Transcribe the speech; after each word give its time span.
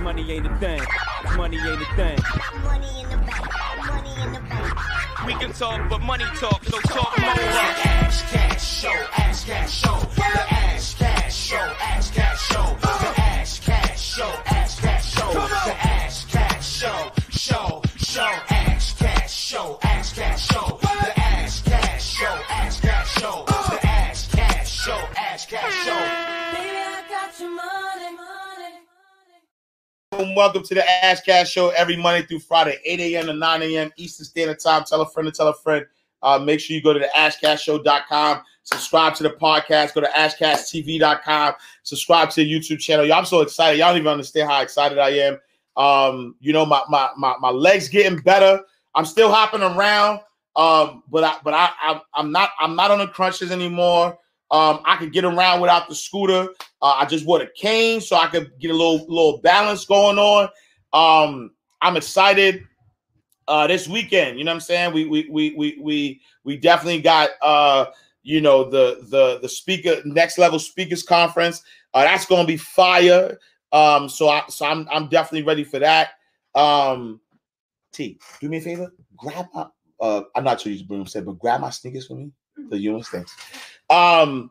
Money 0.00 0.30
ain't 0.32 0.46
a 0.46 0.56
thing. 0.58 0.80
Money 1.36 1.58
ain't 1.58 1.82
a 1.82 1.96
thing. 1.96 2.18
Money 2.62 2.88
in 3.02 3.08
the 3.10 3.16
bank. 3.16 3.46
Money 3.86 4.22
in 4.22 4.32
the 4.32 4.40
bank. 4.40 5.26
We 5.26 5.34
can 5.34 5.52
talk, 5.52 5.88
but 5.88 6.00
money 6.00 6.24
talk, 6.36 6.64
so 6.64 6.78
talk 6.80 7.18
more. 7.18 7.28
Ash 7.30 8.22
Cash 8.30 8.80
Show, 8.80 8.88
Ash 9.16 9.44
Cash 9.44 9.72
Show, 9.72 9.98
the 10.16 10.22
Ash 10.22 10.94
Cash 10.94 11.34
Show, 11.36 11.56
Ash 11.56 12.10
Cash 12.10 12.40
Show, 12.48 12.76
the 12.80 13.20
Ash 13.20 13.60
Cash 13.60 14.00
Show, 14.00 14.32
Ash 14.46 14.80
Cash 14.80 15.14
Show, 15.14 15.32
the 15.32 15.74
Ash 15.86 16.24
Cash 16.26 16.66
Show, 16.66 17.12
Show, 17.30 17.82
Show, 17.96 18.22
Ash 18.50 18.94
Cash 18.94 19.32
Show, 19.32 19.78
Ash 19.82 20.12
Cash 20.12 20.46
Show, 20.48 20.71
welcome 30.12 30.62
to 30.62 30.74
the 30.74 31.04
Ash 31.04 31.20
Cash 31.20 31.50
Show 31.50 31.70
every 31.70 31.96
Monday 31.96 32.26
through 32.26 32.40
Friday, 32.40 32.78
8 32.84 33.00
a.m. 33.00 33.26
to 33.26 33.32
9 33.32 33.62
a.m. 33.62 33.90
Eastern 33.96 34.26
Standard 34.26 34.60
Time. 34.60 34.84
Tell 34.84 35.00
a 35.00 35.08
friend 35.08 35.26
to 35.26 35.32
tell 35.32 35.48
a 35.48 35.54
friend. 35.54 35.86
Uh, 36.22 36.38
make 36.38 36.60
sure 36.60 36.76
you 36.76 36.82
go 36.82 36.92
to 36.92 36.98
the 36.98 37.08
AshCashShow.com, 37.16 38.42
subscribe 38.62 39.14
to 39.16 39.24
the 39.24 39.30
podcast, 39.30 39.94
go 39.94 40.00
to 40.00 40.08
AshCashTV.com, 40.08 41.54
subscribe 41.82 42.30
to 42.30 42.44
the 42.44 42.50
YouTube 42.50 42.78
channel. 42.78 43.04
Y'all, 43.04 43.18
I'm 43.18 43.24
so 43.24 43.40
excited. 43.40 43.78
Y'all 43.78 43.88
don't 43.88 43.98
even 43.98 44.12
understand 44.12 44.48
how 44.48 44.62
excited 44.62 44.98
I 44.98 45.10
am. 45.10 45.38
Um, 45.76 46.36
you 46.40 46.52
know, 46.52 46.66
my 46.66 46.82
my 46.88 47.10
my, 47.16 47.34
my 47.40 47.50
legs 47.50 47.88
getting 47.88 48.18
better. 48.20 48.62
I'm 48.94 49.06
still 49.06 49.32
hopping 49.32 49.62
around, 49.62 50.20
um, 50.54 51.02
but 51.10 51.24
I 51.24 51.38
but 51.42 51.54
I, 51.54 51.70
I 51.80 52.00
I'm 52.14 52.30
not 52.30 52.50
I'm 52.60 52.76
not 52.76 52.90
on 52.90 52.98
the 52.98 53.08
crunches 53.08 53.50
anymore. 53.50 54.18
Um, 54.52 54.80
I 54.84 54.96
could 54.96 55.12
get 55.12 55.24
around 55.24 55.62
without 55.62 55.88
the 55.88 55.94
scooter. 55.94 56.48
Uh, 56.82 56.94
I 56.98 57.06
just 57.06 57.24
bought 57.24 57.40
a 57.40 57.48
cane 57.56 58.00
so 58.02 58.16
I 58.16 58.26
could 58.26 58.52
get 58.60 58.70
a 58.70 58.74
little 58.74 58.98
little 59.08 59.38
balance 59.38 59.86
going 59.86 60.18
on. 60.18 60.48
Um, 60.92 61.52
I'm 61.80 61.96
excited 61.96 62.64
uh, 63.48 63.66
this 63.66 63.88
weekend. 63.88 64.38
You 64.38 64.44
know 64.44 64.50
what 64.50 64.56
I'm 64.56 64.60
saying? 64.60 64.92
We 64.92 65.06
we 65.06 65.28
we 65.30 65.54
we 65.54 65.78
we 65.80 66.20
we 66.44 66.56
definitely 66.58 67.00
got 67.00 67.30
uh, 67.40 67.86
you 68.22 68.42
know 68.42 68.68
the 68.68 69.06
the 69.08 69.38
the 69.40 69.48
speaker 69.48 70.02
next 70.04 70.36
level 70.36 70.58
speakers 70.58 71.02
conference. 71.02 71.62
Uh, 71.94 72.04
that's 72.04 72.26
going 72.26 72.42
to 72.42 72.46
be 72.46 72.58
fire. 72.58 73.38
Um, 73.72 74.08
so 74.08 74.28
I 74.28 74.42
so 74.48 74.66
I'm 74.66 74.86
I'm 74.92 75.08
definitely 75.08 75.44
ready 75.44 75.64
for 75.64 75.78
that. 75.78 76.10
Um, 76.54 77.20
T, 77.92 78.18
do 78.40 78.50
me 78.50 78.58
a 78.58 78.60
favor, 78.60 78.92
grab 79.16 79.46
my 79.54 79.66
uh, 80.00 80.22
I'm 80.34 80.44
not 80.44 80.60
sure 80.60 80.72
you 80.72 80.84
broom 80.84 81.06
said, 81.06 81.24
but 81.24 81.38
grab 81.38 81.60
my 81.60 81.70
sneakers 81.70 82.06
for 82.06 82.16
me. 82.16 82.32
The 82.70 82.76
Ewing 82.76 83.02
things. 83.02 83.34
Um, 83.90 84.50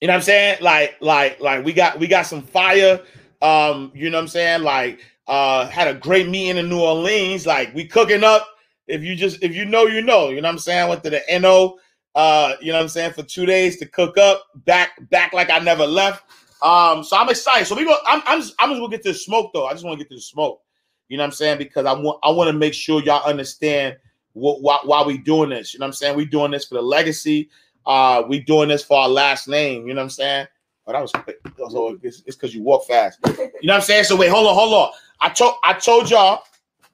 you 0.00 0.06
know 0.06 0.12
what 0.12 0.18
I'm 0.18 0.22
saying? 0.22 0.58
Like, 0.60 0.96
like, 1.00 1.40
like 1.40 1.64
we 1.64 1.72
got 1.72 1.98
we 1.98 2.06
got 2.06 2.26
some 2.26 2.42
fire. 2.42 3.00
Um, 3.42 3.92
you 3.94 4.10
know 4.10 4.18
what 4.18 4.22
I'm 4.22 4.28
saying? 4.28 4.62
Like, 4.62 5.00
uh, 5.26 5.66
had 5.68 5.88
a 5.88 5.94
great 5.94 6.28
meeting 6.28 6.56
in 6.56 6.68
New 6.68 6.80
Orleans. 6.80 7.46
Like, 7.46 7.74
we 7.74 7.86
cooking 7.86 8.24
up. 8.24 8.46
If 8.86 9.02
you 9.02 9.14
just 9.14 9.42
if 9.42 9.54
you 9.54 9.64
know, 9.64 9.86
you 9.86 10.02
know. 10.02 10.28
You 10.30 10.40
know 10.40 10.48
what 10.48 10.52
I'm 10.52 10.58
saying? 10.58 10.88
Went 10.88 11.04
to 11.04 11.10
the 11.10 11.22
NO, 11.40 11.78
uh, 12.14 12.54
you 12.60 12.72
know 12.72 12.78
what 12.78 12.82
I'm 12.82 12.88
saying, 12.88 13.12
for 13.12 13.22
two 13.22 13.44
days 13.44 13.76
to 13.78 13.86
cook 13.86 14.16
up, 14.18 14.44
back, 14.64 14.92
back 15.10 15.32
like 15.32 15.50
I 15.50 15.58
never 15.58 15.86
left. 15.86 16.24
Um, 16.62 17.04
so 17.04 17.16
I'm 17.16 17.28
excited. 17.28 17.66
So 17.66 17.76
we 17.76 17.84
go, 17.84 17.96
I'm 18.06 18.22
I'm 18.26 18.40
just 18.40 18.54
I'm 18.58 18.70
just 18.70 18.80
gonna 18.80 18.90
get 18.90 19.02
to 19.04 19.12
the 19.12 19.18
smoke 19.18 19.52
though. 19.52 19.66
I 19.66 19.72
just 19.72 19.84
want 19.84 19.98
to 19.98 20.04
get 20.04 20.10
to 20.10 20.16
the 20.16 20.20
smoke. 20.22 20.60
You 21.08 21.16
know 21.16 21.22
what 21.22 21.28
I'm 21.28 21.32
saying? 21.32 21.58
Because 21.58 21.86
I 21.86 21.92
want 21.92 22.18
I 22.22 22.30
want 22.30 22.48
to 22.48 22.52
make 22.52 22.74
sure 22.74 23.02
y'all 23.02 23.24
understand 23.24 23.96
what 24.32 24.60
why, 24.62 24.78
why 24.84 25.02
we 25.04 25.18
doing 25.18 25.50
this. 25.50 25.72
You 25.72 25.80
know 25.80 25.84
what 25.84 25.88
I'm 25.88 25.94
saying? 25.94 26.16
We 26.16 26.24
doing 26.24 26.50
this 26.50 26.64
for 26.64 26.74
the 26.74 26.82
legacy. 26.82 27.50
Uh, 27.88 28.22
we 28.28 28.38
doing 28.38 28.68
this 28.68 28.84
for 28.84 29.00
our 29.00 29.08
last 29.08 29.48
name. 29.48 29.88
You 29.88 29.94
know 29.94 30.00
what 30.00 30.04
I'm 30.04 30.10
saying? 30.10 30.46
Oh, 30.86 30.92
that 30.92 31.00
was 31.00 31.10
quick. 31.10 31.38
So 31.56 31.98
it's 32.02 32.20
because 32.20 32.54
you 32.54 32.62
walk 32.62 32.86
fast. 32.86 33.18
You 33.60 33.66
know 33.66 33.74
what 33.74 33.80
I'm 33.80 33.86
saying? 33.86 34.04
So 34.04 34.14
wait, 34.14 34.28
hold 34.28 34.46
on, 34.46 34.54
hold 34.54 34.72
on. 34.72 34.90
I 35.20 35.30
told 35.30 35.54
I 35.64 35.72
told 35.72 36.08
y'all. 36.08 36.42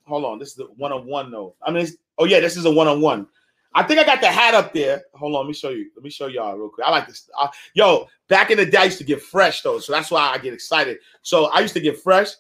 Hold 0.07 0.25
on, 0.25 0.39
this 0.39 0.51
is 0.51 0.55
the 0.55 0.65
one 0.77 0.93
on 0.93 1.07
one 1.07 1.31
though. 1.31 1.55
I 1.63 1.71
mean, 1.71 1.83
it's, 1.83 1.97
oh 2.17 2.25
yeah, 2.25 2.41
this 2.41 2.57
is 2.57 2.65
a 2.65 2.71
one 2.71 2.89
on 2.89 3.03
one. 3.03 3.27
I 3.75 3.83
think 3.83 4.01
I 4.01 4.05
got 4.05 4.21
the 4.21 4.29
hat 4.29 4.55
up 4.55 4.73
there. 4.73 5.03
Hold 5.15 5.35
on, 5.35 5.43
let 5.43 5.49
me 5.49 5.53
show 5.53 5.71
you. 5.71 5.91
Let 5.95 6.05
me 6.05 6.11
show 6.11 6.27
y'all 6.29 6.57
real 6.57 6.71
quick. 6.71 6.87
I 6.87 6.91
like 6.91 7.07
this. 7.07 7.29
Uh, 7.39 7.49
yo, 7.75 8.07
back 8.29 8.51
in 8.51 8.57
the 8.57 8.65
day, 8.65 8.79
I 8.79 8.85
used 8.85 8.99
to 8.99 9.05
get 9.05 9.21
fresh 9.21 9.63
though, 9.63 9.79
so 9.79 9.93
that's 9.93 10.11
why 10.11 10.31
I 10.31 10.39
get 10.39 10.55
excited. 10.55 10.99
So 11.23 11.47
I 11.47 11.61
used 11.61 11.75
to 11.75 11.81
get 11.81 12.01
fresh, 12.01 12.31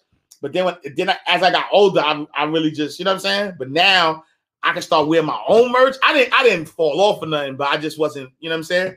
but 0.40 0.52
then 0.52 0.64
when 0.64 0.76
then 0.96 1.10
I, 1.10 1.18
as 1.26 1.42
I 1.42 1.50
got 1.50 1.66
older, 1.70 2.00
I, 2.00 2.26
I 2.34 2.44
really 2.44 2.70
just 2.70 2.98
you 2.98 3.04
know 3.04 3.10
what 3.10 3.16
I'm 3.16 3.20
saying. 3.20 3.54
But 3.58 3.70
now 3.70 4.24
I 4.64 4.72
can 4.72 4.82
start 4.82 5.06
wearing 5.06 5.26
my 5.26 5.40
own 5.46 5.70
merch. 5.70 5.96
I 6.02 6.12
didn't 6.12 6.32
I 6.34 6.42
didn't 6.42 6.66
fall 6.66 7.00
off 7.00 7.22
or 7.22 7.26
nothing, 7.26 7.56
but 7.56 7.68
I 7.68 7.76
just 7.76 7.98
wasn't 7.98 8.32
you 8.40 8.48
know 8.48 8.54
what 8.54 8.60
I'm 8.60 8.64
saying. 8.64 8.96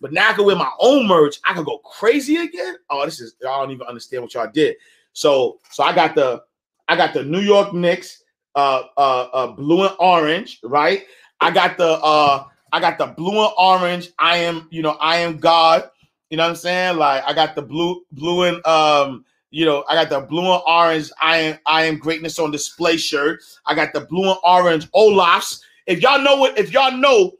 But 0.00 0.12
now 0.12 0.30
I 0.30 0.34
can 0.34 0.44
wear 0.44 0.56
my 0.56 0.70
own 0.78 1.08
merch. 1.08 1.40
I 1.44 1.54
can 1.54 1.64
go 1.64 1.78
crazy 1.78 2.36
again. 2.36 2.76
Oh, 2.90 3.04
this 3.04 3.20
is 3.20 3.34
I 3.40 3.58
don't 3.60 3.70
even 3.70 3.86
understand 3.86 4.22
what 4.22 4.34
y'all 4.34 4.50
did. 4.52 4.76
So 5.14 5.58
so 5.70 5.82
I 5.82 5.94
got 5.94 6.14
the 6.14 6.42
I 6.88 6.96
got 6.96 7.14
the 7.14 7.24
New 7.24 7.40
York 7.40 7.72
Knicks, 7.72 8.22
uh, 8.54 8.82
uh, 8.96 9.28
uh, 9.32 9.46
blue 9.48 9.86
and 9.86 9.96
orange, 9.98 10.60
right? 10.62 11.04
I 11.40 11.50
got 11.50 11.78
the 11.78 11.92
uh, 12.02 12.44
I 12.72 12.80
got 12.80 12.98
the 12.98 13.06
blue 13.06 13.42
and 13.42 13.52
orange. 13.56 14.10
I 14.18 14.38
am, 14.38 14.68
you 14.70 14.82
know, 14.82 14.92
I 15.00 15.18
am 15.18 15.38
God. 15.38 15.90
You 16.30 16.36
know 16.36 16.44
what 16.44 16.50
I'm 16.50 16.56
saying? 16.56 16.96
Like 16.98 17.24
I 17.26 17.32
got 17.32 17.54
the 17.54 17.62
blue, 17.62 18.02
blue 18.12 18.42
and 18.42 18.64
um, 18.66 19.24
you 19.56 19.64
know, 19.64 19.84
I 19.88 19.94
got 19.94 20.10
the 20.10 20.20
blue 20.20 20.52
and 20.52 20.62
orange. 20.66 21.10
I 21.22 21.38
am, 21.38 21.58
I 21.64 21.84
am 21.84 21.96
greatness 21.96 22.38
on 22.38 22.50
display 22.50 22.98
shirt. 22.98 23.42
I 23.64 23.74
got 23.74 23.94
the 23.94 24.02
blue 24.02 24.28
and 24.28 24.38
orange 24.44 24.86
Olafs. 24.90 25.62
If 25.86 26.02
y'all 26.02 26.20
know 26.20 26.36
what, 26.36 26.58
if 26.58 26.74
y'all 26.74 26.94
know, 26.94 27.32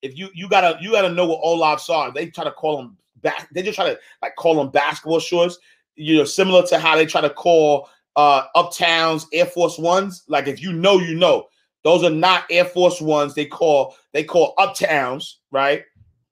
if 0.00 0.16
you 0.16 0.30
you 0.32 0.48
gotta 0.48 0.78
you 0.80 0.92
gotta 0.92 1.12
know 1.12 1.26
what 1.26 1.42
Olafs 1.42 1.90
are. 1.90 2.10
They 2.10 2.30
try 2.30 2.44
to 2.44 2.52
call 2.52 2.78
them 2.78 2.96
back. 3.20 3.50
They 3.52 3.62
just 3.62 3.76
try 3.76 3.84
to 3.84 4.00
like 4.22 4.34
call 4.36 4.54
them 4.54 4.70
basketball 4.70 5.20
shorts. 5.20 5.58
You 5.94 6.16
know, 6.16 6.24
similar 6.24 6.66
to 6.68 6.78
how 6.78 6.96
they 6.96 7.04
try 7.04 7.20
to 7.20 7.28
call 7.28 7.90
uh 8.16 8.44
uptowns 8.56 9.26
Air 9.34 9.44
Force 9.44 9.76
Ones. 9.76 10.22
Like 10.28 10.46
if 10.48 10.62
you 10.62 10.72
know, 10.72 11.00
you 11.00 11.16
know. 11.16 11.48
Those 11.84 12.02
are 12.02 12.08
not 12.08 12.44
Air 12.50 12.64
Force 12.64 13.02
Ones. 13.02 13.34
They 13.34 13.44
call 13.44 13.94
they 14.14 14.24
call 14.24 14.54
uptowns, 14.56 15.34
right? 15.50 15.84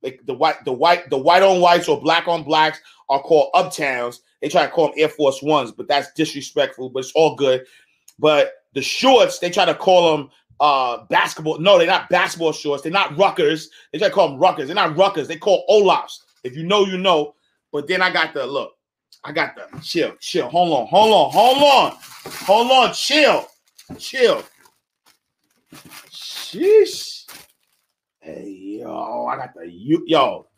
Like 0.03 0.21
the 0.25 0.33
white, 0.33 0.65
the 0.65 0.73
white, 0.73 1.11
the 1.11 1.19
white 1.19 1.43
on 1.43 1.61
whites 1.61 1.89
or 1.89 2.01
black 2.01 2.27
on 2.27 2.43
blacks 2.43 2.81
are 3.11 3.21
called 3.21 3.53
uptowns. 3.55 4.21
They 4.45 4.51
try 4.51 4.67
to 4.67 4.71
call 4.71 4.89
them 4.89 4.97
Air 4.99 5.09
Force 5.09 5.41
Ones, 5.43 5.73
but 5.73 5.89
that's 5.89 6.13
disrespectful. 6.13 6.91
But 6.91 6.99
it's 6.99 7.13
all 7.13 7.35
good. 7.35 7.65
But 8.19 8.53
the 8.75 8.83
shorts, 8.83 9.39
they 9.39 9.49
try 9.49 9.65
to 9.65 9.75
call 9.75 10.15
them 10.15 10.31
uh 10.61 10.99
basketball. 11.09 11.59
No, 11.61 11.79
they're 11.79 11.87
not 11.87 12.11
basketball 12.11 12.53
shorts. 12.53 12.83
They're 12.83 12.93
not 12.93 13.17
ruckers. 13.17 13.69
They 13.91 13.99
try 13.99 14.09
to 14.09 14.15
call 14.15 14.29
them 14.29 14.39
ruckers. 14.39 14.67
They're 14.67 14.75
not 14.75 14.97
ruckers. 14.97 15.29
They 15.29 15.39
call 15.39 15.65
Olafs. 15.71 16.25
If 16.45 16.55
you 16.55 16.63
know, 16.63 16.85
you 16.85 16.99
know. 16.99 17.35
But 17.73 17.89
then 17.89 18.03
I 18.03 18.13
got 18.13 18.35
the 18.35 18.47
look. 18.47 18.75
I 19.25 19.33
got 19.33 19.57
the 19.57 19.81
chill, 19.81 20.15
chill. 20.21 20.51
Hold 20.51 20.79
on, 20.79 20.87
hold 20.89 21.15
on, 21.15 21.31
hold 21.33 21.63
on, 21.63 21.99
hold 22.45 22.71
on. 22.71 22.93
Chill, 22.93 23.49
chill. 23.97 24.45
Sheesh. 26.11 27.25
Hey 28.21 28.79
yo, 28.81 29.25
I 29.25 29.37
got 29.39 29.55
the 29.55 29.67
you 29.67 30.05
yo. 30.07 30.49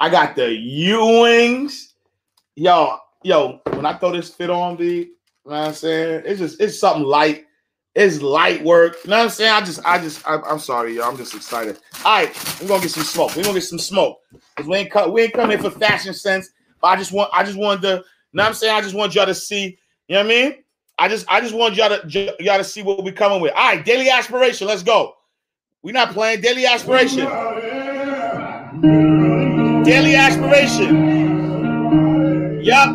I 0.00 0.10
got 0.10 0.34
the 0.34 0.42
Ewings. 0.42 1.93
Yo, 2.56 2.98
yo, 3.24 3.60
when 3.72 3.84
I 3.84 3.94
throw 3.94 4.12
this 4.12 4.28
fit 4.32 4.48
on, 4.48 4.76
B, 4.76 4.84
you 4.84 5.00
know 5.44 5.50
what 5.50 5.68
I'm 5.68 5.72
saying? 5.74 6.22
It's 6.24 6.38
just 6.38 6.60
it's 6.60 6.78
something 6.78 7.02
light. 7.02 7.46
It's 7.96 8.22
light 8.22 8.62
work. 8.62 8.96
You 9.04 9.10
know 9.10 9.18
what 9.18 9.24
I'm 9.24 9.30
saying? 9.30 9.50
I 9.50 9.60
just, 9.60 9.84
I 9.84 9.98
just, 9.98 10.24
I, 10.26 10.40
I'm 10.48 10.60
sorry, 10.60 10.94
y'all. 10.94 11.10
I'm 11.10 11.16
just 11.16 11.34
excited. 11.34 11.78
All 12.04 12.20
right, 12.20 12.60
we're 12.60 12.68
gonna 12.68 12.82
get 12.82 12.92
some 12.92 13.02
smoke. 13.02 13.34
We're 13.34 13.42
gonna 13.42 13.54
get 13.54 13.64
some 13.64 13.80
smoke. 13.80 14.20
Cause 14.54 14.66
we 14.66 14.76
ain't 14.76 14.92
cut, 14.92 15.12
we 15.12 15.22
ain't 15.22 15.32
coming 15.32 15.58
for 15.58 15.70
fashion 15.70 16.14
sense. 16.14 16.48
But 16.80 16.88
I 16.88 16.96
just 16.96 17.10
want, 17.10 17.28
I 17.32 17.42
just 17.42 17.58
wanted 17.58 17.82
to, 17.82 17.88
you 17.88 17.94
know 18.34 18.42
what 18.44 18.48
I'm 18.50 18.54
saying? 18.54 18.72
I 18.72 18.80
just 18.80 18.94
want 18.94 19.16
y'all 19.16 19.26
to 19.26 19.34
see, 19.34 19.76
you 20.06 20.14
know 20.14 20.22
what 20.22 20.26
I 20.26 20.28
mean? 20.28 20.54
I 20.96 21.08
just, 21.08 21.26
I 21.28 21.40
just 21.40 21.54
want 21.54 21.74
y'all 21.74 21.88
to 21.88 22.36
y'all 22.38 22.58
to 22.58 22.64
see 22.64 22.82
what 22.82 23.02
we 23.02 23.10
coming 23.10 23.40
with. 23.40 23.52
All 23.52 23.74
right, 23.74 23.84
daily 23.84 24.10
aspiration. 24.10 24.68
Let's 24.68 24.84
go. 24.84 25.14
We're 25.82 25.90
not 25.90 26.12
playing 26.12 26.40
daily 26.40 26.66
aspiration. 26.66 27.26
Oh, 27.28 27.60
daily 29.84 30.14
aspiration. 30.14 31.23
Yup. 32.64 32.94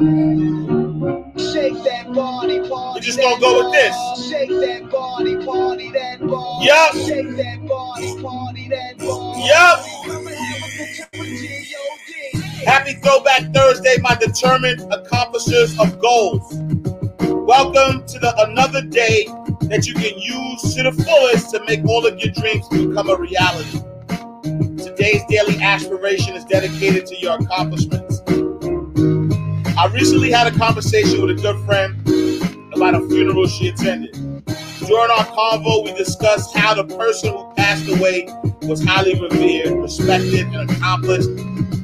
Shake 1.37 1.83
that 1.83 2.11
body, 2.11 2.67
party. 2.67 2.99
We 2.99 3.01
just 3.05 3.19
gonna 3.19 3.39
go 3.39 3.63
with 3.63 3.73
this. 3.73 4.27
Shake 4.27 4.49
that 4.49 4.89
body, 4.91 5.35
party 5.45 5.91
that 5.91 6.19
ball. 6.21 6.63
Yup. 6.63 6.93
Shake 6.95 7.37
that 7.37 7.67
body, 7.67 8.19
party 8.19 8.67
that 8.69 8.97
ball. 8.97 9.37
Yup. 9.45 9.79
I'ma 10.05 10.31
have 10.31 10.63
a 10.63 10.75
picture 10.75 11.07
with 11.13 11.29
G.O.D. 11.29 12.65
Happy 12.65 12.93
Throwback 12.93 13.53
Thursday, 13.53 13.97
my 14.01 14.15
determined 14.15 14.81
accomplishers 14.91 15.79
of 15.79 15.99
goals. 16.01 16.51
Welcome 17.21 18.07
to 18.07 18.17
the 18.17 18.33
another 18.49 18.81
day 18.81 19.25
that 19.69 19.85
you 19.85 19.93
can 19.93 20.17
use 20.17 20.73
to 20.73 20.81
the 20.81 20.93
fullest 21.03 21.51
to 21.51 21.63
make 21.65 21.85
all 21.85 22.07
of 22.07 22.19
your 22.19 22.33
dreams 22.33 22.67
become 22.69 23.07
a 23.07 23.15
reality. 23.15 23.81
Today's 24.83 25.21
daily 25.29 25.61
aspiration 25.61 26.33
is 26.33 26.43
dedicated 26.45 27.05
to 27.05 27.19
your 27.19 27.35
accomplishments. 27.35 28.08
I 29.79 29.85
recently 29.85 30.29
had 30.29 30.53
a 30.53 30.57
conversation 30.57 31.21
with 31.21 31.39
a 31.39 31.41
good 31.41 31.57
friend 31.65 31.95
about 32.73 32.95
a 32.95 33.07
funeral 33.07 33.47
she 33.47 33.69
attended. 33.69 34.11
During 34.13 35.09
our 35.09 35.25
convo, 35.27 35.85
we 35.85 35.93
discussed 35.93 36.53
how 36.53 36.73
the 36.73 36.83
person 36.97 37.31
who 37.31 37.49
passed 37.55 37.87
away 37.87 38.27
was 38.63 38.83
highly 38.83 39.17
revered, 39.17 39.81
respected, 39.81 40.47
and 40.47 40.69
accomplished 40.69 41.29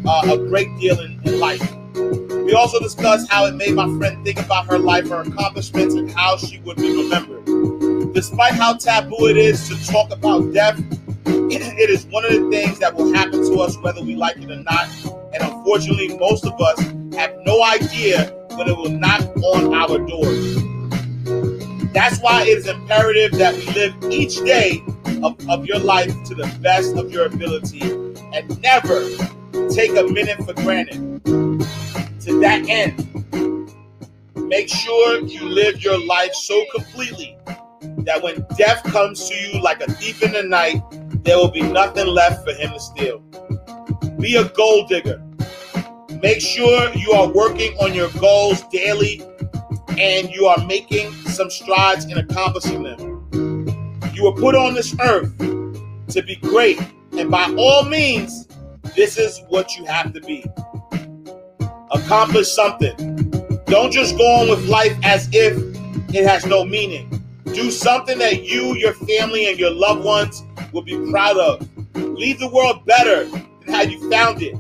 uh, 0.05 0.33
a 0.33 0.37
great 0.37 0.67
deal 0.77 0.99
in, 0.99 1.21
in 1.23 1.39
life. 1.39 1.61
We 1.93 2.51
also 2.51 2.81
discussed 2.81 3.31
how 3.31 3.45
it 3.45 3.55
made 3.55 3.75
my 3.75 3.87
friend 3.97 4.25
think 4.25 4.41
about 4.41 4.65
her 4.65 4.77
life, 4.77 5.07
her 5.07 5.21
accomplishments, 5.21 5.95
and 5.95 6.11
how 6.11 6.35
she 6.35 6.59
would 6.65 6.75
be 6.75 7.01
remembered. 7.01 8.13
Despite 8.13 8.55
how 8.55 8.73
taboo 8.73 9.27
it 9.27 9.37
is 9.37 9.69
to 9.69 9.89
talk 9.89 10.11
about 10.11 10.53
death, 10.53 10.77
it 11.25 11.89
is 11.89 12.05
one 12.07 12.25
of 12.25 12.31
the 12.33 12.49
things 12.49 12.77
that 12.79 12.93
will 12.93 13.13
happen 13.13 13.41
to 13.41 13.61
us 13.61 13.77
whether 13.77 14.01
we 14.01 14.15
like 14.15 14.35
it 14.35 14.51
or 14.51 14.61
not. 14.63 14.89
And 15.33 15.49
unfortunately, 15.49 16.17
most 16.17 16.45
of 16.45 16.59
us 16.59 16.93
have 17.15 17.35
no 17.45 17.63
idea 17.63 18.31
when 18.55 18.67
it 18.67 18.77
will 18.77 18.89
knock 18.89 19.21
on 19.37 19.73
our 19.73 19.97
doors. 19.99 20.55
That's 21.93 22.19
why 22.19 22.43
it 22.43 22.49
is 22.49 22.67
imperative 22.67 23.31
that 23.39 23.55
we 23.55 23.65
live 23.73 23.95
each 24.11 24.35
day 24.43 24.83
of, 25.23 25.37
of 25.49 25.65
your 25.65 25.79
life 25.79 26.13
to 26.25 26.35
the 26.35 26.53
best 26.61 26.95
of 26.95 27.11
your 27.11 27.25
ability 27.25 27.81
and 28.33 28.61
never 28.61 29.01
take 29.69 29.91
a 29.91 30.03
minute 30.03 30.37
for 30.43 30.53
granted. 30.53 31.23
To 31.25 32.39
that 32.41 32.65
end, 32.67 33.73
make 34.35 34.67
sure 34.69 35.21
you 35.21 35.45
live 35.45 35.81
your 35.83 36.03
life 36.05 36.33
so 36.33 36.65
completely 36.75 37.37
that 37.99 38.21
when 38.21 38.45
death 38.57 38.83
comes 38.83 39.29
to 39.29 39.35
you 39.35 39.61
like 39.61 39.81
a 39.81 39.91
thief 39.93 40.21
in 40.21 40.33
the 40.33 40.43
night, 40.43 40.81
there 41.23 41.37
will 41.37 41.51
be 41.51 41.61
nothing 41.61 42.07
left 42.07 42.45
for 42.45 42.53
him 42.53 42.71
to 42.71 42.79
steal. 42.79 43.19
Be 44.19 44.35
a 44.35 44.49
gold 44.49 44.89
digger. 44.89 45.24
Make 46.25 46.41
sure 46.41 46.91
you 46.95 47.11
are 47.11 47.27
working 47.27 47.77
on 47.77 47.93
your 47.93 48.09
goals 48.19 48.63
daily 48.71 49.21
and 49.89 50.27
you 50.31 50.47
are 50.47 50.65
making 50.65 51.11
some 51.11 51.51
strides 51.51 52.05
in 52.05 52.17
accomplishing 52.17 52.81
them. 52.81 54.09
You 54.11 54.23
were 54.23 54.31
put 54.33 54.55
on 54.55 54.73
this 54.73 54.95
earth 55.01 55.37
to 55.37 56.23
be 56.23 56.35
great, 56.37 56.81
and 57.11 57.29
by 57.29 57.53
all 57.59 57.83
means, 57.85 58.47
this 58.95 59.19
is 59.19 59.39
what 59.49 59.77
you 59.77 59.85
have 59.85 60.13
to 60.13 60.21
be. 60.21 60.43
Accomplish 61.91 62.51
something. 62.51 62.95
Don't 63.67 63.91
just 63.91 64.17
go 64.17 64.25
on 64.25 64.49
with 64.49 64.67
life 64.67 64.97
as 65.03 65.29
if 65.31 65.55
it 66.09 66.27
has 66.27 66.43
no 66.47 66.65
meaning. 66.65 67.21
Do 67.53 67.69
something 67.69 68.17
that 68.17 68.41
you, 68.45 68.73
your 68.73 68.93
family, 68.93 69.47
and 69.47 69.59
your 69.59 69.69
loved 69.71 70.03
ones 70.03 70.41
will 70.73 70.81
be 70.81 70.97
proud 71.11 71.37
of. 71.37 71.69
Leave 71.93 72.39
the 72.39 72.49
world 72.49 72.83
better 72.83 73.25
than 73.25 73.47
how 73.67 73.83
you 73.83 74.09
found 74.09 74.41
it, 74.41 74.55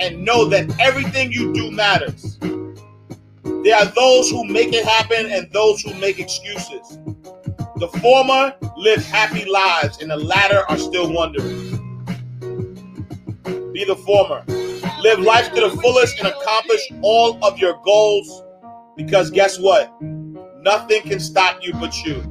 and 0.00 0.24
know 0.24 0.46
that 0.46 0.74
everything 0.80 1.30
you 1.30 1.52
do 1.52 1.70
matters. 1.70 2.38
There 2.40 3.76
are 3.76 3.84
those 3.84 4.30
who 4.30 4.44
make 4.44 4.72
it 4.72 4.84
happen 4.84 5.30
and 5.30 5.50
those 5.52 5.82
who 5.82 5.94
make 5.94 6.18
excuses. 6.18 6.98
The 7.76 7.88
former 8.00 8.54
live 8.76 9.04
happy 9.04 9.44
lives, 9.44 10.00
and 10.00 10.10
the 10.10 10.16
latter 10.16 10.62
are 10.68 10.78
still 10.78 11.12
wondering. 11.12 11.76
Be 13.72 13.84
the 13.84 13.96
former. 14.06 14.44
Live 15.00 15.20
life 15.20 15.52
to 15.54 15.60
the 15.60 15.78
fullest 15.80 16.18
and 16.18 16.28
accomplish 16.28 16.80
all 17.02 17.42
of 17.44 17.58
your 17.58 17.80
goals 17.84 18.42
because 18.96 19.30
guess 19.30 19.58
what? 19.58 19.90
Nothing 20.02 21.02
can 21.02 21.20
stop 21.20 21.58
you 21.62 21.72
but 21.74 21.94
you. 22.04 22.22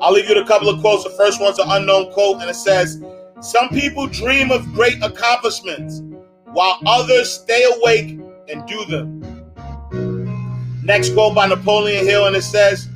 I'll 0.00 0.12
leave 0.12 0.28
you 0.28 0.34
with 0.34 0.44
a 0.44 0.46
couple 0.46 0.68
of 0.68 0.80
quotes. 0.80 1.04
The 1.04 1.10
first 1.10 1.40
one's 1.40 1.58
an 1.58 1.66
unknown 1.68 2.12
quote, 2.12 2.40
and 2.40 2.50
it 2.50 2.54
says, 2.54 3.02
Some 3.40 3.68
people 3.68 4.06
dream 4.06 4.50
of 4.50 4.64
great 4.72 5.02
accomplishments, 5.02 6.00
while 6.56 6.80
others 6.86 7.30
stay 7.30 7.70
awake 7.76 8.18
and 8.48 8.66
do 8.66 8.82
them. 8.86 9.20
Next 10.82 11.12
quote 11.12 11.34
by 11.34 11.48
Napoleon 11.48 12.06
Hill, 12.06 12.24
and 12.24 12.34
it 12.34 12.44
says, 12.44 12.88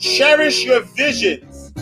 Cherish 0.00 0.64
your 0.64 0.80
visions 0.80 1.72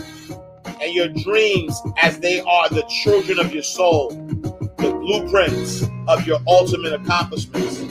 and 0.65 0.93
your 0.93 1.07
dreams 1.07 1.81
as 1.97 2.19
they 2.19 2.41
are 2.41 2.69
the 2.69 2.83
children 3.03 3.39
of 3.39 3.51
your 3.51 3.63
soul, 3.63 4.09
the 4.11 4.95
blueprints 5.01 5.83
of 6.07 6.27
your 6.27 6.37
ultimate 6.47 6.93
accomplishments. 6.93 7.85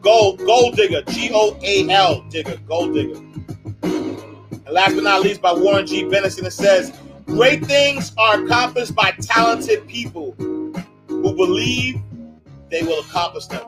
Gold, 0.00 0.38
gold 0.38 0.74
digger, 0.74 1.02
G 1.02 1.30
O 1.32 1.56
A 1.62 1.88
L 1.88 2.22
digger, 2.30 2.56
gold 2.66 2.94
digger. 2.94 3.18
And 3.84 4.72
last 4.72 4.96
but 4.96 5.04
not 5.04 5.22
least, 5.22 5.40
by 5.40 5.52
Warren 5.52 5.86
G. 5.86 6.02
Bennis, 6.02 6.44
it 6.44 6.50
says, 6.50 6.92
Great 7.26 7.64
things 7.64 8.12
are 8.18 8.42
accomplished 8.44 8.96
by 8.96 9.12
talented 9.20 9.86
people 9.86 10.34
who 11.26 11.34
believe 11.34 12.00
they 12.70 12.82
will 12.82 13.00
accomplish 13.00 13.46
them. 13.46 13.66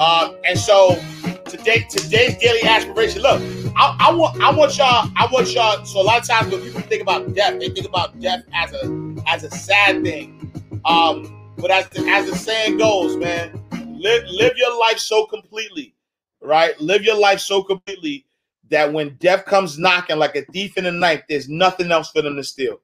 Um, 0.00 0.36
and 0.44 0.58
so 0.58 0.96
today, 1.44 1.86
today's 1.88 2.36
daily 2.38 2.62
aspiration. 2.62 3.22
Look, 3.22 3.42
I, 3.76 3.96
I, 4.00 4.14
want, 4.14 4.40
I 4.40 4.50
want 4.50 4.76
y'all, 4.78 5.10
I 5.16 5.28
want 5.30 5.52
y'all. 5.52 5.84
So 5.84 6.00
a 6.00 6.02
lot 6.02 6.20
of 6.22 6.26
times 6.26 6.50
when 6.50 6.62
people 6.62 6.80
think 6.80 7.02
about 7.02 7.34
death, 7.34 7.58
they 7.60 7.68
think 7.68 7.86
about 7.86 8.18
death 8.20 8.42
as 8.54 8.72
a 8.72 9.14
as 9.26 9.44
a 9.44 9.50
sad 9.50 10.02
thing. 10.02 10.50
Um, 10.84 11.52
but 11.58 11.70
as 11.70 11.88
the, 11.90 12.00
as 12.08 12.28
the 12.28 12.36
saying 12.36 12.78
goes, 12.78 13.16
man, 13.16 13.62
live 13.86 14.24
live 14.28 14.56
your 14.56 14.78
life 14.80 14.98
so 14.98 15.26
completely, 15.26 15.94
right? 16.40 16.78
Live 16.80 17.02
your 17.02 17.18
life 17.18 17.40
so 17.40 17.62
completely 17.62 18.26
that 18.70 18.92
when 18.92 19.16
death 19.16 19.44
comes 19.44 19.78
knocking 19.78 20.18
like 20.18 20.36
a 20.36 20.42
thief 20.46 20.76
in 20.78 20.84
the 20.84 20.92
night, 20.92 21.24
there's 21.28 21.48
nothing 21.48 21.92
else 21.92 22.10
for 22.10 22.22
them 22.22 22.36
to 22.36 22.44
steal. 22.44 22.80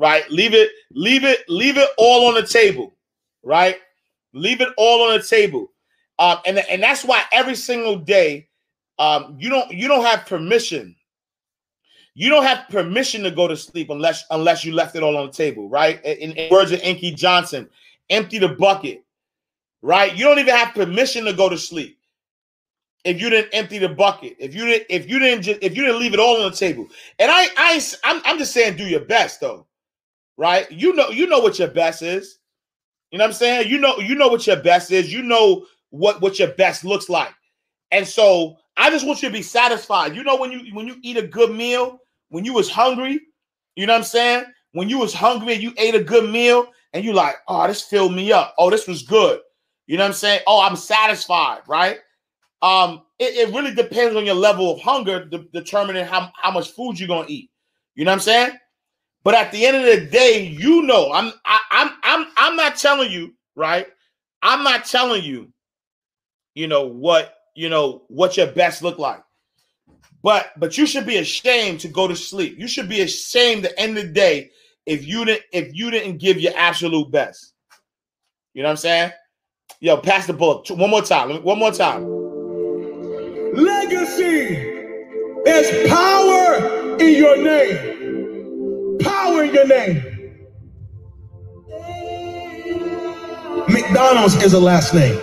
Right? 0.00 0.28
Leave 0.30 0.54
it, 0.54 0.70
leave 0.92 1.24
it, 1.24 1.40
leave 1.46 1.76
it 1.76 1.90
all 1.98 2.28
on 2.28 2.34
the 2.34 2.46
table, 2.46 2.94
right? 3.42 3.76
Leave 4.32 4.62
it 4.62 4.70
all 4.78 5.02
on 5.02 5.18
the 5.18 5.22
table. 5.22 5.72
Um, 6.18 6.38
and, 6.46 6.58
and 6.58 6.82
that's 6.82 7.04
why 7.04 7.24
every 7.32 7.54
single 7.54 7.98
day, 7.98 8.48
um, 8.98 9.36
you 9.38 9.50
don't 9.50 9.70
you 9.70 9.88
don't 9.88 10.04
have 10.04 10.24
permission. 10.24 10.96
You 12.14 12.30
don't 12.30 12.44
have 12.44 12.66
permission 12.70 13.22
to 13.24 13.30
go 13.30 13.46
to 13.46 13.56
sleep 13.56 13.90
unless 13.90 14.24
unless 14.30 14.64
you 14.64 14.72
left 14.72 14.96
it 14.96 15.02
all 15.02 15.18
on 15.18 15.26
the 15.26 15.32
table, 15.32 15.68
right? 15.68 16.02
In, 16.02 16.32
in 16.32 16.50
words 16.50 16.72
of 16.72 16.80
Inky 16.80 17.12
Johnson, 17.12 17.68
empty 18.08 18.38
the 18.38 18.48
bucket, 18.48 19.04
right? 19.82 20.16
You 20.16 20.24
don't 20.24 20.38
even 20.38 20.54
have 20.54 20.74
permission 20.74 21.26
to 21.26 21.34
go 21.34 21.50
to 21.50 21.58
sleep 21.58 21.98
if 23.04 23.20
you 23.20 23.30
didn't 23.30 23.50
empty 23.52 23.78
the 23.78 23.88
bucket, 23.88 24.36
if 24.38 24.54
you 24.54 24.64
didn't, 24.64 24.86
if 24.90 25.08
you 25.08 25.18
didn't 25.18 25.42
just, 25.42 25.62
if 25.62 25.76
you 25.76 25.84
didn't 25.84 26.00
leave 26.00 26.14
it 26.14 26.20
all 26.20 26.42
on 26.42 26.50
the 26.50 26.56
table. 26.56 26.86
And 27.18 27.30
I, 27.30 27.46
I, 27.56 27.80
I'm, 28.04 28.22
I'm 28.24 28.38
just 28.38 28.52
saying, 28.52 28.76
do 28.76 28.84
your 28.84 29.00
best 29.00 29.40
though, 29.40 29.66
right? 30.40 30.70
You 30.72 30.94
know, 30.94 31.10
you 31.10 31.26
know 31.26 31.38
what 31.38 31.58
your 31.58 31.68
best 31.68 32.00
is. 32.00 32.38
You 33.10 33.18
know 33.18 33.24
what 33.24 33.28
I'm 33.28 33.34
saying? 33.34 33.68
You 33.68 33.76
know, 33.76 33.98
you 33.98 34.14
know 34.14 34.28
what 34.28 34.46
your 34.46 34.56
best 34.56 34.90
is. 34.90 35.12
You 35.12 35.22
know 35.22 35.66
what 35.90 36.22
what 36.22 36.38
your 36.38 36.48
best 36.54 36.82
looks 36.82 37.10
like. 37.10 37.34
And 37.90 38.06
so 38.06 38.56
I 38.78 38.88
just 38.88 39.06
want 39.06 39.22
you 39.22 39.28
to 39.28 39.32
be 39.32 39.42
satisfied. 39.42 40.16
You 40.16 40.24
know, 40.24 40.36
when 40.36 40.50
you 40.50 40.74
when 40.74 40.86
you 40.86 40.96
eat 41.02 41.18
a 41.18 41.26
good 41.26 41.54
meal, 41.54 41.98
when 42.30 42.46
you 42.46 42.54
was 42.54 42.70
hungry, 42.70 43.20
you 43.76 43.86
know 43.86 43.92
what 43.92 43.98
I'm 43.98 44.04
saying? 44.04 44.44
When 44.72 44.88
you 44.88 44.98
was 44.98 45.12
hungry 45.12 45.52
and 45.52 45.62
you 45.62 45.74
ate 45.76 45.94
a 45.94 46.02
good 46.02 46.30
meal 46.30 46.68
and 46.94 47.04
you 47.04 47.12
like, 47.12 47.36
oh, 47.46 47.66
this 47.66 47.82
filled 47.82 48.14
me 48.14 48.32
up. 48.32 48.54
Oh, 48.56 48.70
this 48.70 48.88
was 48.88 49.02
good. 49.02 49.40
You 49.86 49.98
know 49.98 50.04
what 50.04 50.08
I'm 50.08 50.14
saying? 50.14 50.40
Oh, 50.46 50.62
I'm 50.62 50.76
satisfied, 50.76 51.60
right? 51.68 51.98
um, 52.62 53.02
it, 53.18 53.48
it, 53.48 53.54
really 53.54 53.74
depends 53.74 54.16
on 54.16 54.26
your 54.26 54.34
level 54.34 54.74
of 54.74 54.80
hunger, 54.80 55.24
de- 55.24 55.46
determining 55.52 56.04
how, 56.04 56.30
how 56.36 56.50
much 56.50 56.72
food 56.72 56.98
you're 56.98 57.08
gonna 57.08 57.26
eat. 57.28 57.50
You 57.94 58.04
know 58.04 58.10
what 58.10 58.16
I'm 58.16 58.20
saying? 58.20 58.50
But 59.22 59.34
at 59.34 59.52
the 59.52 59.66
end 59.66 59.76
of 59.76 59.84
the 59.84 60.06
day, 60.06 60.46
you 60.46 60.82
know, 60.82 61.12
I'm 61.12 61.32
I, 61.44 61.60
I'm 61.70 61.90
I'm 62.02 62.26
I'm 62.36 62.56
not 62.56 62.76
telling 62.76 63.10
you, 63.10 63.34
right? 63.54 63.86
I'm 64.42 64.64
not 64.64 64.86
telling 64.86 65.22
you, 65.22 65.52
you 66.54 66.66
know 66.66 66.86
what 66.86 67.34
you 67.54 67.68
know 67.68 68.02
what 68.08 68.36
your 68.36 68.46
best 68.46 68.82
look 68.82 68.98
like. 68.98 69.22
But 70.22 70.52
but 70.56 70.78
you 70.78 70.86
should 70.86 71.06
be 71.06 71.18
ashamed 71.18 71.80
to 71.80 71.88
go 71.88 72.08
to 72.08 72.16
sleep. 72.16 72.58
You 72.58 72.68
should 72.68 72.88
be 72.88 73.02
ashamed 73.02 73.66
at 73.66 73.76
the 73.76 73.80
end 73.80 73.98
of 73.98 74.06
the 74.06 74.12
day 74.12 74.50
if 74.86 75.06
you 75.06 75.24
didn't 75.24 75.42
if 75.52 75.74
you 75.74 75.90
didn't 75.90 76.18
give 76.18 76.40
your 76.40 76.52
absolute 76.56 77.10
best. 77.10 77.54
You 78.54 78.62
know 78.62 78.68
what 78.68 78.72
I'm 78.72 78.76
saying? 78.78 79.12
Yo, 79.80 79.96
pass 79.98 80.26
the 80.26 80.32
ball 80.32 80.64
one 80.70 80.90
more 80.90 81.02
time. 81.02 81.42
One 81.42 81.58
more 81.58 81.72
time. 81.72 82.04
Legacy 83.54 84.56
is 85.46 85.90
power 85.90 86.96
in 86.98 87.16
your 87.16 87.36
name. 87.36 87.99
Your 89.44 89.66
name. 89.66 90.36
McDonald's 93.68 94.36
is 94.42 94.52
a 94.52 94.60
last 94.60 94.94
name. 94.94 95.20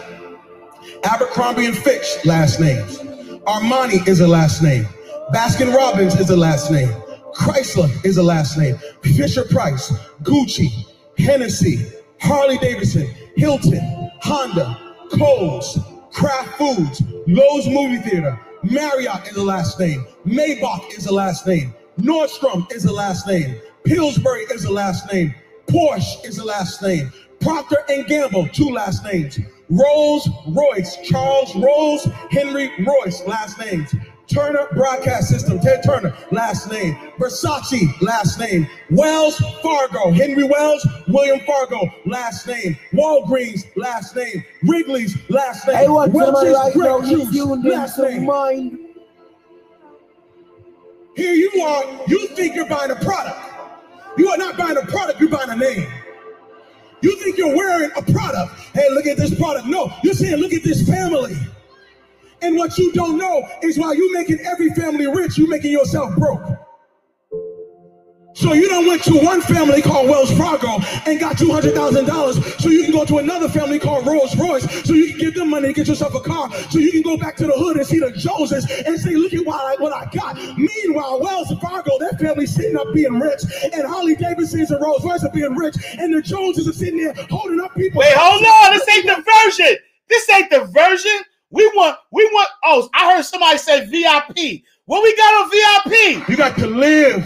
Abercrombie 1.03 1.67
and 1.67 1.77
Fitch, 1.77 2.17
last 2.25 2.59
names. 2.59 2.97
Armani 3.45 4.05
is 4.07 4.19
a 4.19 4.27
last 4.27 4.63
name. 4.63 4.86
Baskin 5.33 5.74
Robbins 5.74 6.19
is 6.19 6.31
a 6.31 6.36
last 6.36 6.71
name. 6.71 6.89
Chrysler 7.36 7.89
is 8.03 8.17
a 8.17 8.24
last 8.24 8.57
name. 8.57 8.75
Fisher 9.03 9.43
Price, 9.45 9.91
Gucci, 10.24 10.69
Hennessy, 11.17 11.86
Harley 12.19 12.57
Davidson, 12.57 13.07
Hilton, 13.36 14.09
Honda, 14.21 14.77
Kohl's, 15.12 15.77
Kraft 16.12 16.57
Foods, 16.57 17.01
Loews 17.27 17.71
Movie 17.71 18.01
Theater, 18.09 18.39
Marriott 18.63 19.27
is 19.27 19.38
a 19.38 19.43
last 19.43 19.79
name, 19.79 20.05
Maybach 20.25 20.97
is 20.97 21.05
a 21.05 21.13
last 21.13 21.45
name, 21.45 21.74
Nordstrom 22.00 22.71
is 22.71 22.86
a 22.86 22.91
last 22.91 23.27
name, 23.27 23.55
Pillsbury 23.88 24.41
is 24.51 24.63
the 24.63 24.72
last 24.72 25.12
name, 25.13 25.34
Porsche 25.67 26.25
is 26.25 26.36
the 26.36 26.44
last 26.44 26.82
name, 26.82 27.12
Procter 27.39 27.77
and 27.88 28.06
Gamble, 28.06 28.48
two 28.50 28.70
last 28.70 29.03
names, 29.06 29.39
Rolls 29.70 30.27
Royce, 30.48 30.98
Charles 31.03 31.56
Rolls 31.56 32.06
Henry 32.29 32.70
Royce, 32.86 33.25
last 33.25 33.58
names, 33.60 33.96
Turner 34.27 34.67
Broadcast 34.74 35.29
System, 35.29 35.62
Ted 35.62 35.84
Turner, 35.86 36.13
last 36.32 36.70
name. 36.70 36.96
Versace, 37.17 38.01
last 38.01 38.38
name. 38.39 38.67
Wells 38.89 39.38
Fargo, 39.62 40.12
Henry 40.12 40.44
Wells, 40.44 40.86
William 41.08 41.39
Fargo, 41.46 41.89
last 42.06 42.46
name. 42.46 42.77
Walgreens, 42.91 43.63
last 43.77 44.17
name. 44.17 44.44
Wrigley's, 44.63 45.17
last 45.29 45.65
name. 45.65 45.77
Hey, 45.77 45.88
what's 45.88 46.12
Welch's 46.12 46.53
right? 46.53 46.74
Grape 46.74 47.06
Juice, 47.06 47.63
last 47.63 48.00
name. 48.00 48.25
mine. 48.25 48.79
Here 51.15 51.34
you 51.34 51.62
are, 51.62 51.86
you 52.08 52.27
think 52.27 52.53
you're 52.53 52.67
buying 52.67 52.91
a 52.91 52.96
product. 52.96 53.47
You 54.17 54.29
are 54.29 54.38
not 54.38 54.57
buying 54.57 54.77
a 54.77 54.86
product, 54.86 55.19
you're 55.19 55.29
buying 55.29 55.50
a 55.50 55.55
name. 55.55 55.88
You 57.01 57.15
think 57.17 57.38
you're 57.38 57.55
wearing 57.55 57.91
a 57.95 58.01
product. 58.01 58.59
Hey, 58.74 58.88
look 58.91 59.05
at 59.05 59.17
this 59.17 59.33
product. 59.36 59.67
No, 59.67 59.93
you're 60.03 60.13
saying, 60.13 60.38
look 60.38 60.53
at 60.53 60.63
this 60.63 60.88
family. 60.88 61.38
And 62.41 62.55
what 62.57 62.77
you 62.77 62.91
don't 62.93 63.17
know 63.17 63.47
is 63.62 63.77
while 63.77 63.95
you're 63.95 64.13
making 64.13 64.39
every 64.41 64.69
family 64.71 65.07
rich, 65.07 65.38
you're 65.38 65.47
making 65.47 65.71
yourself 65.71 66.15
broke. 66.15 66.41
So 68.38 68.53
you 68.53 68.70
don't 68.70 68.86
went 68.86 69.03
to 69.06 69.17
one 69.17 69.41
family 69.41 69.82
called 69.82 70.08
Wells 70.08 70.32
Fargo 70.38 70.77
and 71.08 71.20
got 71.20 71.39
two 71.39 71.51
hundred 71.51 71.74
thousand 71.74 72.06
dollars, 72.06 72.38
so 72.62 72.70
you 72.70 72.84
can 72.84 72.91
go 72.91 73.03
to 73.03 73.17
another 73.17 73.50
family 73.50 73.79
called 73.79 74.06
Rolls 74.06 74.36
Royce, 74.36 74.63
so 74.86 74.94
you 74.94 75.10
can 75.10 75.17
give 75.17 75.34
them 75.34 75.50
money 75.50 75.70
to 75.70 75.74
get 75.74 75.88
yourself 75.88 76.13
a 76.13 76.20
car, 76.20 76.53
so 76.70 76.77
you 76.77 76.91
can 76.91 77.01
go 77.01 77.17
back 77.17 77.36
to 77.38 77.48
the 77.48 77.53
hood 77.53 77.77
and 77.77 77.88
see 77.88 77.98
the 77.98 78.12
Joneses 78.12 78.70
and 78.86 79.00
say, 79.00 79.15
look 79.15 79.34
at 79.34 79.44
what 79.44 79.60
I, 79.60 79.82
what 79.82 79.91
I 79.91 80.06
got. 80.13 80.36
Meanwhile, 80.56 81.20
Wells 81.20 81.51
Fargo, 81.60 81.98
that 81.98 82.20
family 82.20 82.46
sitting 82.46 82.77
up 82.77 82.94
being 82.94 83.20
rich, 83.20 83.41
and 83.74 83.88
Harley 83.88 84.15
Davidsons 84.15 84.70
and 84.70 84.79
Rolls 84.84 85.03
Royce 85.03 85.24
are 85.24 85.32
being 85.32 85.56
rich, 85.56 85.75
and 85.98 86.13
the 86.13 86.22
Joneses 86.22 86.67
are 86.67 86.74
sitting 86.74 86.98
there 87.03 87.15
holding 87.32 87.60
up 87.60 87.74
people. 87.74 88.01
Wait, 88.01 88.13
hold 88.15 88.46
on. 88.46 88.77
This 88.77 88.88
ain't 88.96 89.08
the 89.08 89.32
version. 89.46 89.77
This 90.10 90.29
ain't 90.29 90.51
the 90.51 90.65
version. 90.65 91.24
We 91.50 91.65
want, 91.74 91.98
we 92.12 92.24
want. 92.25 92.50
Oh, 92.63 92.88
I 92.94 93.15
heard 93.15 93.25
somebody 93.25 93.58
say 93.58 93.88
VIP. 93.88 94.62
What 94.86 95.01
we 95.01 95.15
got 95.15 95.34
on 95.34 95.50
VIP? 95.50 96.29
You 96.29 96.38
got 96.38 96.56
to 96.60 96.67
live 96.67 97.25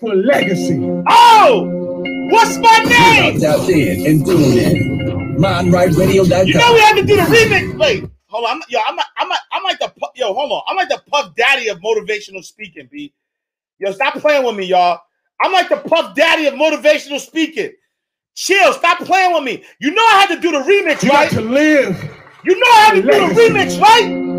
for 0.00 0.14
legacy. 0.14 0.78
Oh! 0.82 1.04
oh, 1.08 2.28
what's 2.30 2.56
my 2.58 2.78
name? 2.80 3.44
Out 3.44 3.66
there 3.66 4.08
and 4.08 4.24
doing 4.24 4.58
it. 4.58 5.38
MindRightRadio.com. 5.38 6.46
You 6.46 6.54
know 6.54 6.74
we 6.74 6.80
had 6.80 6.96
to 6.96 7.04
do 7.04 7.16
the 7.16 7.22
remix. 7.22 7.78
Wait, 7.78 8.10
hold 8.26 8.46
on. 8.46 8.56
I'm, 8.56 8.62
yo, 8.68 8.80
I'm, 8.86 8.98
I'm, 9.18 9.30
I'm 9.52 9.62
like 9.62 9.78
the 9.78 9.92
yo. 10.14 10.32
Hold 10.34 10.52
on. 10.52 10.62
I'm 10.66 10.76
like 10.76 10.88
the 10.88 11.02
Puff 11.08 11.34
Daddy 11.34 11.68
of 11.68 11.78
motivational 11.78 12.44
speaking. 12.44 12.88
B. 12.90 13.12
Yo, 13.78 13.92
stop 13.92 14.14
playing 14.14 14.44
with 14.44 14.56
me, 14.56 14.66
y'all. 14.66 15.00
I'm 15.42 15.52
like 15.52 15.68
the 15.68 15.76
Puff 15.78 16.14
Daddy 16.14 16.46
of 16.46 16.54
motivational 16.54 17.20
speaking. 17.20 17.72
Chill. 18.34 18.72
Stop 18.74 18.98
playing 18.98 19.34
with 19.34 19.44
me. 19.44 19.64
You 19.80 19.92
know 19.92 20.02
I 20.02 20.26
had 20.26 20.34
to 20.34 20.40
do 20.40 20.50
the 20.52 20.58
remix, 20.58 21.02
You 21.02 21.10
right? 21.10 21.30
got 21.30 21.40
to 21.40 21.40
live. 21.42 22.16
You 22.44 22.58
know 22.58 22.66
I 22.66 22.80
had 22.80 22.94
to 22.96 23.02
do 23.02 23.08
the 23.08 23.40
remix, 23.40 23.80
right? 23.80 24.29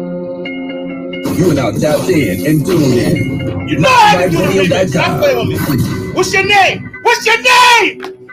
You 1.42 1.50
are 1.50 1.54
now 1.56 1.70
out 1.70 1.74
there 1.74 2.34
and 2.48 2.64
doing 2.64 2.92
it. 2.94 3.68
You 3.68 3.80
know 3.80 3.90
I 3.90 4.30
do 4.30 4.38
the 4.38 4.44
remix. 4.44 4.90
Stop 4.90 5.20
playing 5.20 5.48
with 5.48 5.70
me. 5.70 6.14
What's 6.14 6.32
your 6.32 6.46
name? 6.46 6.88
What's 7.02 7.26
your 7.26 7.38
name? 7.38 8.30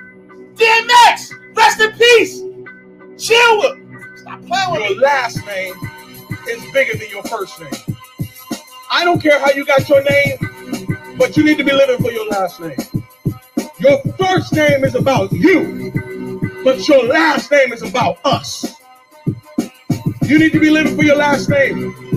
DMX. 0.55 1.33
Rest 1.57 1.81
in 1.81 1.93
peace. 1.93 2.43
Chill. 3.17 3.59
With. 3.61 4.19
Stop 4.19 4.43
playing 4.45 4.73
with 4.73 4.91
Your 4.91 5.01
last 5.01 5.39
name 5.47 5.75
is 6.51 6.63
bigger 6.75 6.99
than 6.99 7.09
your 7.09 7.23
first 7.23 7.59
name. 7.59 7.97
I 8.91 9.07
don't 9.07 9.23
care 9.23 9.41
how 9.41 9.53
you 9.53 9.65
got 9.65 9.89
your 9.89 10.03
name, 10.03 11.17
but 11.17 11.35
you 11.35 11.45
need 11.45 11.57
to 11.57 11.65
be 11.65 11.73
living 11.73 12.05
for 12.05 12.13
your 12.13 12.29
last 12.29 12.61
name. 12.61 12.77
Your 13.79 14.03
first 14.19 14.53
name 14.53 14.85
is 14.85 14.95
about 14.95 15.33
you, 15.33 16.61
but 16.63 16.87
your 16.87 17.07
last 17.07 17.51
name 17.51 17.73
is 17.73 17.81
about 17.81 18.19
us. 18.27 18.75
You 20.25 20.39
need 20.39 20.53
to 20.53 20.61
be 20.61 20.69
living 20.69 20.95
for 20.95 21.05
your 21.05 21.17
last 21.17 21.49
name. 21.49 22.08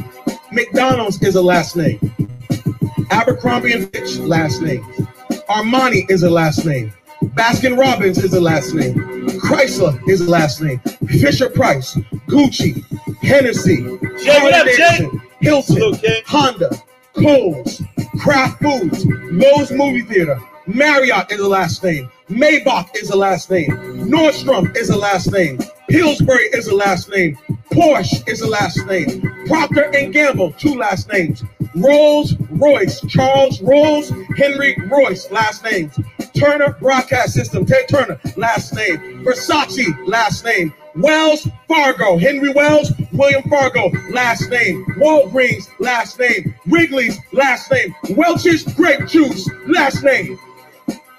McDonald's 0.51 1.22
is 1.22 1.36
a 1.36 1.41
last 1.41 1.75
name. 1.75 2.00
Abercrombie 3.10 3.74
and 3.74 3.91
Fitch, 3.91 4.17
last 4.17 4.62
name. 4.62 4.84
Armani 5.50 6.10
is 6.10 6.24
a 6.24 6.29
last 6.29 6.65
name. 6.65 6.93
Baskin 7.24 7.77
Robbins 7.77 8.17
is 8.17 8.34
a 8.34 8.41
last 8.41 8.74
name. 8.74 8.96
Chrysler 9.39 9.98
is 10.10 10.22
a 10.22 10.29
last 10.29 10.62
name. 10.62 10.79
Fisher 11.08 11.50
Price, 11.50 11.96
Gucci, 12.27 12.84
Hennessy, 13.22 13.77
Jay, 14.24 15.10
Hilton, 15.39 15.93
Honda, 16.27 16.70
Kohl's, 17.13 17.81
Kraft 18.20 18.62
Foods, 18.62 19.05
Loews 19.05 19.75
Movie 19.75 20.01
Theater, 20.01 20.39
Marriott 20.67 21.31
is 21.31 21.39
a 21.39 21.48
last 21.48 21.84
name. 21.84 22.10
Maybach 22.29 22.96
is 22.96 23.10
a 23.10 23.15
last 23.15 23.50
name. 23.50 23.72
Nordstrom 24.10 24.75
is 24.75 24.89
a 24.89 24.98
last 24.98 25.31
name. 25.31 25.60
Pillsbury 25.89 26.46
is 26.53 26.67
a 26.67 26.75
last 26.75 27.10
name. 27.10 27.38
Porsche 27.71 28.27
is 28.27 28.41
a 28.41 28.47
last 28.49 28.85
name. 28.85 29.21
Procter 29.47 29.89
and 29.95 30.13
Gamble, 30.13 30.51
two 30.53 30.75
last 30.75 31.11
names. 31.11 31.43
Rolls 31.75 32.35
Royce, 32.49 32.99
Charles 33.07 33.61
Rolls, 33.61 34.11
Henry 34.37 34.75
Royce, 34.87 35.31
last 35.31 35.63
names. 35.63 35.97
Turner 36.35 36.75
Broadcast 36.79 37.33
System, 37.33 37.65
Ted 37.65 37.87
Turner, 37.87 38.19
last 38.35 38.73
name. 38.73 39.23
Versace, 39.23 39.95
last 40.05 40.43
name. 40.43 40.73
Wells 40.95 41.47
Fargo, 41.69 42.17
Henry 42.17 42.51
Wells, 42.51 42.91
William 43.13 43.43
Fargo, 43.49 43.89
last 44.09 44.49
name. 44.49 44.85
Walgreens, 44.97 45.69
last 45.79 46.19
name. 46.19 46.53
Wrigley's, 46.67 47.17
last 47.31 47.71
name. 47.71 47.95
Welch's 48.11 48.63
Grape 48.73 49.07
Juice, 49.07 49.49
last 49.67 50.03
name. 50.03 50.37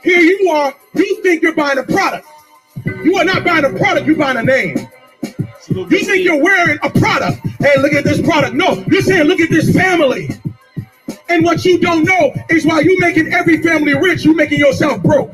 Here 0.03 0.21
you 0.21 0.51
are, 0.51 0.75
you 0.95 1.23
think 1.23 1.43
you're 1.43 1.55
buying 1.55 1.79
a 1.79 1.85
product. 1.85 2.27
You 2.85 3.17
are 3.17 3.25
not 3.25 3.45
buying 3.45 3.65
a 3.65 3.71
product, 3.71 4.07
you're 4.07 4.17
buying 4.17 4.37
a 4.37 4.43
name. 4.43 4.77
You 5.75 6.05
think 6.05 6.25
you're 6.25 6.43
wearing 6.43 6.79
a 6.83 6.91
product. 6.91 7.41
Hey, 7.59 7.79
look 7.79 7.93
at 7.93 8.05
this 8.05 8.21
product. 8.21 8.55
No, 8.55 8.85
you're 8.89 9.03
saying, 9.03 9.25
look 9.25 9.41
at 9.41 9.51
this 9.51 9.75
family. 9.75 10.29
And 11.29 11.45
what 11.45 11.65
you 11.65 11.79
don't 11.79 12.05
know 12.05 12.35
is 12.51 12.67
while 12.67 12.83
you 12.83 12.99
making 13.01 13.33
every 13.33 13.63
family 13.63 13.95
rich, 13.95 14.25
you 14.25 14.35
making 14.35 14.59
yourself 14.59 15.03
broke. 15.03 15.33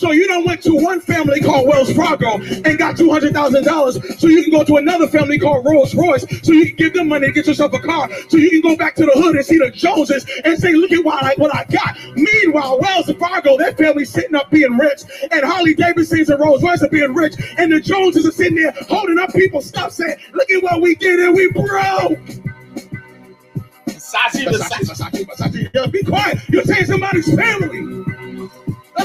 So 0.00 0.12
you 0.12 0.26
don't 0.26 0.46
went 0.46 0.62
to 0.62 0.74
one 0.74 0.98
family 1.02 1.42
called 1.42 1.68
Wells 1.68 1.92
Fargo 1.92 2.38
and 2.38 2.78
got 2.78 2.96
two 2.96 3.10
hundred 3.10 3.34
thousand 3.34 3.64
dollars, 3.64 3.98
so 4.18 4.28
you 4.28 4.42
can 4.42 4.50
go 4.50 4.64
to 4.64 4.76
another 4.78 5.06
family 5.06 5.38
called 5.38 5.66
Rolls 5.66 5.94
Royce, 5.94 6.24
so 6.42 6.52
you 6.52 6.68
can 6.68 6.76
give 6.76 6.94
them 6.94 7.08
money 7.08 7.26
to 7.26 7.32
get 7.34 7.46
yourself 7.46 7.74
a 7.74 7.78
car, 7.78 8.08
so 8.30 8.38
you 8.38 8.48
can 8.48 8.62
go 8.62 8.74
back 8.78 8.94
to 8.94 9.04
the 9.04 9.12
hood 9.12 9.36
and 9.36 9.44
see 9.44 9.58
the 9.58 9.70
Joneses 9.70 10.24
and 10.42 10.58
say, 10.58 10.72
"Look 10.72 10.90
at 10.92 11.04
what 11.04 11.22
I 11.22 11.34
what 11.36 11.54
I 11.54 11.66
got." 11.70 11.98
Meanwhile, 12.16 12.80
Wells 12.80 13.12
Fargo, 13.18 13.58
that 13.58 13.76
family 13.76 14.06
sitting 14.06 14.34
up 14.34 14.50
being 14.50 14.78
rich, 14.78 15.02
and 15.30 15.44
Harley 15.44 15.74
Davidsons 15.74 16.30
and 16.30 16.40
Rolls 16.40 16.62
Royce 16.62 16.82
are 16.82 16.88
being 16.88 17.12
rich, 17.12 17.34
and 17.58 17.70
the 17.70 17.78
Joneses 17.78 18.26
are 18.26 18.32
sitting 18.32 18.54
there 18.56 18.72
holding 18.88 19.18
up 19.18 19.34
people's 19.34 19.66
stuff, 19.66 19.92
saying, 19.92 20.16
"Look 20.32 20.50
at 20.50 20.62
what 20.62 20.80
we 20.80 20.94
did, 20.94 21.20
and 21.20 21.34
we 21.34 21.52
broke." 21.52 22.18
Versace, 23.86 24.46
Versace, 24.46 24.88
Versace. 24.88 25.26
Versace, 25.26 25.26
Versace. 25.26 25.74
Yo, 25.74 25.86
be 25.88 26.02
quiet. 26.02 26.38
You're 26.48 26.64
saying 26.64 26.86
somebody's 26.86 27.34
family. 27.34 28.09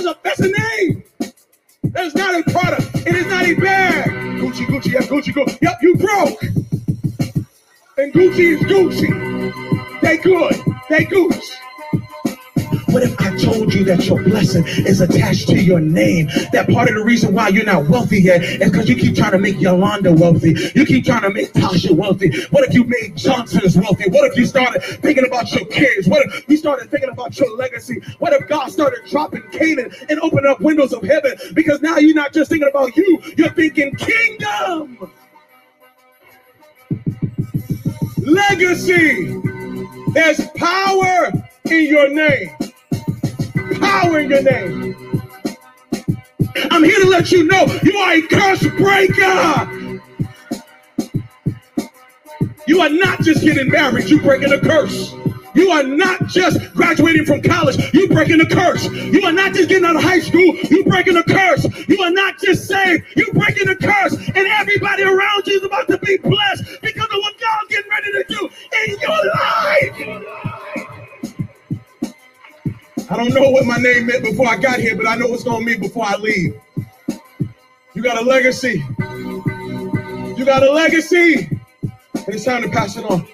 That's 0.03 0.39
a 0.41 0.43
a 0.43 0.47
name. 0.47 1.03
That 1.83 2.05
is 2.05 2.15
not 2.15 2.35
a 2.35 2.43
product. 2.51 3.07
It 3.07 3.15
is 3.15 3.25
not 3.27 3.45
a 3.45 3.53
bag. 3.53 4.09
Gucci, 4.41 4.65
Gucci, 4.65 4.91
yeah, 4.91 5.01
Gucci, 5.01 5.31
Gucci. 5.31 5.57
Yep, 5.61 5.77
you 5.81 5.95
broke. 5.95 6.43
And 7.97 8.11
Gucci 8.13 8.55
is 8.55 8.61
Gucci. 8.63 10.01
They 10.01 10.17
good. 10.17 10.55
They 10.89 11.05
Gucci. 11.05 11.64
What 12.95 13.03
if 13.03 13.19
I 13.19 13.35
told 13.35 13.73
you 13.73 13.83
that 13.83 14.05
your 14.05 14.23
blessing 14.23 14.63
is 14.65 15.01
attached 15.01 15.49
to 15.49 15.61
your 15.61 15.81
name? 15.81 16.27
That 16.53 16.69
part 16.69 16.87
of 16.87 16.95
the 16.95 17.03
reason 17.03 17.33
why 17.33 17.49
you're 17.49 17.65
not 17.65 17.89
wealthy 17.89 18.21
yet 18.21 18.41
is 18.41 18.71
because 18.71 18.87
you 18.87 18.95
keep 18.95 19.17
trying 19.17 19.33
to 19.33 19.37
make 19.37 19.59
Yolanda 19.59 20.13
wealthy. 20.13 20.55
You 20.73 20.85
keep 20.85 21.03
trying 21.03 21.23
to 21.23 21.29
make 21.29 21.51
Tasha 21.51 21.91
wealthy. 21.91 22.31
What 22.51 22.65
if 22.65 22.73
you 22.73 22.85
made 22.85 23.17
Johnson's 23.17 23.75
wealthy? 23.77 24.09
What 24.09 24.31
if 24.31 24.37
you 24.37 24.45
started 24.45 24.81
thinking 24.81 25.25
about 25.25 25.51
your 25.51 25.65
kids? 25.65 26.07
What 26.07 26.25
if 26.25 26.47
you 26.47 26.55
started 26.55 26.89
thinking 26.89 27.09
about 27.09 27.37
your 27.37 27.53
legacy? 27.57 27.99
What 28.19 28.31
if 28.31 28.47
God 28.47 28.71
started 28.71 28.99
dropping 29.09 29.41
Canaan 29.51 29.91
and 30.07 30.17
opening 30.21 30.49
up 30.49 30.61
windows 30.61 30.93
of 30.93 31.03
heaven? 31.03 31.37
Because 31.53 31.81
now 31.81 31.97
you're 31.97 32.15
not 32.15 32.31
just 32.31 32.49
thinking 32.49 32.69
about 32.69 32.95
you, 32.95 33.21
you're 33.35 33.49
thinking 33.49 33.93
kingdom. 33.97 35.11
Legacy. 38.19 39.41
There's 40.13 40.49
power 40.51 41.33
in 41.65 41.89
your 41.89 42.07
name. 42.07 42.55
Power 43.79 44.19
in 44.19 44.29
your 44.29 44.41
name. 44.43 44.95
I'm 46.71 46.83
here 46.83 46.99
to 46.99 47.07
let 47.07 47.31
you 47.31 47.45
know 47.45 47.65
you 47.83 47.97
are 47.97 48.13
a 48.13 48.21
curse 48.27 48.67
breaker. 48.77 50.01
You 52.67 52.81
are 52.81 52.89
not 52.89 53.21
just 53.21 53.43
getting 53.43 53.69
married, 53.69 54.09
you're 54.09 54.21
breaking 54.21 54.51
a 54.51 54.59
curse. 54.59 55.13
You 55.53 55.71
are 55.71 55.83
not 55.83 56.27
just 56.27 56.73
graduating 56.73 57.25
from 57.25 57.41
college, 57.41 57.77
you're 57.93 58.09
breaking 58.09 58.41
a 58.41 58.45
curse. 58.45 58.85
You 58.91 59.23
are 59.23 59.31
not 59.31 59.53
just 59.53 59.69
getting 59.69 59.85
out 59.85 59.95
of 59.95 60.03
high 60.03 60.19
school, 60.19 60.55
you're 60.69 60.83
breaking 60.83 61.15
a 61.17 61.23
curse. 61.23 61.65
You 61.87 62.01
are 62.01 62.11
not 62.11 62.39
just 62.39 62.67
saved, 62.67 63.05
you're 63.15 63.33
breaking 63.33 63.69
a 63.69 63.75
curse. 63.75 64.15
And 64.15 64.37
everybody 64.37 65.03
around 65.03 65.47
you 65.47 65.57
is 65.57 65.63
about 65.63 65.87
to 65.87 65.97
be 65.99 66.17
blessed 66.17 66.63
because 66.81 67.05
of 67.05 67.19
what 67.21 67.39
God's 67.39 67.69
getting 67.69 67.89
ready 67.89 68.11
to 68.11 68.25
do 68.27 68.49
in 68.87 68.99
your 68.99 69.19
life. 69.35 70.54
I 73.09 73.17
don't 73.17 73.33
know 73.33 73.49
what 73.51 73.65
my 73.65 73.77
name 73.77 74.07
meant 74.07 74.23
before 74.23 74.47
I 74.47 74.57
got 74.57 74.79
here, 74.79 74.95
but 74.95 75.07
I 75.07 75.15
know 75.15 75.27
what's 75.27 75.43
gonna 75.43 75.63
mean 75.63 75.79
before 75.79 76.05
I 76.05 76.15
leave. 76.15 76.59
You 77.93 78.01
got 78.01 78.21
a 78.21 78.25
legacy. 78.25 78.83
You 80.37 80.43
got 80.43 80.63
a 80.63 80.71
legacy. 80.71 81.47
And 82.25 82.35
it's 82.35 82.43
time 82.43 82.63
to 82.63 82.69
pass 82.69 82.97
it 82.97 83.05
on. 83.05 83.25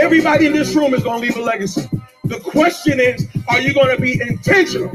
Everybody 0.00 0.46
in 0.46 0.52
this 0.52 0.74
room 0.74 0.94
is 0.94 1.02
going 1.04 1.20
to 1.20 1.26
leave 1.26 1.36
a 1.36 1.40
legacy. 1.40 1.88
The 2.24 2.40
question 2.40 2.98
is, 2.98 3.28
are 3.48 3.60
you 3.60 3.74
going 3.74 3.94
to 3.94 4.00
be 4.00 4.20
intentional 4.20 4.88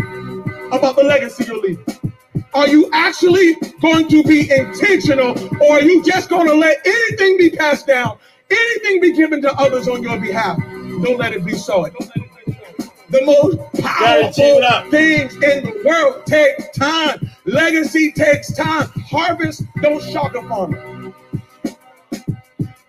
about 0.73 0.95
the 0.95 1.03
legacy 1.03 1.45
you're 1.45 1.61
leaving? 1.61 1.85
Are 2.53 2.67
you 2.67 2.89
actually 2.91 3.55
going 3.81 4.07
to 4.09 4.23
be 4.23 4.51
intentional 4.51 5.37
or 5.61 5.73
are 5.77 5.81
you 5.81 6.03
just 6.03 6.29
going 6.29 6.47
to 6.47 6.55
let 6.55 6.77
anything 6.85 7.37
be 7.37 7.51
passed 7.51 7.87
down, 7.87 8.17
anything 8.49 8.99
be 8.99 9.13
given 9.13 9.41
to 9.43 9.53
others 9.53 9.87
on 9.87 10.03
your 10.03 10.19
behalf? 10.19 10.57
Don't 11.03 11.17
let 11.17 11.33
it 11.33 11.45
be 11.45 11.53
so. 11.53 11.87
The 13.15 13.25
most 13.25 13.81
powerful 13.81 14.91
things 14.91 15.33
in 15.35 15.63
the 15.63 15.83
world 15.85 16.25
take 16.25 16.73
time. 16.73 17.31
Legacy 17.45 18.11
takes 18.11 18.53
time. 18.53 18.89
Harvest 19.09 19.63
don't 19.81 20.03
shock 20.03 20.35
a 20.35 20.41
farmer. 20.49 20.94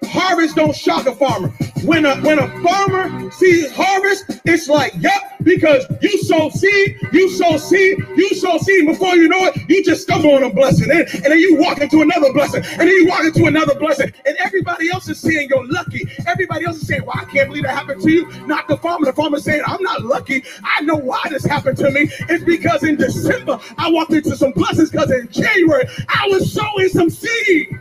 Harvest 0.09 0.57
don't 0.57 0.75
shock 0.75 1.07
a 1.07 1.15
farmer. 1.15 1.49
When 1.85 2.05
a 2.05 2.17
when 2.23 2.39
a 2.39 2.49
farmer 2.63 3.31
sees 3.31 3.71
harvest, 3.73 4.41
it's 4.45 4.69
like, 4.69 4.93
yep, 4.99 5.39
because 5.43 5.85
you 6.01 6.19
sow 6.23 6.49
seed, 6.51 6.99
you 7.13 7.29
sow 7.31 7.57
seed, 7.57 7.99
you 8.17 8.35
sow 8.35 8.59
seed. 8.59 8.87
Before 8.87 9.15
you 9.15 9.29
know 9.29 9.47
it, 9.47 9.57
you 9.69 9.85
just 9.85 10.03
stumble 10.03 10.35
on 10.35 10.43
a 10.43 10.53
blessing, 10.53 10.91
and, 10.91 11.09
and 11.15 11.25
then 11.25 11.39
you 11.39 11.57
walk 11.57 11.79
into 11.79 12.03
another 12.03 12.33
blessing, 12.33 12.65
and 12.65 12.81
then 12.81 12.89
you 12.89 13.07
walk 13.07 13.25
into 13.25 13.45
another 13.45 13.79
blessing, 13.79 14.13
and 14.25 14.37
everybody 14.39 14.91
else 14.91 15.09
is 15.09 15.21
saying 15.21 15.49
you're 15.51 15.67
lucky. 15.69 16.09
Everybody 16.27 16.65
else 16.65 16.79
is 16.79 16.89
saying, 16.89 17.05
"Well, 17.05 17.17
I 17.17 17.25
can't 17.25 17.49
believe 17.49 17.65
that 17.65 17.77
happened 17.77 18.03
to 18.03 18.11
you." 18.11 18.27
Not 18.47 18.69
the 18.69 18.79
farmer. 18.79 19.07
The 19.07 19.13
farmer 19.13 19.39
saying, 19.39 19.63
"I'm 19.67 19.83
not 19.83 20.03
lucky. 20.03 20.43
I 20.65 20.83
know 20.83 20.97
why 20.97 21.23
this 21.31 21.45
happened 21.45 21.79
to 21.79 21.91
me. 21.91 22.09
It's 22.29 22.45
because 22.45 22.83
in 22.83 22.97
December 22.97 23.61
I 23.79 23.91
walked 23.91 24.13
into 24.13 24.37
some 24.37 24.53
blessings. 24.53 24.91
Because 24.91 25.11
in 25.11 25.29
January 25.31 25.85
I 26.09 26.29
was 26.31 26.53
sowing 26.53 26.89
some 26.89 27.11
seed." 27.11 27.79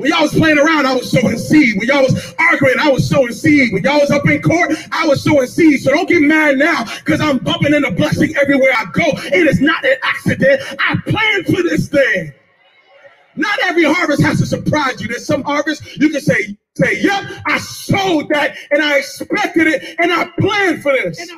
When 0.00 0.08
y'all 0.08 0.22
was 0.22 0.32
playing 0.32 0.58
around, 0.58 0.86
I 0.86 0.94
was 0.94 1.10
sowing 1.10 1.36
seed. 1.36 1.76
When 1.78 1.86
y'all 1.86 2.02
was 2.02 2.34
arguing, 2.38 2.78
I 2.80 2.88
was 2.88 3.06
sowing 3.06 3.32
seed. 3.32 3.70
When 3.74 3.82
y'all 3.82 4.00
was 4.00 4.10
up 4.10 4.26
in 4.26 4.40
court, 4.40 4.72
I 4.92 5.06
was 5.06 5.22
sowing 5.22 5.46
seed. 5.46 5.82
So 5.82 5.90
don't 5.90 6.08
get 6.08 6.22
mad 6.22 6.56
now 6.56 6.84
because 7.04 7.20
I'm 7.20 7.36
bumping 7.36 7.74
into 7.74 7.90
blessing 7.90 8.34
everywhere 8.40 8.72
I 8.78 8.86
go. 8.92 9.04
It 9.04 9.46
is 9.46 9.60
not 9.60 9.84
an 9.84 9.96
accident. 10.02 10.62
I 10.78 10.96
planned 11.06 11.46
for 11.46 11.62
this 11.62 11.90
thing. 11.90 12.32
Not 13.36 13.58
every 13.64 13.84
harvest 13.84 14.22
has 14.22 14.38
to 14.38 14.46
surprise 14.46 15.02
you. 15.02 15.08
There's 15.08 15.26
some 15.26 15.42
harvest 15.42 15.98
you 15.98 16.08
can 16.08 16.22
say, 16.22 16.56
say, 16.76 17.02
yep, 17.02 17.22
I 17.46 17.58
sowed 17.58 18.30
that 18.30 18.56
and 18.70 18.82
I 18.82 18.96
expected 18.96 19.66
it 19.66 19.96
and 19.98 20.10
I 20.14 20.30
planned 20.40 20.82
for 20.82 20.92
this. 20.92 21.30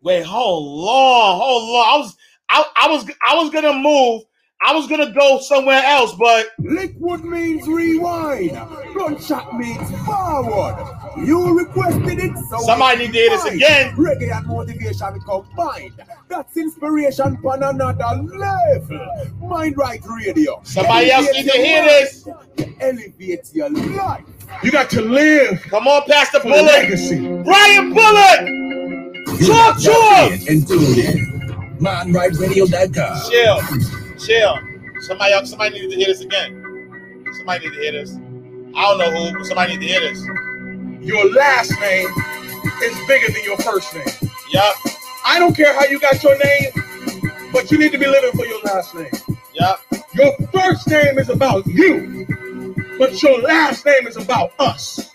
Wait, 0.00 0.22
hold 0.22 0.88
on, 0.88 1.40
hold 1.40 1.76
on. 1.76 1.88
I 1.88 1.98
was, 1.98 2.16
I, 2.48 2.64
I 2.76 2.88
was, 2.88 3.10
I 3.28 3.34
was 3.34 3.50
gonna 3.50 3.72
move. 3.74 4.22
I 4.62 4.74
was 4.74 4.86
gonna 4.86 5.10
go 5.12 5.40
somewhere 5.40 5.82
else, 5.82 6.12
but 6.18 6.48
Liquid 6.58 7.24
means 7.24 7.66
rewind. 7.66 8.50
Gunshot 8.94 9.56
means 9.56 9.90
forward. 10.04 10.76
You 11.16 11.58
requested 11.58 12.18
it, 12.18 12.36
so 12.50 12.58
Somebody 12.60 13.04
it's 13.04 13.12
need 13.14 13.18
to 13.18 13.18
hear 13.18 13.30
this 13.30 13.44
mine. 13.44 13.54
again. 13.54 13.96
Reggae 13.96 14.36
and 14.36 14.46
motivation 14.46 15.20
combined. 15.20 15.94
That's 16.28 16.56
inspiration 16.58 17.38
on 17.44 17.62
another 17.62 18.22
level. 18.22 19.28
Mind 19.48 19.76
right 19.78 20.00
radio. 20.06 20.60
Somebody 20.62 21.10
else 21.10 21.26
need 21.32 21.50
to 21.50 21.56
hear 21.56 21.82
this. 21.84 22.28
Elevate 22.80 23.54
your 23.54 23.70
life. 23.70 24.24
You 24.62 24.70
got 24.72 24.90
to 24.90 25.00
live 25.00 25.60
come 25.62 25.88
on, 25.88 26.02
Pastor 26.06 26.38
for 26.40 26.48
the 26.48 26.54
Bullet, 26.54 26.66
legacy. 26.66 27.18
Brian 27.44 27.94
Bullet, 27.94 29.40
You 29.40 29.46
Talk 29.48 29.76
are 29.76 29.80
to 29.80 29.86
tapped 29.86 30.32
us. 30.32 30.46
in 30.46 30.52
and 30.58 30.68
tuned 30.68 30.98
in. 30.98 31.78
MindRightRadio.com. 31.80 33.30
chill, 33.30 33.99
chill. 34.24 34.58
Somebody 35.00 35.32
else, 35.32 35.50
somebody 35.50 35.80
needs 35.80 35.92
to 35.92 35.98
hear 35.98 36.08
this 36.08 36.20
again. 36.20 37.24
Somebody 37.38 37.68
need 37.68 37.74
to 37.74 37.80
hear 37.80 37.92
this. 37.92 38.16
I 38.74 38.82
don't 38.82 38.98
know 38.98 39.10
who, 39.10 39.38
but 39.38 39.46
somebody 39.46 39.76
need 39.76 39.86
to 39.86 39.92
hear 39.92 40.00
this. 40.00 40.22
Your 41.00 41.32
last 41.32 41.72
name 41.80 42.08
is 42.82 42.98
bigger 43.08 43.32
than 43.32 43.42
your 43.44 43.56
first 43.58 43.94
name. 43.94 44.30
Yup, 44.50 44.76
I 45.24 45.38
don't 45.38 45.56
care 45.56 45.74
how 45.74 45.84
you 45.86 45.98
got 45.98 46.22
your 46.22 46.36
name, 46.38 46.70
but 47.52 47.70
you 47.70 47.78
need 47.78 47.92
to 47.92 47.98
be 47.98 48.06
living 48.06 48.32
for 48.32 48.46
your 48.46 48.60
last 48.62 48.94
name. 48.94 49.10
yup. 49.54 49.80
Your 50.14 50.36
first 50.52 50.88
name 50.88 51.18
is 51.18 51.30
about 51.30 51.66
you, 51.66 52.26
but 52.98 53.22
your 53.22 53.40
last 53.40 53.86
name 53.86 54.06
is 54.06 54.16
about 54.16 54.52
us. 54.58 55.14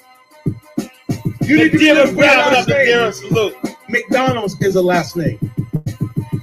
You 1.42 1.58
need 1.58 1.72
to 1.74 1.78
be 1.78 1.94
living 1.94 2.16
for 2.16 2.24
your 2.24 2.36
last 2.36 2.68
the 2.68 2.74
name. 2.74 3.12
salute. 3.12 3.56
McDonald's 3.90 4.60
is 4.62 4.76
a 4.76 4.82
last 4.82 5.16
name. 5.16 5.40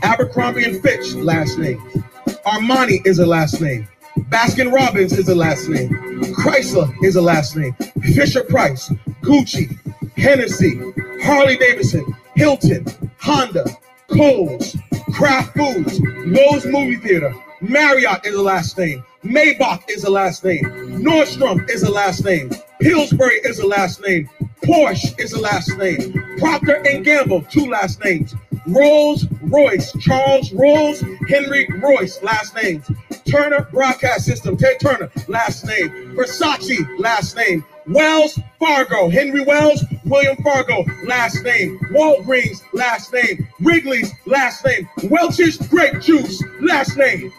Abercrombie 0.03 0.65
and 0.65 0.81
Fitch, 0.83 1.15
last 1.15 1.59
name. 1.59 2.02
Armani 2.47 3.05
is 3.07 3.19
a 3.19 3.27
last 3.27 3.61
name. 3.61 3.87
Baskin 4.19 4.73
Robbins 4.73 5.13
is 5.13 5.29
a 5.29 5.35
last 5.35 5.69
name. 5.69 5.91
Chrysler 6.35 6.93
is 7.05 7.17
a 7.17 7.23
last 7.23 7.57
name. 7.57 7.75
Fisher 8.15 8.45
Price, 8.45 8.89
Gucci, 9.23 9.79
Hennessy, 10.17 10.79
Harley 11.23 11.57
Davidson, 11.57 12.05
Hilton, 12.35 12.85
Honda, 13.21 13.65
Kohl's, 14.09 14.77
Kraft 15.13 15.57
Foods, 15.57 16.01
Loews 16.01 16.71
Movie 16.71 16.97
Theater, 16.97 17.33
Marriott 17.61 18.27
is 18.27 18.35
a 18.35 18.43
last 18.43 18.77
name. 18.77 19.05
Maybach 19.25 19.89
is 19.89 20.03
a 20.03 20.11
last 20.11 20.45
name. 20.45 20.65
Nordstrom 21.01 21.71
is 21.71 21.85
a 21.85 21.91
last 21.93 22.25
name. 22.25 22.51
Pillsbury 22.81 23.37
is 23.45 23.61
a 23.61 23.67
last 23.67 24.01
name. 24.03 24.29
Porsche 24.65 25.19
is 25.19 25.33
a 25.33 25.41
last 25.41 25.77
name. 25.79 26.13
Procter 26.39 26.83
and 26.89 27.05
Gamble, 27.05 27.43
two 27.43 27.67
last 27.71 28.03
names. 28.03 28.35
Rolls 28.66 29.27
Royce, 29.42 29.92
Charles 30.01 30.53
Rolls, 30.53 31.03
Henry 31.29 31.66
Royce, 31.79 32.22
last 32.22 32.55
names. 32.55 32.90
Turner 33.29 33.66
Broadcast 33.72 34.25
System, 34.25 34.57
Ted 34.57 34.79
Turner, 34.81 35.11
last 35.29 35.64
name. 35.64 35.88
Versace, 36.14 36.87
last 36.98 37.37
name. 37.37 37.64
Wells 37.87 38.38
Fargo, 38.61 39.09
Henry 39.09 39.42
Wells, 39.42 39.85
William 40.05 40.37
Fargo, 40.42 40.85
last 41.05 41.42
name. 41.42 41.79
Walgreens, 41.90 42.62
last 42.72 43.12
name. 43.12 43.48
Wrigley's, 43.61 44.12
last 44.27 44.64
name. 44.64 44.88
Welch's 45.05 45.57
Grape 45.68 46.01
Juice, 46.01 46.42
last 46.61 46.96
name. 46.96 47.33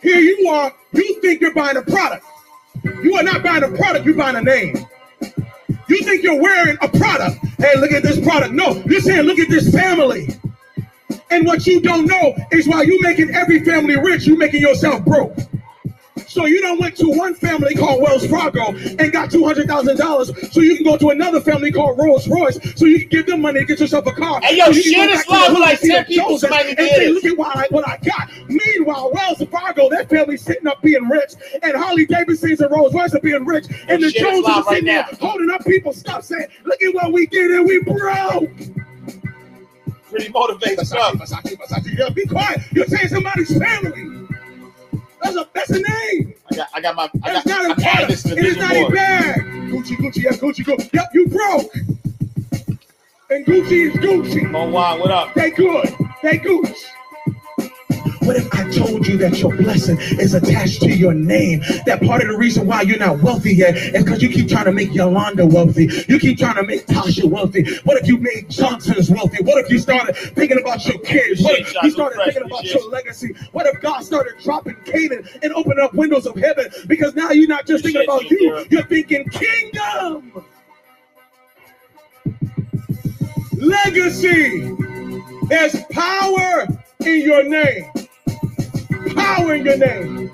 Here 0.00 0.20
you 0.20 0.48
are, 0.48 0.74
you 0.92 1.20
think 1.20 1.40
you're 1.40 1.54
buying 1.54 1.76
a 1.76 1.82
product. 1.82 2.24
You 3.02 3.16
are 3.16 3.22
not 3.22 3.42
buying 3.42 3.64
a 3.64 3.68
product, 3.68 4.06
you're 4.06 4.14
buying 4.14 4.36
a 4.36 4.42
name. 4.42 4.76
You 5.88 6.02
think 6.02 6.22
you're 6.22 6.40
wearing 6.40 6.76
a 6.82 6.88
product. 6.88 7.38
Hey, 7.58 7.76
look 7.78 7.92
at 7.92 8.02
this 8.02 8.20
product. 8.20 8.52
No, 8.52 8.82
you're 8.86 9.00
saying, 9.00 9.22
look 9.22 9.38
at 9.38 9.48
this 9.48 9.72
family. 9.72 10.28
And 11.30 11.46
what 11.46 11.66
you 11.66 11.80
don't 11.80 12.06
know 12.06 12.36
is 12.52 12.68
while 12.68 12.84
you 12.84 12.98
making 13.02 13.34
every 13.34 13.64
family 13.64 13.96
rich, 13.96 14.26
you 14.26 14.36
making 14.36 14.60
yourself 14.60 15.04
broke. 15.04 15.34
So 16.28 16.44
you 16.44 16.60
don't 16.60 16.78
went 16.78 16.96
to 16.98 17.08
one 17.08 17.34
family 17.34 17.74
called 17.74 18.02
Wells 18.02 18.26
Fargo 18.26 18.74
and 18.76 19.10
got 19.12 19.30
two 19.30 19.44
hundred 19.44 19.66
thousand 19.66 19.96
dollars, 19.96 20.30
so 20.52 20.60
you 20.60 20.76
can 20.76 20.84
go 20.84 20.96
to 20.98 21.08
another 21.08 21.40
family 21.40 21.72
called 21.72 21.98
Rolls 21.98 22.28
Royce, 22.28 22.58
so 22.76 22.84
you 22.84 23.00
can 23.00 23.08
give 23.08 23.26
them 23.26 23.40
money 23.40 23.60
to 23.60 23.66
get 23.66 23.80
yourself 23.80 24.06
a 24.06 24.12
car. 24.12 24.40
Hey, 24.42 24.58
yo, 24.58 24.66
So 24.66 24.72
share 24.72 25.06
this 25.06 25.26
live 25.26 25.52
with 25.52 25.60
like 25.60 25.78
see 25.78 25.88
10 25.88 26.04
the 26.04 26.14
people. 26.14 26.38
Somebody 26.38 26.70
and 26.70 26.78
say, 26.78 27.08
look 27.08 27.24
at 27.24 27.36
what 27.36 27.56
I, 27.56 27.66
what 27.70 27.88
I 27.88 27.96
got. 28.04 28.30
Meanwhile, 28.48 29.10
Wells 29.14 29.42
Fargo, 29.50 29.88
that 29.88 30.10
family's 30.10 30.42
sitting 30.42 30.66
up 30.66 30.82
being 30.82 31.08
rich, 31.08 31.32
and 31.62 31.74
Harley 31.74 32.04
Davidson's 32.04 32.60
and 32.60 32.70
Rolls 32.70 32.92
Royce 32.92 33.14
are 33.14 33.20
being 33.20 33.46
rich, 33.46 33.66
and 33.88 34.02
the 34.02 34.10
Joneses 34.10 34.44
are 34.44 34.62
right 34.62 34.64
sitting 34.68 34.84
there 34.84 35.08
holding 35.20 35.50
up 35.50 35.64
people. 35.64 35.94
Stop 35.94 36.22
saying, 36.22 36.46
"Look 36.64 36.82
at 36.82 36.94
what 36.94 37.12
we 37.12 37.26
did, 37.26 37.50
and 37.52 37.66
we 37.66 37.82
broke." 37.82 38.50
Pretty 40.10 40.28
motivated 40.30 40.78
Versace, 40.80 40.86
stuff. 40.86 41.14
Versace, 41.14 41.56
Versace. 41.56 41.98
Yeah, 41.98 42.08
be 42.10 42.26
quiet. 42.26 42.60
You're 42.72 42.86
saying 42.86 43.08
somebody's 43.08 43.56
family. 43.58 44.17
That's 45.22 45.36
a 45.36 45.48
that's 45.54 45.70
a 45.70 45.80
name. 45.80 46.34
I 46.50 46.56
got, 46.56 46.68
I 46.74 46.80
got 46.80 46.96
my, 46.96 47.10
I 47.22 47.32
got, 47.32 47.46
not 47.46 47.60
I 47.60 47.64
added 47.64 47.82
product. 47.82 48.08
this 48.10 48.22
the 48.22 48.36
It 48.36 48.44
is 48.44 48.56
not 48.56 48.72
a 48.72 48.88
bag. 48.90 49.36
Gucci, 49.70 49.96
Gucci, 49.96 50.22
yes, 50.22 50.38
Gucci, 50.38 50.64
Gucci. 50.64 50.92
Yep, 50.92 51.10
you 51.14 51.26
broke. 51.28 51.74
And 53.30 53.44
Gucci 53.44 53.88
is 53.88 53.94
Gucci. 53.96 54.50
Mo 54.50 54.68
Wan, 54.70 55.00
what 55.00 55.10
up? 55.10 55.34
They 55.34 55.50
good. 55.50 55.88
They 56.22 56.38
Gucci. 56.38 56.84
What 58.28 58.36
if 58.36 58.54
I 58.54 58.70
told 58.70 59.06
you 59.06 59.16
that 59.16 59.38
your 59.38 59.56
blessing 59.56 59.96
is 60.20 60.34
attached 60.34 60.82
to 60.82 60.90
your 60.94 61.14
name? 61.14 61.60
That 61.86 62.02
part 62.02 62.20
of 62.20 62.28
the 62.28 62.36
reason 62.36 62.66
why 62.66 62.82
you're 62.82 62.98
not 62.98 63.20
wealthy 63.20 63.54
yet 63.54 63.74
is 63.74 64.04
because 64.04 64.22
you 64.22 64.28
keep 64.28 64.50
trying 64.50 64.66
to 64.66 64.72
make 64.72 64.92
Yolanda 64.92 65.46
wealthy. 65.46 65.88
You 66.08 66.18
keep 66.18 66.38
trying 66.38 66.56
to 66.56 66.62
make 66.62 66.84
Tasha 66.84 67.24
wealthy. 67.24 67.64
What 67.84 67.96
if 67.96 68.06
you 68.06 68.18
made 68.18 68.50
Johnson's 68.50 69.08
wealthy? 69.08 69.42
What 69.42 69.64
if 69.64 69.70
you 69.70 69.78
started 69.78 70.14
thinking 70.14 70.60
about 70.60 70.84
your 70.84 70.98
kids? 70.98 71.42
What 71.42 71.58
if 71.58 71.74
you 71.82 71.90
started 71.90 72.20
thinking 72.22 72.42
about 72.42 72.64
your 72.64 72.86
legacy? 72.90 73.34
What 73.52 73.64
if 73.64 73.80
God 73.80 74.04
started 74.04 74.34
dropping 74.42 74.76
Canaan 74.84 75.26
and 75.42 75.50
opening 75.54 75.82
up 75.82 75.94
windows 75.94 76.26
of 76.26 76.36
heaven? 76.36 76.70
Because 76.86 77.14
now 77.14 77.30
you're 77.30 77.48
not 77.48 77.66
just 77.66 77.82
thinking 77.82 78.04
about 78.04 78.30
you, 78.30 78.66
you're 78.68 78.84
thinking 78.84 79.26
kingdom. 79.30 80.44
Legacy. 83.56 84.76
There's 85.48 85.82
power 85.84 86.66
in 87.00 87.22
your 87.22 87.44
name 87.44 87.90
power 89.14 89.54
in 89.54 89.64
your 89.64 89.78
name. 89.78 90.30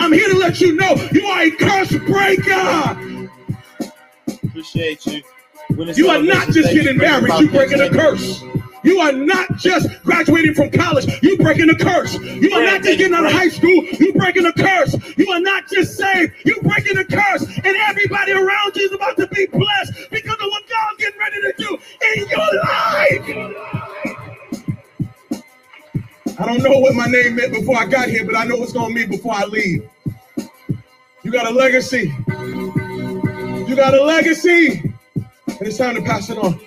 I'm 0.00 0.12
here 0.12 0.28
to 0.28 0.36
let 0.38 0.60
you 0.60 0.74
know 0.76 0.94
you 1.12 1.26
are 1.26 1.42
a 1.42 1.50
curse 1.52 1.90
breaker. 1.90 3.20
Appreciate 4.44 5.06
you. 5.06 5.22
You 5.94 6.08
are 6.08 6.22
not 6.22 6.48
just 6.48 6.72
getting 6.72 6.98
married, 6.98 7.32
you 7.40 7.50
breaking 7.50 7.80
a 7.80 7.88
curse. 7.88 8.42
You 8.84 8.98
are 8.98 9.12
not 9.12 9.56
just 9.56 9.88
graduating 10.02 10.54
from 10.54 10.70
college, 10.70 11.06
you 11.22 11.38
breaking 11.38 11.70
a 11.70 11.74
curse. 11.76 12.14
You 12.18 12.52
are 12.52 12.64
not 12.64 12.82
just 12.82 12.98
getting 12.98 13.14
out 13.14 13.24
of 13.24 13.32
high 13.32 13.48
school, 13.48 13.70
you 13.70 14.12
breaking 14.14 14.44
a 14.44 14.52
curse. 14.52 14.96
You 15.16 15.30
are 15.30 15.40
not 15.40 15.68
just 15.68 15.96
saved, 15.96 16.34
you 16.44 16.60
breaking 16.62 16.98
a 16.98 17.04
curse. 17.04 17.44
And 17.44 17.76
everybody 17.88 18.32
around 18.32 18.76
you 18.76 18.86
is 18.86 18.92
about 18.92 19.16
to 19.18 19.26
be 19.28 19.46
blessed 19.46 20.10
because 20.10 20.34
of 20.34 20.48
what 20.48 20.68
God's 20.68 20.98
getting 20.98 21.20
ready 21.20 21.40
to 21.40 21.54
do 21.58 21.78
in 22.16 22.28
your 22.28 22.48
life 22.64 23.81
name 27.12 27.36
meant 27.36 27.52
before 27.52 27.76
I 27.76 27.86
got 27.86 28.08
here, 28.08 28.24
but 28.24 28.36
I 28.36 28.44
know 28.44 28.56
what's 28.56 28.72
gonna 28.72 28.94
mean 28.94 29.08
before 29.08 29.34
I 29.34 29.44
leave. 29.44 29.88
You 31.22 31.30
got 31.30 31.46
a 31.46 31.50
legacy. 31.50 32.12
You 33.68 33.76
got 33.76 33.94
a 33.94 34.02
legacy. 34.02 34.80
And 35.16 35.68
it's 35.68 35.78
time 35.78 35.94
to 35.94 36.02
pass 36.02 36.30
it 36.30 36.38
on. 36.38 36.60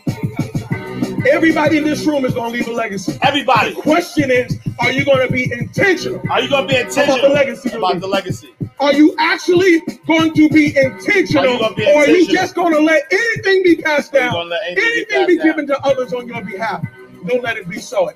Everybody 1.29 1.77
in 1.77 1.83
this 1.83 2.05
room 2.05 2.23
is 2.23 2.33
gonna 2.33 2.49
leave 2.49 2.67
a 2.67 2.71
legacy. 2.71 3.17
Everybody. 3.21 3.73
The 3.73 3.81
question 3.81 4.31
is, 4.31 4.59
are 4.79 4.91
you 4.91 5.03
gonna 5.03 5.29
be 5.29 5.51
intentional? 5.51 6.21
Are 6.29 6.41
you 6.41 6.49
gonna 6.49 6.67
be 6.67 6.77
intentional 6.77 7.19
About 7.19 7.21
the 7.21 7.27
intentional 7.27 7.31
legacy. 7.31 7.69
about 7.77 7.99
the 7.99 8.07
legacy? 8.07 8.55
Are 8.79 8.93
you 8.93 9.15
actually 9.17 9.81
going 10.05 10.33
to 10.33 10.49
be 10.49 10.77
intentional, 10.77 11.63
Are 11.63 11.73
be 11.73 11.85
or 11.85 12.03
are 12.03 12.07
you 12.07 12.27
just 12.27 12.55
going 12.55 12.73
to 12.73 12.81
let 12.81 13.03
anything 13.09 13.63
be 13.63 13.77
passed 13.77 14.11
down, 14.11 14.35
anything 14.35 14.75
be 14.75 14.81
anything 14.81 15.27
be 15.27 15.37
down? 15.37 15.45
given 15.47 15.67
to 15.67 15.79
others 15.85 16.13
on 16.13 16.27
your 16.27 16.41
behalf? 16.43 16.85
Don't 17.25 17.41
let 17.41 17.57
it 17.57 17.69
be 17.69 17.79
so. 17.79 18.11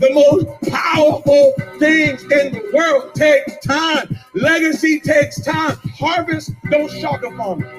The 0.00 0.14
most 0.14 0.72
powerful 0.72 1.52
things 1.78 2.22
in 2.22 2.52
the 2.54 2.70
world 2.72 3.14
take 3.14 3.60
time. 3.60 4.18
Legacy 4.34 4.98
takes 4.98 5.42
time. 5.42 5.76
Harvest 5.98 6.52
don't 6.70 6.90
shock 6.90 7.22
a 7.22 7.36
farmer. 7.36 7.70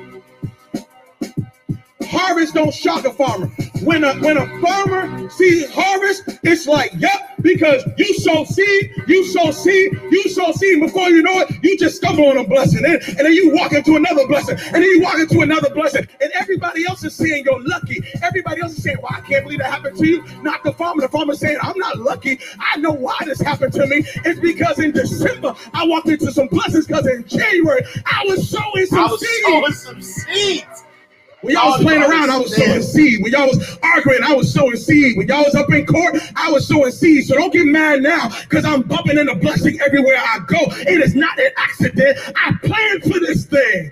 Harvest 2.04 2.54
don't 2.54 2.74
shock 2.74 3.06
a 3.06 3.14
farmer. 3.14 3.48
When 3.82 4.04
a 4.04 4.14
when 4.20 4.38
a 4.38 4.46
farmer 4.62 5.30
sees 5.32 5.74
harvest, 5.74 6.24
it's 6.44 6.68
like, 6.68 6.92
yep, 6.96 7.31
because 7.42 7.84
you 7.98 8.14
sow 8.16 8.44
seed, 8.46 8.92
you 9.08 9.26
sow 9.28 9.52
seed, 9.52 9.94
you 10.12 10.24
sow 10.30 10.52
seed. 10.54 10.74
and 10.80 10.82
Before 10.82 11.10
you 11.10 11.22
know 11.24 11.40
it, 11.42 11.52
you 11.64 11.78
just 11.78 11.98
stumble 11.98 12.28
on 12.28 12.38
a 12.38 12.48
blessing, 12.48 12.84
and, 12.86 13.02
and 13.08 13.20
then 13.20 13.34
you 13.34 13.52
walk 13.54 13.74
into 13.74 13.96
another 13.96 14.28
blessing, 14.28 14.58
and 14.58 14.76
then 14.76 14.84
you 14.84 15.02
walk 15.02 15.20
into 15.20 15.42
another 15.42 15.70
blessing, 15.74 16.08
and 16.22 16.32
everybody 16.34 16.86
else 16.88 17.04
is 17.04 17.16
saying 17.16 17.44
you're 17.46 17.64
lucky. 17.64 18.04
Everybody 18.22 18.62
else 18.62 18.78
is 18.78 18.84
saying, 18.84 18.98
"Well, 19.02 19.12
I 19.16 19.22
can't 19.22 19.44
believe 19.44 19.60
that 19.60 19.72
happened 19.72 19.98
to 19.98 20.06
you." 20.08 20.24
Not 20.42 20.64
the 20.64 20.74
farmer. 20.74 21.02
The 21.02 21.10
farmer 21.10 21.36
saying, 21.36 21.58
"I'm 21.62 21.78
not 21.78 21.98
lucky. 22.00 22.40
I 22.60 22.78
know 22.78 22.92
why 22.92 23.18
this 23.26 23.42
happened 23.42 23.74
to 23.74 23.86
me. 23.88 24.04
It's 24.26 24.40
because 24.40 24.80
in 24.80 24.92
December 24.92 25.56
I 25.74 25.86
walked 25.86 26.10
into 26.10 26.32
some 26.32 26.48
blessings. 26.48 26.88
Because 26.88 27.08
in 27.08 27.26
January 27.28 27.82
I 28.06 28.24
was 28.28 28.50
sowing 28.50 28.86
some 28.88 29.00
I 29.00 29.12
was 29.12 29.20
seed." 29.22 29.44
sowing 29.44 29.74
some 29.74 30.02
seeds. 30.02 30.84
When 31.42 31.56
y'all 31.56 31.72
was 31.72 31.82
playing 31.82 32.04
around, 32.04 32.30
I 32.30 32.38
was 32.38 32.56
sowing 32.56 32.84
seed. 32.84 33.24
When 33.24 33.32
y'all 33.32 33.48
was 33.48 33.78
arguing, 33.82 34.24
I 34.24 34.34
was 34.34 34.54
sowing 34.54 34.76
seed. 34.76 35.18
When 35.18 35.28
y'all 35.28 35.44
was 35.44 35.56
up 35.56 35.72
in 35.72 35.88
court, 35.88 36.16
I 36.36 36.52
was 36.52 36.68
sowing 36.68 36.92
seed. 36.92 37.26
So 37.26 37.36
don't 37.36 37.52
get 37.52 37.66
mad 37.66 38.04
now, 38.04 38.30
because 38.42 38.64
I'm 38.64 38.84
bumping 38.84 39.18
into 39.18 39.34
blessing 39.36 39.80
everywhere 39.82 40.18
I 40.18 40.40
go. 40.46 40.60
It 40.62 41.02
is 41.02 41.16
not 41.16 41.40
an 41.40 41.50
accident. 41.58 42.18
I 42.36 42.54
planned 42.64 43.04
for 43.04 43.20
this 43.20 43.46
thing. 43.46 43.92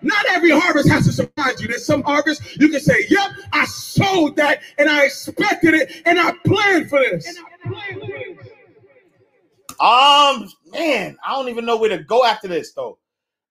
Not 0.00 0.24
every 0.30 0.50
harvest 0.50 0.88
has 0.88 1.06
to 1.06 1.12
surprise 1.12 1.60
you. 1.60 1.68
There's 1.68 1.84
some 1.84 2.02
harvest 2.02 2.56
you 2.58 2.68
can 2.68 2.80
say, 2.80 3.04
Yep, 3.10 3.30
I 3.52 3.64
sowed 3.66 4.36
that 4.36 4.62
and 4.78 4.88
I 4.88 5.04
expected 5.04 5.74
it 5.74 6.02
and 6.06 6.18
I 6.18 6.32
planned 6.46 6.88
for 6.88 7.00
this. 7.00 7.36
Um, 9.80 10.48
man, 10.72 11.16
I 11.24 11.32
don't 11.32 11.48
even 11.48 11.66
know 11.66 11.76
where 11.76 11.90
to 11.90 12.02
go 12.04 12.24
after 12.24 12.48
this 12.48 12.72
though. 12.72 12.98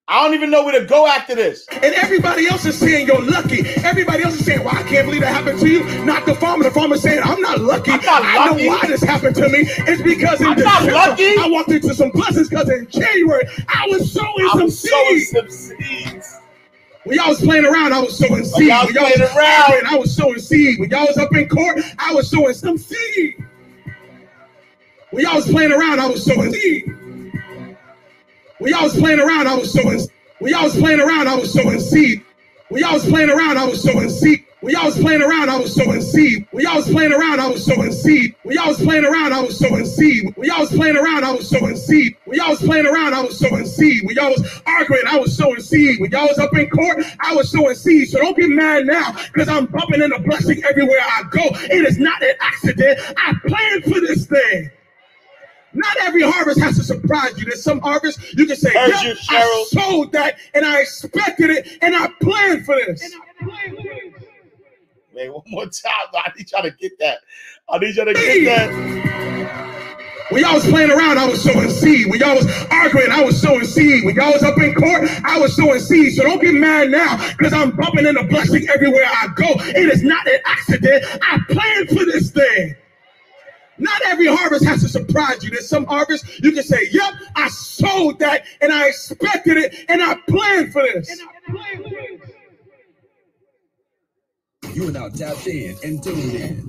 I 0.10 0.24
don't 0.24 0.34
even 0.34 0.50
know 0.50 0.64
where 0.64 0.80
to 0.80 0.86
go 0.86 1.06
after 1.06 1.36
this. 1.36 1.68
And 1.70 1.94
everybody 1.96 2.48
else 2.48 2.66
is 2.66 2.78
saying 2.78 3.08
you're 3.08 3.22
lucky. 3.22 3.62
Everybody 3.84 4.24
else 4.24 4.36
is 4.40 4.46
saying, 4.46 4.64
"Well, 4.64 4.74
I 4.74 4.84
can't 4.84 5.06
believe 5.06 5.20
that 5.22 5.34
happened 5.34 5.60
to 5.60 5.68
you." 5.68 5.84
Not 6.06 6.26
the 6.26 6.34
farmer. 6.36 6.64
The 6.64 6.72
farmer 6.72 6.96
saying, 6.98 7.22
"I'm 7.24 7.42
not 7.42 7.60
lucky. 7.60 7.92
I'm 7.92 8.06
not 8.06 8.24
I 8.24 8.48
lucky. 8.50 8.64
know 8.64 8.70
why 8.70 8.88
this 8.88 9.04
happened 9.04 9.36
to 9.36 9.50
me. 9.50 9.60
It's 9.68 10.02
because 10.02 10.40
in 10.40 10.48
I'm 10.48 10.56
December 10.56 10.94
lucky. 10.94 11.38
I 11.38 11.48
walked 11.50 11.72
into 11.72 11.94
some 11.94 12.10
blessings. 12.12 12.48
Because 12.50 12.70
in 12.70 12.88
January 12.90 13.44
I 13.68 13.86
was 13.90 14.10
sowing 14.12 14.46
I 14.46 14.50
some 14.54 14.64
was 14.64 14.80
sowing 14.80 15.20
seeds. 15.20 15.32
some 15.32 15.50
seeds. 15.50 16.40
When 17.04 17.18
y'all 17.18 17.30
was 17.30 17.42
playing 17.42 17.66
around, 17.66 17.94
I 17.94 18.00
was 18.00 18.18
sowing 18.18 18.46
seed. 18.46 18.68
y'all 18.68 18.86
When 18.86 18.96
y'all 18.96 19.04
was 19.06 19.14
playing 19.16 19.32
around. 19.38 19.62
arguing, 19.64 19.86
I 19.88 19.96
was 19.98 20.16
sowing 20.16 20.40
seed. 20.40 20.80
When 20.80 20.90
y'all 20.90 21.08
was 21.08 21.18
up 21.18 21.36
in 21.36 21.50
court, 21.50 21.80
I 22.00 22.14
was 22.14 22.30
sowing 22.30 22.54
some 22.54 22.78
seed. 22.78 23.36
When 25.12 25.24
y'all 25.24 25.36
was 25.36 25.48
playing 25.48 25.72
around, 25.74 26.00
I 26.00 26.08
was 26.08 26.24
sowing 26.26 26.54
seed. 26.54 26.94
When 28.60 28.72
y'all 28.72 28.84
was 28.84 28.96
playing 28.96 29.20
around, 29.20 29.48
I 29.48 29.56
was 29.56 29.72
sowing. 29.72 30.02
When 30.40 30.52
y'all 30.52 30.64
was 30.64 30.76
playing 30.76 31.00
around, 31.00 31.28
I 31.28 31.36
was 31.36 31.54
sowing 31.54 31.80
seed. 31.80 32.24
When 32.70 32.82
y'all 32.82 32.94
was 32.94 33.06
playing 33.06 33.30
around, 33.30 33.58
I 33.58 33.66
was 33.66 33.84
sowing 33.84 34.10
seed. 34.10 34.44
When 34.62 34.74
y'all 34.74 34.86
was 34.86 34.98
playing 34.98 35.22
around, 35.22 35.50
I 35.50 35.58
was 35.60 35.76
sowing 35.76 36.02
seed. 36.02 36.46
When 36.52 36.64
y'all 36.64 36.76
was 36.78 36.90
playing 36.90 37.14
around, 37.14 37.40
I 37.40 37.50
was 37.50 37.66
sowing 37.66 37.92
seed. 37.92 38.36
When 38.44 38.56
y'all 38.56 38.70
was 38.70 38.80
playing 38.80 39.06
around, 39.06 39.36
I 39.36 39.44
was 39.44 39.60
sowing 39.60 39.86
seed. 39.86 40.36
When 40.36 40.48
y'all 40.48 40.60
was 40.60 40.70
playing 40.70 40.98
around, 40.98 41.24
I 41.24 41.32
was 41.32 41.48
sowing 41.48 41.76
seed. 41.76 42.18
When 42.26 42.38
y'all 42.38 42.50
was 42.50 42.60
playing 42.60 42.88
around, 42.88 43.14
I 43.14 43.22
was 43.22 43.38
sowing 43.40 43.66
seed. 43.66 44.04
When 44.06 44.16
y'all 44.16 44.32
was 44.32 44.62
arguing, 44.66 45.04
I 45.08 45.18
was 45.20 45.38
sowing 45.38 45.62
seed. 45.62 46.00
When 46.02 46.12
y'all 46.12 46.28
was 46.28 46.40
up 46.40 46.56
in 46.58 46.70
court, 46.72 47.06
I 47.20 47.36
was 47.36 47.52
sowing 47.52 47.76
seed. 47.76 48.10
So 48.10 48.20
don't 48.20 48.36
get 48.36 48.50
mad 48.50 48.88
now, 48.88 49.14
because 49.32 49.48
I'm 49.48 49.68
bumping 49.68 50.02
into 50.02 50.20
blessing 50.20 50.64
everywhere 50.68 51.00
I 51.00 51.24
go. 51.30 51.44
It 51.44 51.86
is 51.86 52.00
not 52.00 52.22
an 52.24 52.34
accident. 52.42 53.00
I 53.18 53.34
planned 53.46 53.84
for 53.84 54.02
this 54.02 54.26
thing. 54.26 54.72
Not 55.78 55.98
every 56.02 56.24
harvest 56.24 56.60
has 56.60 56.76
to 56.78 56.84
surprise 56.84 57.38
you. 57.38 57.46
There's 57.46 57.64
some 57.64 57.80
harvest 57.80 58.34
you 58.34 58.48
can 58.48 58.56
say, 58.56 58.74
Heard 58.74 58.90
"Yep, 58.90 59.04
you, 59.04 59.12
I 59.30 59.42
Cheryl." 59.42 59.66
sowed 59.82 60.12
that 60.14 60.38
and 60.56 60.66
I 60.66 60.82
expected 60.82 61.52
it 61.52 61.78
and 61.84 61.96
I 61.96 62.08
planned 62.20 62.66
for 62.66 62.76
this. 62.76 63.14
Man, 65.14 65.34
one 65.34 65.44
more 65.48 65.66
time. 65.66 65.92
I 66.16 66.32
need 66.36 66.52
y'all 66.52 66.64
to 66.64 66.72
get 66.72 66.98
that. 67.00 67.20
I 67.70 67.78
need 67.78 67.96
y'all 67.96 68.06
to 68.06 68.14
get 68.14 68.46
that. 68.46 68.98
When 70.30 70.42
y'all 70.44 70.56
was 70.56 70.66
playing 70.66 70.92
around, 70.92 71.20
I 71.20 71.26
was 71.28 71.42
sowing 71.44 71.70
seed. 71.70 72.10
When 72.10 72.20
y'all 72.20 72.36
was 72.36 72.48
arguing, 72.70 73.12
I 73.12 73.22
was 73.24 73.40
sowing 73.42 73.64
seed. 73.64 74.04
When 74.04 74.16
y'all 74.16 74.34
was 74.34 74.44
up 74.44 74.58
in 74.58 74.74
court, 74.74 75.10
I 75.24 75.40
was 75.40 75.56
sowing 75.56 75.80
seed. 75.80 76.16
So 76.16 76.24
don't 76.24 76.42
get 76.42 76.54
mad 76.54 76.90
now, 76.90 77.16
because 77.38 77.54
I'm 77.54 77.72
bumping 77.72 78.06
into 78.06 78.24
blessing 78.24 78.68
everywhere 78.68 79.06
I 79.06 79.28
go. 79.36 79.46
It 79.60 79.90
is 79.94 80.04
not 80.04 80.28
an 80.28 80.40
accident. 80.46 81.06
I 81.22 81.40
planned 81.50 81.90
for 81.90 82.04
this 82.06 82.32
thing. 82.32 82.76
Not 83.80 84.02
every 84.06 84.28
harvest 84.28 84.66
has 84.66 84.82
to 84.82 84.90
surprise 84.90 85.44
you. 85.44 85.50
There's 85.50 85.70
some 85.70 85.86
harvest 85.86 86.26
you 86.44 86.52
can 86.52 86.64
say, 86.64 86.88
Yep, 86.92 87.14
I 87.36 87.48
sowed 87.50 88.20
that 88.20 88.46
and 88.62 88.72
I 88.72 88.88
expected 88.88 89.58
it 89.58 89.86
and 89.90 90.02
I 90.02 90.16
planned 90.28 90.74
for 90.74 90.82
this. 90.82 91.10
You 94.74 94.90
are 94.90 94.92
now 94.92 95.10
tapped 95.10 95.48
in 95.48 95.78
and 95.84 96.04
tuned 96.04 96.36
in. 96.36 96.64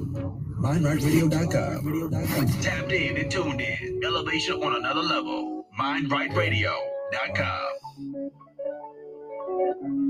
MindRightRadio.com. 0.60 2.48
Tapped 2.60 2.92
in 2.92 3.16
and 3.16 3.30
tuned 3.30 3.60
in. 3.60 4.00
Elevation 4.04 4.62
on 4.62 4.76
another 4.76 5.02
level. 5.02 5.66
MindRightRadio.com. 5.78 7.68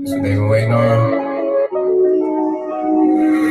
That's 0.01 0.11
what 0.13 0.23
they 0.23 0.29
been 0.29 0.47
waiting 0.49 0.73
on. 0.73 1.48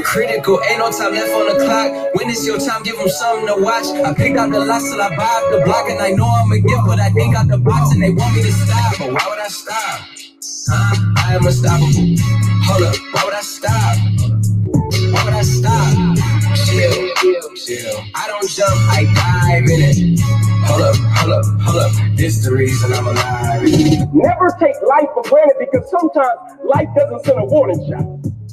Critical, 0.08 0.58
ain't 0.64 0.78
no 0.78 0.90
time 0.90 1.12
left 1.12 1.32
on 1.32 1.48
the 1.52 1.64
clock. 1.64 1.92
When 2.14 2.30
it's 2.30 2.46
your 2.46 2.58
time, 2.58 2.82
give 2.82 2.96
them 2.96 3.10
something 3.10 3.46
to 3.46 3.62
watch. 3.62 3.84
I 4.04 4.14
picked 4.14 4.38
out 4.38 4.50
the 4.50 4.64
lots 4.64 4.90
till 4.90 5.02
I 5.02 5.14
buy 5.14 5.24
up 5.24 5.52
the 5.52 5.62
block, 5.66 5.90
and 5.90 6.00
I 6.00 6.12
know 6.12 6.24
I'm 6.24 6.50
a 6.50 6.58
gift, 6.60 6.82
but 6.86 6.98
I 6.98 7.08
ain't 7.08 7.34
got 7.34 7.46
the 7.46 7.58
box, 7.58 7.92
and 7.92 8.02
they 8.02 8.10
want 8.10 8.34
me 8.34 8.42
to 8.42 8.52
stop. 8.52 8.98
But 8.98 9.12
why 9.12 9.24
would 9.28 9.38
I 9.38 9.48
stop? 9.48 10.00
Huh? 10.66 11.14
I 11.18 11.34
am 11.36 11.44
unstoppable. 11.44 12.16
Hold 12.64 12.82
up, 12.88 12.96
why 13.12 13.22
would 13.26 13.34
I 13.34 13.42
stop? 13.42 13.96
Why 15.12 15.24
would 15.24 15.34
I 15.34 15.42
stop? 15.42 15.92
Chill. 16.64 17.54
Chill. 17.54 18.00
I 18.14 18.28
don't 18.28 18.48
jump, 18.48 18.80
I 18.88 19.04
dive 19.12 19.68
in 19.68 19.80
it. 19.92 20.20
Hold 20.64 20.82
up, 20.88 20.96
hold 21.20 21.32
up, 21.32 21.44
hold 21.60 21.82
up. 21.84 21.92
This 22.16 22.42
the 22.44 22.52
reason 22.52 22.94
I'm 22.94 23.06
alive. 23.06 23.62
Never 24.14 24.56
take 24.58 24.80
life 24.88 25.08
for 25.12 25.22
granted 25.28 25.56
because 25.60 25.90
sometimes 25.90 26.40
life 26.64 26.88
doesn't 26.96 27.26
send 27.26 27.40
a 27.40 27.44
warning 27.44 27.84
shot. 27.92 28.47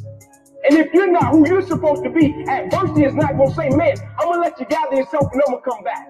And 0.68 0.80
if 0.80 0.94
you're 0.94 1.12
not 1.12 1.32
who 1.32 1.48
you're 1.48 1.62
supposed 1.62 2.04
to 2.04 2.10
be, 2.10 2.34
adversity 2.50 3.06
is 3.06 3.14
not 3.14 3.38
gonna 3.38 3.54
say, 3.54 3.70
man, 3.70 3.98
I'm 4.20 4.30
gonna 4.30 4.42
let 4.42 4.60
you 4.60 4.66
gather 4.66 4.96
yourself 4.96 5.32
and 5.32 5.42
I'm 5.46 5.54
gonna 5.54 5.62
come 5.62 5.84
back. 5.84 6.10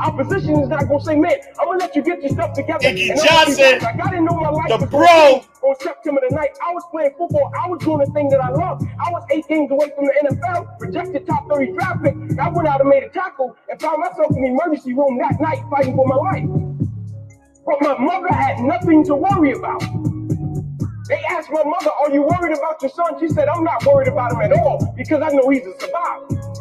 Opposition 0.00 0.60
is 0.60 0.68
not 0.68 0.88
gonna 0.88 1.02
say, 1.02 1.16
man, 1.16 1.34
I'm 1.58 1.66
gonna 1.66 1.78
let 1.78 1.94
you 1.96 2.02
get 2.02 2.22
your 2.22 2.30
stuff 2.30 2.52
together. 2.52 2.86
Iggy 2.86 3.10
and 3.10 3.20
I'm 3.20 3.26
gonna 3.26 3.46
be 3.46 3.54
Johnson. 3.54 3.78
Like, 3.80 4.06
I 4.06 4.10
didn't 4.10 4.24
know 4.26 4.36
my 4.36 4.50
life 4.50 4.80
the 4.80 4.86
bro. 4.86 5.44
on 5.62 5.76
September 5.80 6.20
the 6.28 6.34
night. 6.34 6.50
I 6.66 6.72
was 6.72 6.84
playing 6.90 7.14
football. 7.18 7.50
I 7.60 7.68
was 7.68 7.80
doing 7.82 7.98
the 7.98 8.12
thing 8.12 8.28
that 8.30 8.40
I 8.40 8.50
love. 8.50 8.82
I 9.04 9.10
was 9.10 9.24
eight 9.30 9.46
games 9.48 9.70
away 9.70 9.90
from 9.94 10.06
the 10.06 10.14
NFL, 10.22 10.78
projected 10.78 11.26
top 11.26 11.48
30 11.50 11.72
draft 11.72 12.02
pick. 12.04 12.14
I 12.38 12.48
went 12.50 12.68
out 12.68 12.80
and 12.80 12.88
made 12.88 13.02
a 13.02 13.08
tackle 13.08 13.56
and 13.68 13.80
found 13.80 14.00
myself 14.00 14.36
in 14.36 14.42
the 14.42 14.50
emergency 14.50 14.94
room 14.94 15.18
that 15.18 15.40
night 15.40 15.62
fighting 15.70 15.94
for 15.94 16.06
my 16.06 16.16
life. 16.16 16.46
But 17.66 17.80
my 17.80 17.98
mother 17.98 18.32
had 18.32 18.60
nothing 18.60 19.04
to 19.06 19.14
worry 19.14 19.52
about. 19.52 19.82
They 21.08 21.22
asked 21.30 21.50
my 21.52 21.62
mother, 21.64 21.90
Are 22.00 22.10
you 22.10 22.22
worried 22.22 22.56
about 22.56 22.82
your 22.82 22.90
son? 22.90 23.20
She 23.20 23.28
said, 23.28 23.48
I'm 23.48 23.64
not 23.64 23.84
worried 23.86 24.08
about 24.08 24.32
him 24.32 24.40
at 24.40 24.52
all 24.52 24.94
because 24.96 25.22
I 25.22 25.30
know 25.30 25.48
he's 25.50 25.66
a 25.66 25.78
survivor. 25.80 26.52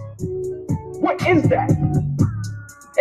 What 0.99 1.27
is 1.27 1.43
that? 1.49 2.12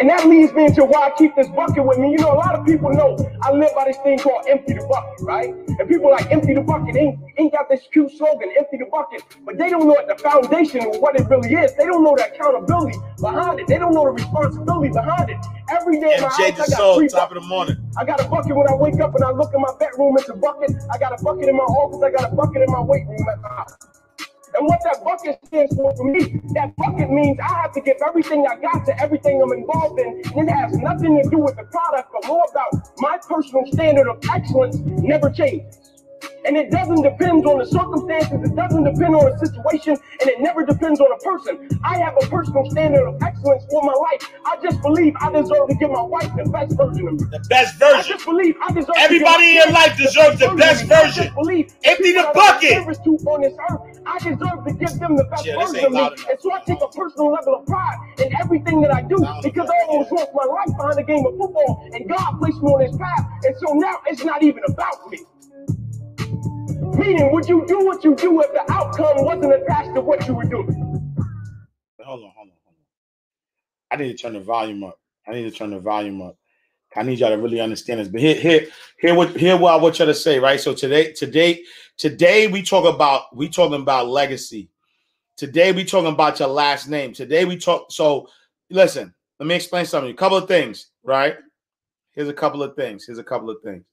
And 0.03 0.11
that 0.11 0.27
leads 0.27 0.53
me 0.53 0.67
into 0.67 0.85
why 0.85 1.07
I 1.07 1.11
keep 1.17 1.37
this 1.37 1.47
bucket 1.47 1.87
with 1.87 1.97
me. 1.97 2.11
You 2.11 2.19
know, 2.19 2.33
a 2.33 2.35
lot 2.35 2.57
of 2.57 2.67
people 2.67 2.91
know 2.91 3.15
I 3.41 3.53
live 3.53 3.71
by 3.73 3.85
this 3.85 3.97
thing 3.99 4.19
called 4.19 4.45
empty 4.49 4.73
the 4.73 4.85
bucket, 4.91 5.21
right? 5.23 5.55
And 5.79 5.89
people 5.89 6.11
like 6.11 6.27
empty 6.33 6.55
the 6.55 6.61
bucket 6.61 6.97
ain't, 6.97 7.21
ain't 7.39 7.53
got 7.53 7.69
this 7.69 7.87
cute 7.93 8.11
slogan, 8.19 8.51
empty 8.59 8.79
the 8.79 8.87
bucket, 8.91 9.23
but 9.47 9.59
they 9.59 9.71
don't 9.71 9.87
know 9.87 9.97
at 9.97 10.09
the 10.09 10.21
foundation 10.21 10.81
of 10.91 10.99
what 10.99 11.15
it 11.15 11.29
really 11.31 11.55
is. 11.55 11.73
They 11.77 11.87
don't 11.87 12.03
know 12.03 12.17
the 12.19 12.27
accountability 12.35 12.99
behind 13.21 13.61
it. 13.61 13.69
They 13.69 13.79
don't 13.79 13.95
know 13.95 14.03
the 14.03 14.19
responsibility 14.19 14.91
behind 14.91 15.31
it. 15.31 15.39
Every 15.71 16.01
day 16.01 16.17
in 16.17 16.21
my 16.21 16.31
MJ 16.31 16.51
house, 16.51 16.75
I 16.75 16.83
got 16.83 16.95
three 16.99 17.07
top 17.07 17.31
buckets. 17.31 17.37
of 17.39 17.43
the 17.43 17.49
morning. 17.49 17.77
I 17.97 18.05
got 18.05 18.21
a 18.21 18.27
bucket 18.27 18.57
when 18.57 18.67
I 18.67 18.75
wake 18.75 18.99
up 18.99 19.15
and 19.15 19.23
I 19.23 19.31
look 19.31 19.55
in 19.55 19.61
my 19.61 19.71
bedroom, 19.79 20.19
it's 20.19 20.29
a 20.29 20.35
bucket. 20.35 20.75
I 20.91 20.99
got 20.99 21.15
a 21.15 21.23
bucket 21.23 21.47
in 21.47 21.55
my 21.55 21.63
office, 21.63 22.03
I 22.03 22.11
got 22.11 22.33
a 22.33 22.35
bucket 22.35 22.61
in 22.61 22.73
my 22.73 22.83
weight 22.83 23.07
room 23.07 23.25
at 23.31 23.41
the 23.41 23.49
house. 23.49 24.02
And 24.59 24.69
what 24.69 24.81
that 24.85 25.03
bucket 25.05 25.39
stands 25.47 25.75
for 25.75 25.97
for 25.97 26.05
me, 26.05 26.41
that 26.55 26.75
bucket 26.77 27.11
means 27.11 27.39
I 27.41 27.63
have 27.63 27.73
to 27.73 27.81
give 27.81 27.97
everything 28.07 28.47
I 28.47 28.57
got 28.57 28.85
to 28.87 29.01
everything 29.01 29.43
I'm 29.43 29.53
involved 29.53 30.01
in. 30.01 30.23
And 30.37 30.49
it 30.49 30.53
has 30.53 30.77
nothing 30.79 31.23
to 31.23 31.31
do 31.31 31.39
with 31.39 31.57
the 31.57 31.65
product, 31.65 32.11
but 32.13 32.29
more 32.29 32.45
about 32.51 32.89
my 32.99 33.19
personal 33.29 33.65
standard 33.73 34.09
of 34.09 34.23
excellence 34.31 34.77
never 34.79 35.31
changes. 35.31 35.92
And 36.45 36.57
it 36.57 36.71
doesn't 36.71 37.03
depend 37.03 37.47
on 37.47 37.59
the 37.59 37.67
circumstances, 37.67 38.41
it 38.51 38.57
doesn't 38.57 38.85
depend 38.85 39.15
on 39.15 39.25
the 39.31 39.37
situation, 39.47 39.97
and 40.21 40.31
it 40.31 40.41
never 40.41 40.65
depends 40.67 41.01
on 41.01 41.09
a 41.13 41.19
person. 41.19 41.69
I 41.85 41.99
have 41.99 42.15
a 42.23 42.27
personal 42.29 42.69
standard 42.71 43.07
of 43.09 43.17
excellence 43.23 43.65
for 43.71 43.83
my 43.83 43.95
life. 43.95 44.31
I 44.47 44.57
just 44.63 44.81
believe 44.83 45.15
I 45.21 45.31
deserve 45.33 45.69
to 45.69 45.75
give 45.81 45.91
my 45.91 46.03
wife 46.03 46.31
the 46.37 46.49
best 46.51 46.77
version 46.77 47.09
of 47.09 47.15
me. 47.15 47.27
The 47.31 47.45
best 47.49 47.79
version. 47.79 47.95
I 47.95 48.03
version. 48.03 48.13
just 48.19 48.27
believe 48.27 48.57
I 48.63 48.73
deserve 48.73 48.97
Everybody 48.99 49.45
in 49.47 49.55
to 49.57 49.61
give 49.61 49.65
your 49.67 49.73
my 49.75 49.81
life 49.81 49.97
deserves 49.99 50.39
the 50.41 50.49
best 50.57 50.85
I 50.85 50.87
just 51.05 51.17
version. 51.17 51.35
believe 51.35 51.67
Empty 51.85 52.13
the 52.13 52.23
bucket. 52.35 52.71
to 53.05 53.13
on 53.31 53.41
this 53.43 53.55
earth, 53.71 53.81
I 54.07 54.19
deserve 54.19 54.59
to 54.67 54.73
give 54.75 54.95
them 55.01 55.17
the 55.17 55.25
best 55.31 55.47
Yeah, 55.47 55.57
version 55.57 55.85
of 55.87 55.93
me. 55.93 55.99
enough. 55.99 56.13
And 56.31 56.39
so 56.41 56.53
I 56.53 56.61
take 56.67 56.81
a 56.83 56.89
personal 56.89 57.33
level 57.33 57.55
of 57.57 57.67
pride 57.67 57.99
in 58.19 58.35
everything 58.41 58.81
that 58.83 58.93
I 58.95 59.03
do 59.03 59.17
because 59.43 59.69
I 59.71 59.79
almost 59.89 60.13
lost 60.13 60.31
my 60.35 60.45
life 60.45 60.73
behind 60.77 60.99
the 60.99 61.05
game 61.05 61.25
of 61.27 61.35
football, 61.39 61.89
and 61.95 62.09
God 62.09 62.39
placed 62.39 62.63
me 62.63 62.69
on 62.73 62.81
this 62.83 62.97
path. 62.97 63.25
And 63.45 63.55
so 63.59 63.75
now 63.75 63.97
it's 64.07 64.25
not 64.25 64.43
even 64.43 64.63
about 64.69 65.11
me. 65.11 65.21
Meaning, 66.97 67.33
would 67.33 67.49
you 67.49 67.65
do 67.67 67.85
what 67.85 68.05
you 68.05 68.15
do 68.15 68.41
if 68.43 68.53
the 68.53 68.71
outcome 68.71 69.25
wasn't 69.25 69.55
attached 69.55 69.95
to 69.95 70.01
what 70.01 70.27
you 70.27 70.35
were 70.35 70.45
doing? 70.45 70.67
Hold 72.01 72.25
on, 72.25 72.33
hold 72.37 72.49
on, 72.49 72.55
hold 72.65 72.77
on. 72.77 72.85
I 73.91 73.97
need 73.97 74.17
to 74.17 74.23
turn 74.23 74.35
the 74.35 74.41
volume 74.41 74.85
up. 74.85 74.99
I 75.27 75.33
need 75.33 75.45
to 75.45 75.51
turn 75.51 75.71
the 75.71 75.79
volume 75.79 76.21
up. 76.21 76.37
I 76.95 77.03
need 77.03 77.19
y'all 77.19 77.31
to 77.31 77.39
really 77.39 77.61
understand 77.61 78.01
this. 78.01 78.09
But 78.09 78.21
here, 78.21 78.35
here, 78.35 78.67
here, 78.99 79.15
what, 79.15 79.35
here, 79.35 79.57
what 79.57 79.73
I 79.73 79.77
want 79.77 79.99
y'all 79.99 80.07
to 80.09 80.15
say, 80.15 80.39
right? 80.39 80.61
So 80.61 80.75
today, 80.75 81.13
today, 81.13 81.63
today, 81.97 82.49
we 82.49 82.63
talk 82.63 82.85
about 82.85 83.35
we 83.35 83.49
talking 83.49 83.81
about 83.81 84.09
legacy. 84.09 84.69
Today, 85.37 85.73
we 85.73 85.85
talking 85.85 86.13
about 86.13 86.39
your 86.39 86.49
last 86.49 86.89
name. 86.89 87.15
Today, 87.15 87.47
we 87.47 87.57
talk. 87.57 87.91
So, 87.91 88.29
listen, 88.69 89.15
let 89.39 89.47
me 89.47 89.55
explain 89.55 89.87
something. 89.87 90.11
A 90.11 90.15
couple 90.15 90.37
of 90.37 90.47
things, 90.47 90.89
right? 91.03 91.37
Here's 92.13 92.29
a 92.29 92.35
couple 92.35 92.63
of 92.63 92.77
things. 92.77 93.07
Here's 93.07 93.19
a 93.19 93.25
couple 93.25 93.49
of 93.49 93.63
things. 93.65 93.85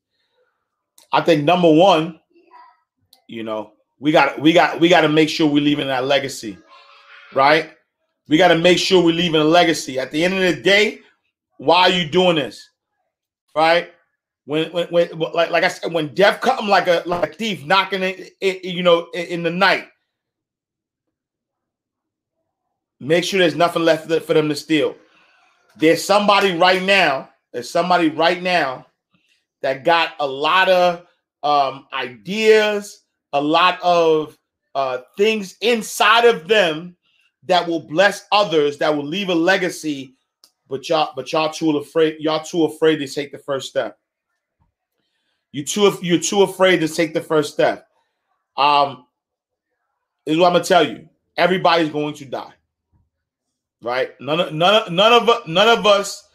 I 1.13 1.21
think 1.21 1.45
number 1.45 1.71
one, 1.71 2.19
you 3.29 3.43
know, 3.43 3.73
we 3.99 4.11
got 4.11 4.39
we 4.41 4.51
got 4.51 4.79
we 4.79 4.89
got 4.89 5.01
to 5.01 5.09
make 5.09 5.29
sure 5.29 5.47
we're 5.47 5.63
leaving 5.63 5.87
that 5.87 6.05
legacy, 6.05 6.57
right? 7.33 7.71
We 8.27 8.37
got 8.37 8.47
to 8.47 8.57
make 8.57 8.79
sure 8.79 9.03
we're 9.03 9.15
leaving 9.15 9.39
a 9.39 9.45
legacy. 9.45 9.99
At 9.99 10.11
the 10.11 10.25
end 10.25 10.33
of 10.33 10.41
the 10.41 10.61
day, 10.61 10.99
why 11.57 11.81
are 11.81 11.89
you 11.89 12.09
doing 12.09 12.37
this, 12.37 12.67
right? 13.55 13.91
When 14.45 14.71
when, 14.71 14.87
when 14.87 15.09
like 15.19 15.51
like 15.51 15.63
I 15.63 15.67
said, 15.67 15.93
when 15.93 16.15
death 16.15 16.41
come 16.41 16.67
like 16.67 16.87
a 16.87 17.03
like 17.05 17.31
a 17.31 17.35
thief 17.35 17.65
knocking 17.65 18.01
it, 18.01 18.31
it 18.41 18.65
you 18.65 18.81
know 18.81 19.09
in, 19.13 19.25
in 19.27 19.43
the 19.43 19.51
night, 19.51 19.87
make 22.99 23.23
sure 23.23 23.39
there's 23.39 23.55
nothing 23.55 23.83
left 23.83 24.07
for 24.07 24.33
them 24.33 24.49
to 24.49 24.55
steal. 24.55 24.95
There's 25.77 26.03
somebody 26.03 26.57
right 26.57 26.81
now. 26.81 27.29
There's 27.53 27.69
somebody 27.69 28.09
right 28.09 28.41
now 28.41 28.87
that 29.61 29.83
got 29.83 30.13
a 30.19 30.27
lot 30.27 30.67
of 30.67 31.05
um, 31.43 31.87
ideas, 31.93 33.03
a 33.33 33.41
lot 33.41 33.79
of 33.81 34.37
uh, 34.75 34.99
things 35.17 35.55
inside 35.61 36.25
of 36.25 36.47
them 36.47 36.95
that 37.43 37.67
will 37.67 37.79
bless 37.79 38.27
others, 38.31 38.77
that 38.77 38.95
will 38.95 39.05
leave 39.05 39.29
a 39.29 39.35
legacy. 39.35 40.15
But 40.67 40.87
y'all, 40.87 41.13
but 41.15 41.31
y'all 41.31 41.51
too 41.51 41.77
afraid. 41.77 42.17
Y'all 42.19 42.43
too 42.43 42.65
afraid 42.65 42.97
to 42.97 43.07
take 43.07 43.31
the 43.31 43.37
first 43.37 43.69
step. 43.69 43.97
You 45.51 45.63
too, 45.63 45.97
you're 46.01 46.19
too 46.19 46.43
afraid 46.43 46.79
to 46.81 46.87
take 46.87 47.13
the 47.13 47.21
first 47.21 47.53
step. 47.53 47.87
Um, 48.55 49.05
is 50.25 50.37
what 50.37 50.47
I'm 50.47 50.53
gonna 50.53 50.63
tell 50.63 50.87
you. 50.87 51.09
Everybody's 51.37 51.89
going 51.89 52.13
to 52.15 52.25
die, 52.25 52.53
right? 53.81 54.11
None, 54.19 54.39
of, 54.39 54.53
none, 54.53 54.75
of, 54.75 54.91
none 54.91 55.13
of 55.13 55.47
none 55.47 55.67
of 55.67 55.85
us 55.87 56.27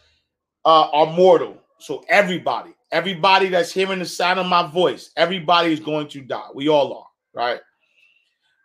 uh, 0.64 0.88
are 0.90 1.12
mortal. 1.12 1.58
So 1.78 2.04
everybody, 2.08 2.73
everybody 2.94 3.48
that's 3.48 3.72
hearing 3.72 3.98
the 3.98 4.06
sound 4.06 4.38
of 4.38 4.46
my 4.46 4.64
voice, 4.68 5.10
everybody 5.16 5.72
is 5.72 5.80
going 5.80 6.06
to 6.06 6.20
die. 6.20 6.48
We 6.54 6.68
all 6.68 6.96
are, 6.96 7.06
right? 7.34 7.60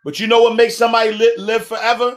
But 0.04 0.20
you 0.20 0.28
know 0.28 0.40
what 0.42 0.54
makes 0.54 0.76
somebody 0.76 1.10
li- 1.10 1.34
live 1.36 1.66
forever, 1.66 2.16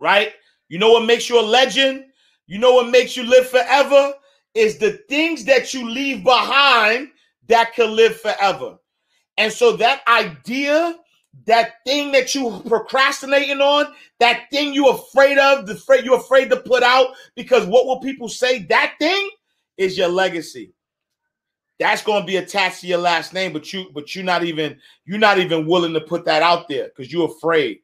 right? 0.00 0.32
You 0.68 0.78
know 0.78 0.90
what 0.90 1.04
makes 1.04 1.28
you 1.28 1.38
a 1.38 1.42
legend? 1.42 2.06
You 2.46 2.58
know 2.58 2.72
what 2.72 2.88
makes 2.88 3.14
you 3.14 3.24
live 3.24 3.46
forever 3.46 4.14
is 4.54 4.78
the 4.78 4.92
things 5.10 5.44
that 5.44 5.74
you 5.74 5.88
leave 5.88 6.24
behind 6.24 7.10
that 7.46 7.74
can 7.74 7.94
live 7.94 8.18
forever. 8.18 8.78
And 9.36 9.52
so 9.52 9.76
that 9.76 10.00
idea, 10.08 10.96
that 11.44 11.84
thing 11.86 12.10
that 12.12 12.34
you 12.34 12.62
procrastinating 12.66 13.60
on, 13.60 13.92
that 14.18 14.46
thing 14.50 14.72
you're 14.72 14.94
afraid 14.94 15.36
of, 15.36 15.66
the 15.66 15.74
afraid 15.74 16.06
you're 16.06 16.18
afraid 16.18 16.48
to 16.50 16.56
put 16.56 16.82
out 16.82 17.08
because 17.36 17.66
what 17.66 17.84
will 17.84 18.00
people 18.00 18.30
say? 18.30 18.60
That 18.60 18.94
thing 18.98 19.28
is 19.76 19.98
your 19.98 20.08
legacy. 20.08 20.72
That's 21.82 22.02
going 22.02 22.22
to 22.22 22.26
be 22.26 22.36
attached 22.36 22.80
to 22.82 22.86
your 22.86 22.98
last 22.98 23.34
name, 23.34 23.52
but 23.52 23.72
you 23.72 23.90
but 23.92 24.14
you're 24.14 24.24
not 24.24 24.44
even 24.44 24.78
you're 25.04 25.18
not 25.18 25.38
even 25.38 25.66
willing 25.66 25.92
to 25.94 26.00
put 26.00 26.24
that 26.26 26.40
out 26.40 26.68
there 26.68 26.84
because 26.84 27.12
you're 27.12 27.28
afraid. 27.28 27.80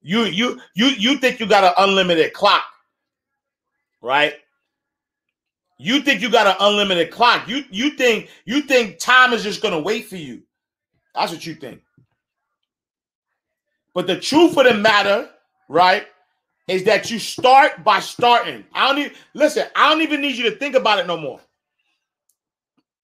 You 0.00 0.26
you 0.26 0.60
you 0.74 0.86
you 0.86 1.18
think 1.18 1.40
you 1.40 1.46
got 1.46 1.64
an 1.64 1.72
unlimited 1.76 2.32
clock, 2.32 2.62
right? 4.00 4.34
You 5.78 6.00
think 6.02 6.22
you 6.22 6.30
got 6.30 6.46
an 6.46 6.54
unlimited 6.60 7.10
clock. 7.10 7.48
You 7.48 7.64
you 7.68 7.90
think 7.90 8.30
you 8.44 8.62
think 8.62 9.00
time 9.00 9.32
is 9.32 9.42
just 9.42 9.60
gonna 9.60 9.80
wait 9.80 10.06
for 10.06 10.16
you. 10.16 10.42
That's 11.12 11.32
what 11.32 11.44
you 11.44 11.54
think. 11.54 11.82
But 13.92 14.06
the 14.06 14.20
truth 14.20 14.56
of 14.56 14.66
the 14.66 14.74
matter, 14.74 15.30
right, 15.68 16.06
is 16.68 16.84
that 16.84 17.10
you 17.10 17.18
start 17.18 17.82
by 17.82 17.98
starting. 17.98 18.64
I 18.72 18.86
don't 18.86 18.98
even 18.98 19.16
listen, 19.34 19.66
I 19.74 19.90
don't 19.90 20.02
even 20.02 20.20
need 20.20 20.36
you 20.36 20.48
to 20.48 20.56
think 20.56 20.76
about 20.76 21.00
it 21.00 21.08
no 21.08 21.16
more. 21.16 21.40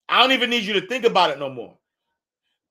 I 0.08 0.20
don't 0.20 0.32
even 0.32 0.50
need 0.50 0.64
you 0.64 0.74
to 0.74 0.86
think 0.86 1.04
about 1.04 1.30
it 1.30 1.38
no 1.38 1.48
more. 1.50 1.76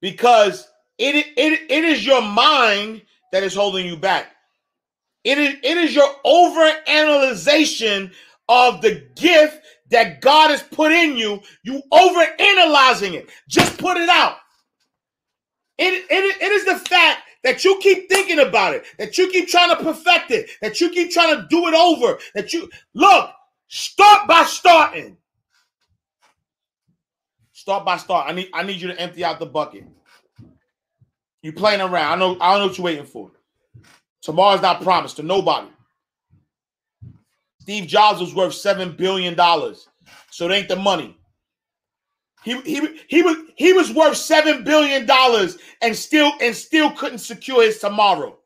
Because 0.02 0.68
it, 0.98 1.16
it, 1.16 1.62
it 1.70 1.84
is 1.84 2.06
your 2.06 2.22
mind 2.22 3.02
that 3.32 3.44
is 3.44 3.56
holding 3.56 3.86
you 3.86 3.96
back. 3.96 4.28
It 5.24 5.38
is, 5.38 5.56
it 5.64 5.78
is 5.78 5.94
your 5.96 6.10
overanalyzation 6.26 8.12
of 8.50 8.82
the 8.82 9.08
gift 9.16 9.62
that 9.92 10.22
God 10.22 10.50
has 10.50 10.64
put 10.64 10.92
in 10.92 11.16
you. 11.16 11.42
You 11.64 11.82
overanalyzing 11.92 13.14
it. 13.14 13.30
Just 13.48 13.78
put 13.78 13.98
it 13.98 14.10
out. 14.10 14.38
It, 15.78 16.06
it, 16.10 16.42
it 16.42 16.52
is 16.52 16.66
the 16.66 16.80
fact 16.90 17.22
that 17.44 17.64
you 17.64 17.80
keep 17.82 18.10
thinking 18.10 18.40
about 18.40 18.74
it, 18.76 18.86
that 19.00 19.18
you 19.18 19.30
keep 19.30 19.48
trying 19.48 19.76
to 19.76 19.84
perfect 19.84 20.32
it, 20.32 20.50
that 20.62 20.80
you 20.80 20.90
keep 20.90 21.12
trying 21.12 21.36
to 21.36 21.48
do 21.50 21.68
it 21.68 21.74
over, 21.74 22.20
that 22.36 22.54
you 22.54 22.70
look, 22.94 23.32
start 23.68 24.28
by 24.28 24.44
starting. 24.44 25.18
Start 27.62 27.86
by 27.86 27.98
start. 27.98 28.28
I 28.28 28.34
need 28.34 28.50
I 28.56 28.64
need 28.64 28.82
you 28.82 28.88
to 28.88 29.00
empty 29.00 29.24
out 29.24 29.38
the 29.38 29.46
bucket. 29.46 29.86
You 31.44 31.54
playing 31.54 31.80
around. 31.80 32.12
I 32.12 32.16
know 32.16 32.36
I 32.42 32.54
don't 32.54 32.62
know 32.62 32.68
what 32.70 32.78
you're 32.80 32.86
waiting 32.86 33.06
for. 33.06 33.30
Tomorrow's 34.24 34.64
not 34.64 34.82
promised 34.82 35.18
to 35.18 35.24
nobody. 35.24 35.68
Steve 37.60 37.86
Jobs 37.86 38.20
was 38.20 38.34
worth 38.34 38.56
seven 38.56 38.96
billion 38.96 39.36
dollars, 39.36 39.88
so 40.32 40.50
it 40.50 40.54
ain't 40.56 40.70
the 40.70 40.76
money. 40.76 41.16
He, 42.44 42.60
he, 42.62 43.00
he 43.08 43.22
was 43.22 43.38
he 43.56 43.74
was 43.74 43.94
worth 43.94 44.18
seven 44.18 44.64
billion 44.64 45.06
dollars 45.06 45.60
and 45.84 45.96
still 45.96 46.34
and 46.42 46.56
still 46.56 46.90
couldn't 46.90 47.20
secure 47.20 47.62
his 47.62 47.78
tomorrow. 47.78 48.40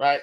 Right? 0.00 0.20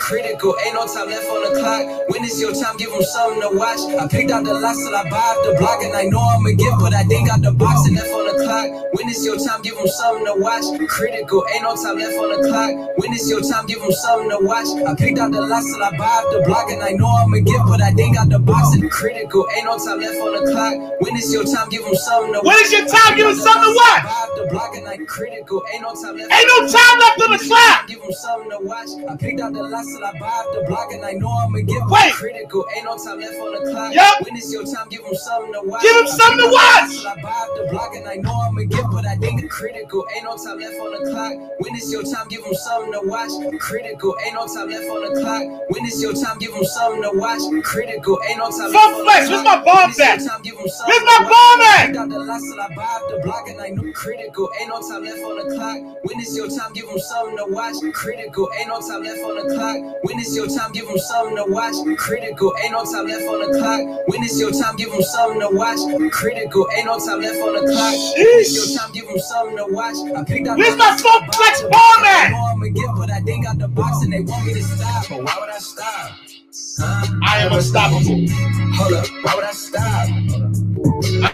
Critical, 0.02 0.56
ain't 0.66 0.74
no 0.74 0.82
time 0.82 1.08
left 1.08 1.30
on 1.30 1.46
the 1.46 1.60
clock. 1.62 1.86
When 2.10 2.24
it's 2.26 2.34
your 2.42 2.50
time, 2.50 2.76
give 2.76 2.90
them 2.90 3.06
something 3.06 3.38
to 3.38 3.54
watch. 3.54 3.78
I 3.94 4.10
picked 4.10 4.32
out 4.34 4.42
the 4.42 4.52
locks 4.58 4.82
till 4.82 4.90
I 4.90 5.06
buy 5.06 5.22
up 5.22 5.38
the 5.46 5.54
block, 5.62 5.78
and 5.78 5.94
I 5.94 6.10
know 6.10 6.18
I'm 6.18 6.42
a 6.44 6.52
gift, 6.52 6.82
but 6.82 6.92
I 6.92 7.06
think 7.06 7.30
got 7.30 7.40
the 7.40 7.54
box 7.54 7.86
and 7.86 7.94
left 7.94 8.10
on 8.10 8.26
the 8.26 8.34
clock. 8.42 8.66
When 8.98 9.06
it's 9.06 9.22
your 9.24 9.38
time, 9.38 9.62
give 9.62 9.78
them 9.78 9.86
something 9.86 10.26
to 10.26 10.34
watch. 10.42 10.66
Critical, 10.90 11.46
ain't 11.54 11.62
no 11.62 11.78
time 11.78 12.02
left 12.02 12.18
on 12.18 12.34
the 12.34 12.42
clock. 12.50 12.98
When 12.98 13.14
it's 13.14 13.30
your 13.30 13.46
time, 13.46 13.64
give 13.70 13.78
them 13.78 13.94
something 13.94 14.26
to 14.34 14.42
watch. 14.42 14.66
I 14.82 14.90
picked 14.98 15.22
out 15.22 15.30
the 15.30 15.40
locks 15.46 15.70
till 15.70 15.78
I 15.78 15.94
buy 15.94 16.10
up 16.18 16.26
the 16.34 16.42
block, 16.50 16.66
and 16.74 16.82
I 16.82 16.98
know 16.98 17.06
I'm 17.06 17.30
a 17.32 17.40
gift, 17.40 17.62
but 17.70 17.78
I 17.78 17.94
think 17.94 18.18
got 18.18 18.26
the 18.26 18.42
box 18.42 18.74
and 18.74 18.90
critical, 18.90 19.46
ain't 19.54 19.70
no 19.70 19.78
time 19.78 20.02
left 20.02 20.18
on 20.18 20.34
the 20.34 20.50
clock. 20.50 20.74
When 20.98 21.14
it's 21.14 21.30
your 21.30 21.46
time, 21.46 21.70
give 21.70 21.86
them 21.86 21.94
something 21.94 22.34
to 22.34 22.42
When 22.42 22.50
watch. 22.50 22.66
it's 22.66 22.74
your 22.74 22.90
time, 22.90 23.14
give 23.14 23.30
them 23.30 23.38
something 23.38 23.70
to 23.70 23.70
watch. 23.70 24.02
Buy 24.02 24.18
up 24.18 24.30
the 24.34 24.44
block, 24.50 24.74
and 24.74 24.84
I 24.90 24.98
critical, 25.06 25.62
ain't 25.70 25.86
no 25.86 25.94
time 25.94 26.18
left. 26.18 26.34
Ain't 26.34 26.48
no 26.50 26.58
time 26.66 26.96
left 26.98 27.22
on 27.22 27.30
the 27.38 27.40
clock. 27.46 27.86
Give 27.86 28.02
them 28.02 28.12
something 28.18 28.50
to 28.50 28.58
watch. 28.66 28.90
I 29.06 29.14
picked 29.14 29.38
out 29.38 29.54
the 29.54 29.62
lots 29.62 29.91
till 29.92 30.04
I 30.04 30.12
buy 30.18 30.44
the 30.54 30.64
block 30.68 30.92
and 30.92 31.04
I 31.04 31.12
know 31.12 31.28
I'ma 31.30 31.58
give 31.60 31.82
Wait. 31.88 32.12
critical. 32.14 32.66
Ain't 32.74 32.84
no 32.84 32.96
time 32.96 33.20
left 33.20 33.38
on 33.38 33.52
the 33.52 33.70
clock. 33.70 33.92
Yup. 33.94 34.20
When 34.22 34.36
it's 34.36 34.52
your 34.52 34.64
time, 34.64 34.88
give 34.90 35.04
them 35.04 35.14
something 35.14 35.52
to 35.52 35.62
watch. 35.64 35.82
Give 35.82 35.96
'em 35.96 36.06
something 36.08 36.38
to 36.44 36.48
watch. 36.50 36.92
I 37.04 37.14
vibe 37.20 37.50
the 37.56 37.64
block 37.70 37.94
and 37.94 38.08
I 38.08 38.16
know 38.16 38.34
I'ma 38.48 38.62
give, 38.68 38.88
but 38.90 39.06
I 39.06 39.16
think 39.16 39.48
critical. 39.50 40.06
Ain't 40.14 40.24
no 40.24 40.36
time 40.36 40.58
left 40.58 40.78
on 40.80 40.90
the 40.96 41.10
clock. 41.10 41.32
When 41.60 41.74
it's 41.76 41.92
your 41.92 42.02
time, 42.02 42.26
give 42.28 42.42
them 42.44 42.54
something 42.54 42.92
to 42.92 43.00
watch. 43.04 43.32
Critical. 43.60 44.16
Ain't 44.24 44.34
no 44.34 44.46
time 44.46 44.70
left 44.70 44.88
on 44.88 45.00
the 45.04 45.20
clock. 45.20 45.42
When 45.68 45.84
it's 45.84 46.00
your 46.02 46.14
time, 46.14 46.38
give 46.38 46.52
them 46.54 46.64
something 46.64 47.02
to 47.02 47.12
watch. 47.14 47.42
Critical. 47.64 48.20
Ain't 48.28 48.38
no 48.38 48.50
time 48.50 48.72
on 48.74 49.04
flex, 49.04 49.26
the 49.28 49.32
where's 49.32 49.42
clock. 49.42 49.44
my 49.44 49.64
bomb 49.64 49.76
When 49.76 49.90
it's 49.90 49.98
your 49.98 50.08
at? 50.08 50.20
time, 50.26 50.40
give 50.42 50.56
'em 50.58 50.68
something 50.68 50.88
Where's 50.88 51.04
my 51.04 51.18
bomb 51.28 51.60
at? 51.62 51.96
Out 51.96 52.08
the 52.08 52.18
last 52.18 52.42
till 52.48 52.60
I 52.60 52.68
vibe 52.74 53.04
the 53.10 53.18
block 53.24 53.48
and 53.48 53.60
I 53.60 53.68
know 53.68 53.84
critical. 53.92 54.50
Ain't 54.60 54.68
no 54.68 54.80
time 54.80 55.04
left 55.04 55.22
on 55.22 55.36
the 55.38 55.54
clock. 55.54 55.78
When 56.02 56.20
it's 56.20 56.36
your 56.36 56.48
time, 56.48 56.72
give 56.72 56.86
them 56.88 56.98
something 56.98 57.36
to 57.36 57.46
watch. 57.48 57.76
Critical. 57.92 58.50
Ain't 58.58 58.68
no 58.68 58.80
time 58.80 59.02
left 59.02 59.20
on 59.22 59.34
the 59.36 59.54
clock. 59.54 59.71
When 60.02 60.18
it's 60.18 60.34
your 60.34 60.48
time, 60.48 60.72
give 60.72 60.86
them 60.86 60.98
something 60.98 61.36
to 61.36 61.44
watch. 61.48 61.74
Critical. 61.96 62.54
Ain't 62.62 62.72
no 62.72 62.84
time 62.84 63.06
left 63.06 63.26
on 63.26 63.40
the 63.40 63.58
clock. 63.58 63.80
When 64.08 64.22
it's 64.22 64.38
your 64.40 64.52
time, 64.52 64.76
give 64.76 64.90
them 64.90 65.02
something 65.02 65.40
to 65.40 65.48
watch. 65.52 65.80
Critical. 66.10 66.68
Ain't 66.74 66.86
no 66.86 66.98
time 66.98 67.20
left 67.20 67.40
on 67.40 67.54
the 67.54 67.72
clock. 67.72 67.94
When 68.16 68.40
it's 68.42 68.54
your 68.54 68.78
time, 68.78 68.92
give 68.92 69.06
them 69.06 69.18
something 69.18 69.56
to 69.56 69.66
watch. 69.68 69.96
I 70.16 70.24
picked 70.24 70.48
out 70.48 70.58
Where's 70.58 70.76
my 70.76 70.96
full 70.96 71.20
flex 71.32 71.60
the 71.60 71.68
bomb 71.68 72.00
block 72.00 72.04
and 72.04 72.06
I 72.06 72.26
at? 72.26 72.52
I'ma 72.52 72.66
give, 72.66 72.90
but 72.96 73.10
I 73.10 73.20
think 73.20 73.46
out 73.46 73.58
the 73.58 73.68
box 73.68 74.02
and 74.02 74.12
they 74.12 74.20
want 74.20 74.46
me 74.46 74.54
to 74.54 74.62
stop. 74.62 75.08
But 75.08 75.24
why 75.24 75.36
would 75.40 75.50
I 75.50 75.58
stop? 75.58 76.31
Huh? 76.78 77.18
I 77.22 77.38
am 77.40 77.52
unstoppable. 77.52 78.26
Hold 78.74 78.92
up. 78.92 79.06
Why 79.22 79.34
would 79.34 79.44
I 79.44 79.52
stop? 79.52 80.08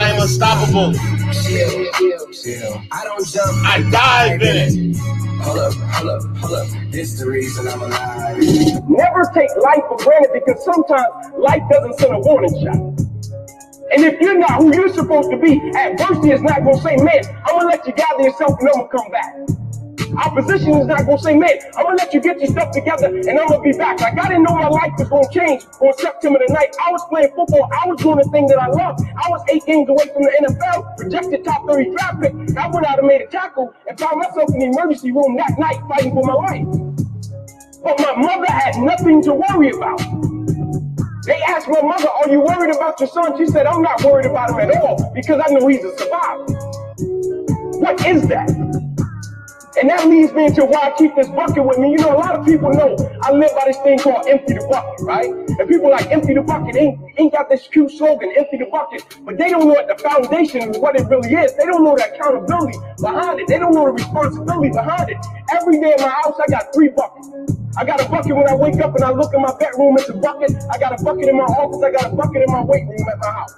I 0.00 0.10
am 0.10 0.22
unstoppable. 0.22 0.92
Chill, 1.32 1.92
chill, 1.94 2.32
chill. 2.32 2.82
I 2.92 3.04
don't 3.04 3.26
jump. 3.26 3.66
I 3.66 3.82
dive 3.90 4.42
in 4.42 4.56
it. 4.56 4.96
Hold 5.42 5.58
up, 5.58 5.74
hold 5.74 6.10
up, 6.10 6.36
hold 6.36 6.54
up. 6.54 6.68
This 6.90 7.18
the 7.18 7.26
reason 7.28 7.66
I'm 7.66 7.82
alive. 7.82 8.38
Never 8.88 9.30
take 9.34 9.50
life 9.62 9.82
for 9.88 9.96
granted 9.98 10.30
because 10.34 10.64
sometimes 10.64 11.06
life 11.36 11.62
doesn't 11.70 11.98
send 11.98 12.14
a 12.14 12.20
warning 12.20 12.54
shot. 12.62 12.76
And 13.90 14.04
if 14.04 14.20
you're 14.20 14.38
not 14.38 14.62
who 14.62 14.74
you're 14.74 14.92
supposed 14.92 15.30
to 15.30 15.38
be, 15.38 15.58
adversity 15.76 16.30
is 16.30 16.42
not 16.42 16.62
gonna 16.62 16.80
say, 16.80 16.96
man, 16.96 17.22
I'm 17.46 17.58
gonna 17.58 17.68
let 17.68 17.86
you 17.86 17.92
gather 17.94 18.22
yourself 18.22 18.58
and 18.60 18.68
I'm 18.68 18.86
gonna 18.86 18.88
come 18.88 19.10
back. 19.10 19.34
Opposition 20.18 20.74
is 20.74 20.86
not 20.86 21.06
gonna 21.06 21.18
say, 21.18 21.36
man, 21.36 21.58
I'm 21.76 21.84
gonna 21.84 21.96
let 21.96 22.12
you 22.12 22.20
get 22.20 22.40
your 22.40 22.50
stuff 22.50 22.72
together 22.72 23.06
and 23.06 23.38
I'm 23.38 23.48
gonna 23.48 23.62
be 23.62 23.72
back. 23.72 24.00
Like 24.00 24.18
I 24.18 24.28
didn't 24.28 24.42
know 24.42 24.54
my 24.54 24.68
life 24.68 24.90
was 24.98 25.08
gonna 25.08 25.30
change 25.30 25.64
on 25.80 25.92
September 25.96 26.40
the 26.40 26.52
9th. 26.52 26.74
I 26.84 26.90
was 26.90 27.04
playing 27.08 27.30
football, 27.36 27.70
I 27.70 27.86
was 27.86 28.02
doing 28.02 28.18
the 28.18 28.28
thing 28.30 28.48
that 28.48 28.58
I 28.58 28.66
loved. 28.66 29.00
I 29.16 29.30
was 29.30 29.42
eight 29.48 29.64
games 29.64 29.88
away 29.88 30.06
from 30.12 30.22
the 30.22 30.32
NFL, 30.42 30.96
projected 30.96 31.44
top 31.44 31.66
30 31.68 31.90
draft 31.90 32.20
pick. 32.20 32.34
I 32.56 32.66
went 32.66 32.86
out 32.86 32.98
and 32.98 33.06
made 33.06 33.20
a 33.20 33.26
tackle 33.28 33.72
and 33.86 33.98
found 33.98 34.18
myself 34.18 34.50
in 34.54 34.58
the 34.58 34.66
emergency 34.66 35.12
room 35.12 35.36
that 35.36 35.54
night 35.56 35.78
fighting 35.88 36.12
for 36.12 36.24
my 36.26 36.34
life. 36.34 36.66
But 37.84 38.00
my 38.00 38.14
mother 38.16 38.50
had 38.50 38.76
nothing 38.78 39.22
to 39.22 39.34
worry 39.34 39.70
about. 39.70 40.02
They 41.26 41.40
asked 41.42 41.68
my 41.68 41.82
mother, 41.82 42.08
Are 42.08 42.28
you 42.28 42.40
worried 42.40 42.74
about 42.74 42.98
your 42.98 43.08
son? 43.08 43.38
She 43.38 43.46
said, 43.46 43.66
I'm 43.66 43.82
not 43.82 44.02
worried 44.02 44.26
about 44.26 44.50
him 44.50 44.58
at 44.58 44.82
all 44.82 45.12
because 45.14 45.40
I 45.46 45.52
know 45.52 45.66
he's 45.68 45.84
a 45.84 45.96
survivor. 45.96 46.44
What 47.78 48.04
is 48.04 48.26
that? 48.28 48.50
And 49.78 49.88
that 49.90 50.08
leads 50.08 50.32
me 50.32 50.46
into 50.46 50.64
why 50.64 50.90
I 50.90 50.98
keep 50.98 51.14
this 51.14 51.28
bucket 51.28 51.64
with 51.64 51.78
me. 51.78 51.92
You 51.92 51.98
know, 51.98 52.16
a 52.16 52.18
lot 52.18 52.34
of 52.34 52.44
people 52.44 52.70
know 52.70 52.98
I 53.22 53.30
live 53.30 53.54
by 53.54 53.62
this 53.66 53.78
thing 53.86 53.98
called 53.98 54.26
empty 54.26 54.54
the 54.54 54.66
bucket, 54.66 55.06
right? 55.06 55.30
And 55.30 55.68
people 55.68 55.88
like 55.88 56.10
empty 56.10 56.34
the 56.34 56.42
bucket 56.42 56.74
ain't, 56.74 56.98
ain't 57.16 57.32
got 57.32 57.48
this 57.48 57.68
cute 57.68 57.92
slogan, 57.92 58.34
empty 58.36 58.58
the 58.58 58.66
bucket, 58.66 59.06
but 59.22 59.38
they 59.38 59.50
don't 59.50 59.68
know 59.68 59.78
what 59.78 59.86
the 59.86 59.94
foundation 60.02 60.74
of 60.74 60.82
what 60.82 60.98
it 60.98 61.06
really 61.06 61.30
is. 61.30 61.54
They 61.54 61.64
don't 61.64 61.84
know 61.84 61.94
the 61.94 62.10
accountability 62.10 62.76
behind 63.00 63.38
it. 63.38 63.46
They 63.46 63.58
don't 63.58 63.72
know 63.72 63.86
the 63.86 63.92
responsibility 63.92 64.70
behind 64.70 65.10
it. 65.10 65.18
Every 65.54 65.78
day 65.78 65.94
in 65.94 66.02
my 66.02 66.10
house, 66.10 66.34
I 66.42 66.50
got 66.50 66.74
three 66.74 66.88
buckets. 66.88 67.30
I 67.78 67.84
got 67.84 68.02
a 68.02 68.08
bucket 68.08 68.34
when 68.34 68.48
I 68.48 68.56
wake 68.56 68.80
up 68.80 68.96
and 68.96 69.04
I 69.04 69.12
look 69.12 69.32
in 69.32 69.40
my 69.40 69.54
bedroom, 69.62 69.94
it's 69.94 70.08
a 70.08 70.14
bucket. 70.14 70.50
I 70.74 70.78
got 70.78 70.98
a 70.98 71.04
bucket 71.04 71.28
in 71.28 71.36
my 71.36 71.46
office, 71.46 71.78
I 71.86 71.92
got 71.92 72.12
a 72.12 72.16
bucket 72.16 72.42
in 72.42 72.50
my 72.50 72.64
weight 72.64 72.82
room 72.82 73.06
at 73.06 73.18
my 73.18 73.30
house. 73.30 73.54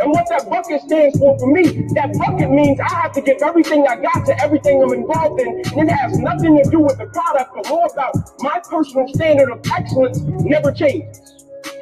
And 0.00 0.10
what 0.10 0.26
that 0.28 0.50
bucket 0.50 0.82
stands 0.82 1.18
for 1.18 1.38
for 1.38 1.46
me, 1.46 1.86
that 1.94 2.12
bucket 2.18 2.50
means 2.50 2.80
I 2.80 2.92
have 3.02 3.12
to 3.12 3.20
give 3.20 3.38
everything 3.42 3.86
I 3.86 3.96
got 3.96 4.26
to 4.26 4.42
everything 4.42 4.82
I'm 4.82 4.92
involved 4.92 5.40
in. 5.40 5.62
And 5.78 5.88
it 5.88 5.92
has 5.92 6.18
nothing 6.18 6.62
to 6.62 6.68
do 6.70 6.80
with 6.80 6.98
the 6.98 7.06
product, 7.06 7.54
but 7.54 7.68
more 7.68 7.86
about 7.92 8.14
my 8.40 8.60
personal 8.68 9.06
standard 9.08 9.50
of 9.50 9.60
excellence 9.72 10.18
never 10.20 10.72
changes. 10.72 11.20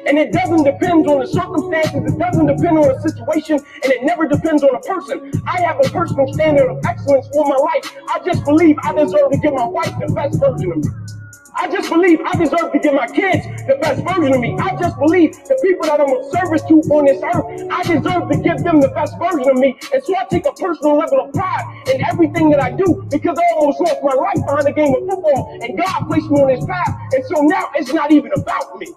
And 0.05 0.17
it 0.19 0.31
doesn't 0.31 0.63
depend 0.63 1.07
on 1.07 1.19
the 1.19 1.27
circumstances, 1.27 2.13
it 2.13 2.19
doesn't 2.19 2.45
depend 2.45 2.77
on 2.77 2.87
the 2.87 2.99
situation, 3.01 3.59
and 3.83 3.91
it 3.91 4.03
never 4.03 4.27
depends 4.27 4.61
on 4.61 4.75
a 4.75 4.79
person. 4.81 5.31
I 5.47 5.61
have 5.61 5.79
a 5.79 5.89
personal 5.89 6.31
standard 6.33 6.69
of 6.69 6.85
excellence 6.85 7.27
for 7.33 7.45
my 7.47 7.55
life. 7.55 7.97
I 8.09 8.19
just 8.25 8.43
believe 8.43 8.77
I 8.83 8.93
deserve 8.93 9.31
to 9.31 9.37
give 9.37 9.53
my 9.53 9.65
wife 9.65 9.93
the 9.99 10.11
best 10.13 10.39
version 10.39 10.71
of 10.71 10.77
me. 10.77 11.22
I 11.55 11.67
just 11.69 11.89
believe 11.89 12.19
I 12.25 12.35
deserve 12.35 12.71
to 12.71 12.79
give 12.79 12.93
my 12.93 13.07
kids 13.07 13.45
the 13.67 13.77
best 13.79 14.01
version 14.03 14.33
of 14.33 14.39
me. 14.39 14.57
I 14.59 14.75
just 14.75 14.97
believe 14.97 15.35
the 15.45 15.57
people 15.61 15.85
that 15.85 16.01
I'm 16.01 16.09
of 16.09 16.25
service 16.31 16.61
to 16.63 16.81
on 16.89 17.05
this 17.05 17.21
earth, 17.21 17.45
I 17.69 17.83
deserve 17.83 18.29
to 18.31 18.37
give 18.41 18.63
them 18.63 18.81
the 18.81 18.89
best 18.89 19.13
version 19.19 19.49
of 19.49 19.57
me. 19.57 19.77
And 19.93 20.03
so 20.03 20.15
I 20.17 20.25
take 20.25 20.45
a 20.47 20.53
personal 20.53 20.97
level 20.97 21.21
of 21.21 21.33
pride 21.33 21.63
in 21.93 22.03
everything 22.05 22.49
that 22.51 22.59
I 22.59 22.71
do 22.71 23.05
because 23.09 23.37
I 23.37 23.45
almost 23.55 23.79
lost 23.81 24.01
my 24.01 24.13
life 24.13 24.41
behind 24.45 24.65
the 24.65 24.73
game 24.73 24.95
of 24.95 25.07
football 25.07 25.59
and 25.61 25.77
God 25.77 26.07
placed 26.07 26.29
me 26.31 26.41
on 26.41 26.47
this 26.49 26.65
path. 26.65 26.97
And 27.13 27.25
so 27.25 27.41
now 27.41 27.69
it's 27.75 27.93
not 27.93 28.11
even 28.11 28.31
about 28.33 28.79
me. 28.79 28.87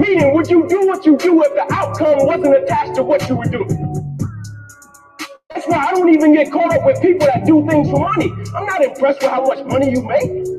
Meaning, 0.00 0.34
would 0.34 0.48
you 0.48 0.66
do 0.68 0.86
what 0.86 1.04
you 1.04 1.16
do 1.18 1.42
if 1.42 1.52
the 1.54 1.66
outcome 1.74 2.24
wasn't 2.24 2.54
attached 2.56 2.94
to 2.96 3.02
what 3.02 3.28
you 3.28 3.36
were 3.36 3.44
doing? 3.44 4.04
That's 5.50 5.66
why 5.66 5.86
I 5.88 5.90
don't 5.90 6.08
even 6.08 6.34
get 6.34 6.50
caught 6.50 6.74
up 6.74 6.84
with 6.86 7.00
people 7.02 7.26
that 7.26 7.44
do 7.44 7.66
things 7.68 7.90
for 7.90 8.00
money. 8.00 8.32
I'm 8.54 8.66
not 8.66 8.82
impressed 8.82 9.20
with 9.20 9.30
how 9.30 9.44
much 9.44 9.64
money 9.66 9.90
you 9.90 10.02
make. 10.02 10.57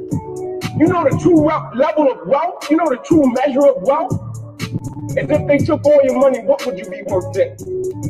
You 0.79 0.87
know 0.87 1.03
the 1.03 1.19
true 1.21 1.43
level 1.77 2.09
of 2.09 2.25
wealth? 2.25 2.71
You 2.71 2.77
know 2.77 2.87
the 2.87 3.03
true 3.03 3.27
measure 3.35 3.67
of 3.67 3.83
wealth? 3.83 4.15
As 5.19 5.29
if 5.29 5.47
they 5.47 5.57
took 5.57 5.83
all 5.83 5.99
your 6.03 6.17
money, 6.17 6.39
what 6.39 6.65
would 6.65 6.79
you 6.79 6.89
be 6.89 7.03
worth 7.03 7.33
then? 7.33 7.51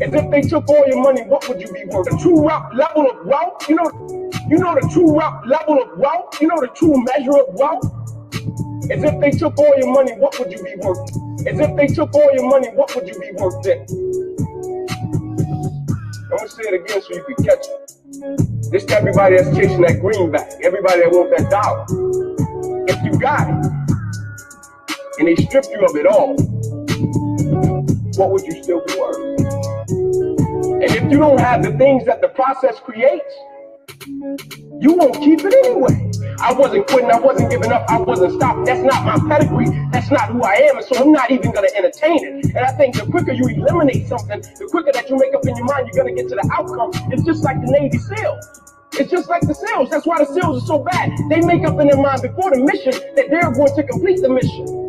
As 0.06 0.14
if 0.14 0.30
they 0.30 0.42
took 0.42 0.70
all 0.70 0.86
your 0.86 1.02
money, 1.02 1.24
what 1.24 1.50
would 1.50 1.60
you 1.60 1.74
be 1.74 1.86
worth? 1.86 2.06
The 2.06 2.18
true 2.22 2.46
level 2.46 3.10
of 3.10 3.26
wealth? 3.26 3.68
You 3.68 3.76
know, 3.78 3.90
you 4.48 4.60
know 4.60 4.76
the 4.78 4.88
true 4.94 5.18
level 5.50 5.82
of 5.82 5.98
wealth? 5.98 6.40
You 6.40 6.50
know 6.50 6.62
the 6.62 6.68
true 6.68 6.94
measure 7.10 7.42
of 7.42 7.58
wealth? 7.58 7.90
As 8.92 9.04
if 9.04 9.20
they 9.20 9.32
took 9.32 9.58
all 9.58 9.74
your 9.80 9.92
money, 9.92 10.14
what 10.14 10.38
would 10.38 10.52
you 10.52 10.62
be 10.62 10.76
worth? 10.78 11.10
As 11.50 11.60
if 11.60 11.76
they 11.76 11.88
took 11.88 12.14
all 12.14 12.30
your 12.34 12.50
money, 12.50 12.70
what 12.78 12.94
would 12.96 13.08
you 13.08 13.18
be 13.20 13.32
worth 13.34 13.64
then? 13.64 13.82
I'm 16.30 16.38
gonna 16.38 16.50
say 16.50 16.64
it 16.70 16.86
again 16.86 17.02
so 17.02 17.16
you 17.16 17.24
can 17.24 17.46
catch 17.46 17.66
it. 17.66 18.72
This 18.72 18.86
to 18.86 18.98
everybody 18.98 19.38
that's 19.38 19.58
chasing 19.58 19.82
that 19.82 20.00
greenback, 20.02 20.54
everybody 20.62 21.02
that 21.02 21.10
wants 21.10 21.34
that 21.42 21.50
dollar. 21.50 22.29
If 22.90 23.04
you 23.04 23.20
got 23.20 23.48
it, 23.48 23.72
and 25.20 25.28
they 25.28 25.36
strip 25.36 25.66
you 25.70 25.86
of 25.86 25.96
it 25.96 26.08
all, 26.08 26.36
what 28.18 28.32
would 28.32 28.42
you 28.44 28.64
still 28.64 28.84
be 28.88 28.96
worth? 29.00 29.42
And 30.66 30.84
if 30.84 31.04
you 31.12 31.20
don't 31.20 31.40
have 31.40 31.62
the 31.62 31.78
things 31.78 32.06
that 32.08 32.22
the 32.22 32.30
process 32.30 32.80
creates, 32.80 33.32
you 34.82 34.94
won't 34.94 35.14
keep 35.16 35.42
it 35.44 35.54
anyway. 35.66 36.10
I 36.40 36.52
wasn't 36.52 36.88
quitting, 36.88 37.12
I 37.12 37.20
wasn't 37.20 37.52
giving 37.52 37.72
up, 37.72 37.86
I 37.90 38.00
wasn't 38.00 38.34
stopping. 38.34 38.64
That's 38.64 38.82
not 38.82 39.06
my 39.06 39.20
pedigree, 39.30 39.70
that's 39.92 40.10
not 40.10 40.32
who 40.32 40.42
I 40.42 40.56
am, 40.56 40.78
and 40.78 40.86
so 40.86 41.04
I'm 41.04 41.12
not 41.12 41.30
even 41.30 41.52
gonna 41.52 41.70
entertain 41.76 42.26
it. 42.26 42.46
And 42.56 42.66
I 42.66 42.72
think 42.72 42.96
the 42.96 43.06
quicker 43.06 43.34
you 43.34 43.46
eliminate 43.50 44.08
something, 44.08 44.42
the 44.42 44.68
quicker 44.72 44.92
that 44.94 45.10
you 45.10 45.18
make 45.18 45.36
up 45.36 45.46
in 45.46 45.56
your 45.56 45.66
mind, 45.66 45.90
you're 45.94 46.04
gonna 46.04 46.16
get 46.16 46.28
to 46.30 46.36
the 46.36 46.50
outcome. 46.52 46.90
It's 47.14 47.24
just 47.24 47.44
like 47.44 47.62
the 47.62 47.72
Navy 47.72 48.00
SEALs. 48.00 48.69
It's 49.00 49.10
just 49.12 49.30
like 49.30 49.42
the 49.44 49.56
SEALs. 49.56 49.90
That's 49.90 50.06
why 50.06 50.20
the 50.20 50.26
SEALs 50.26 50.64
are 50.64 50.66
so 50.68 50.80
bad. 50.80 51.12
They 51.30 51.42
make 51.42 51.66
up 51.66 51.80
in 51.80 51.88
their 51.88 51.98
mind 51.98 52.22
before 52.22 52.52
the 52.52 52.60
mission 52.64 52.94
that 53.16 53.30
they're 53.30 53.52
going 53.54 53.76
to 53.76 53.84
complete 53.84 54.22
the 54.22 54.30
mission. 54.30 54.89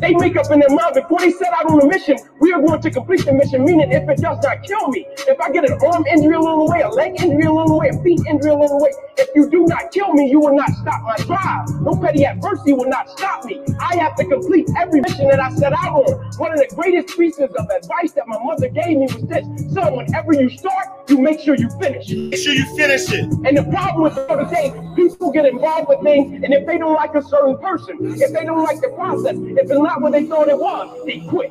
They 0.00 0.14
make 0.14 0.36
up 0.36 0.50
in 0.50 0.60
their 0.60 0.70
mind 0.70 0.94
before 0.94 1.20
they 1.20 1.30
set 1.30 1.52
out 1.52 1.66
on 1.66 1.80
a 1.80 1.86
mission, 1.86 2.16
we 2.40 2.52
are 2.52 2.60
going 2.60 2.80
to 2.82 2.90
complete 2.90 3.24
the 3.24 3.32
mission, 3.32 3.64
meaning 3.64 3.92
if 3.92 4.08
it 4.08 4.18
does 4.18 4.42
not 4.42 4.62
kill 4.62 4.88
me, 4.88 5.06
if 5.26 5.40
I 5.40 5.50
get 5.50 5.68
an 5.68 5.78
arm 5.84 6.04
injury 6.06 6.34
along 6.34 6.66
the 6.66 6.72
way, 6.72 6.80
a 6.82 6.88
leg 6.88 7.20
injury 7.20 7.44
along 7.44 7.68
the 7.68 7.76
way, 7.76 7.88
a 7.88 8.02
feet 8.02 8.20
injury 8.28 8.50
along 8.50 8.68
the 8.68 8.82
way, 8.82 8.90
if 9.18 9.28
you 9.34 9.50
do 9.50 9.64
not 9.66 9.90
kill 9.92 10.12
me, 10.12 10.30
you 10.30 10.40
will 10.40 10.54
not 10.54 10.70
stop 10.70 11.02
my 11.02 11.16
drive. 11.24 11.68
No 11.80 11.96
petty 11.96 12.24
adversity 12.24 12.72
will 12.72 12.88
not 12.88 13.08
stop 13.10 13.44
me. 13.44 13.62
I 13.80 13.96
have 13.96 14.16
to 14.16 14.24
complete 14.24 14.68
every 14.76 15.00
mission 15.00 15.28
that 15.28 15.40
I 15.40 15.50
set 15.54 15.72
out 15.72 16.04
on. 16.04 16.12
One 16.38 16.52
of 16.52 16.58
the 16.58 16.68
greatest 16.74 17.16
pieces 17.16 17.50
of 17.56 17.66
advice 17.70 18.12
that 18.12 18.26
my 18.26 18.38
mother 18.42 18.68
gave 18.68 18.98
me 18.98 19.06
was 19.06 19.22
this 19.28 19.46
son, 19.72 19.96
whenever 19.96 20.34
you 20.34 20.50
start, 20.50 21.08
you 21.08 21.18
make 21.18 21.40
sure 21.40 21.54
you 21.56 21.70
finish. 21.80 22.10
Make 22.10 22.36
sure 22.36 22.52
you 22.52 22.66
finish 22.76 23.10
it. 23.12 23.24
And 23.46 23.56
the 23.56 23.64
problem 23.70 24.02
with 24.02 24.14
the 24.14 24.26
today, 24.44 24.72
people 24.94 25.30
get 25.32 25.46
involved 25.46 25.88
with 25.88 26.02
things, 26.02 26.42
and 26.44 26.52
if 26.52 26.66
they 26.66 26.78
don't 26.78 26.94
like 26.94 27.14
a 27.14 27.22
certain 27.22 27.56
person, 27.58 27.96
if 28.00 28.32
they 28.32 28.44
don't 28.44 28.62
like 28.62 28.80
the 28.80 28.88
process, 28.88 29.36
if 29.36 29.70
it's 29.70 29.85
not 29.86 30.02
what 30.02 30.12
they 30.12 30.24
thought 30.24 30.48
it 30.48 30.58
was, 30.58 31.06
they 31.06 31.20
quit. 31.20 31.50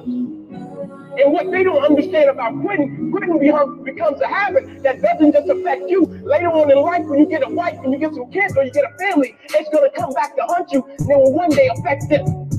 And 1.17 1.31
what 1.31 1.49
they 1.49 1.63
don't 1.63 1.83
understand 1.83 2.29
about 2.29 2.59
quitting, 2.61 3.09
quitting 3.09 3.39
becomes 3.39 4.19
a 4.19 4.27
habit 4.27 4.83
that 4.83 5.01
doesn't 5.01 5.31
just 5.31 5.47
affect 5.47 5.89
you. 5.89 6.05
Later 6.25 6.47
on 6.47 6.69
in 6.69 6.77
life, 6.77 7.05
when 7.05 7.19
you 7.19 7.25
get 7.25 7.41
a 7.47 7.49
wife, 7.49 7.79
when 7.79 7.93
you 7.93 7.99
get 7.99 8.13
some 8.13 8.29
kids, 8.31 8.55
or 8.57 8.65
you 8.65 8.71
get 8.71 8.83
a 8.83 8.97
family, 8.97 9.37
it's 9.51 9.69
gonna 9.69 9.89
come 9.91 10.11
back 10.13 10.35
to 10.35 10.43
hunt 10.43 10.71
you, 10.73 10.83
and 10.83 11.09
it 11.09 11.17
will 11.17 11.31
one 11.31 11.49
day 11.49 11.69
affect 11.77 12.09
them. 12.09 12.49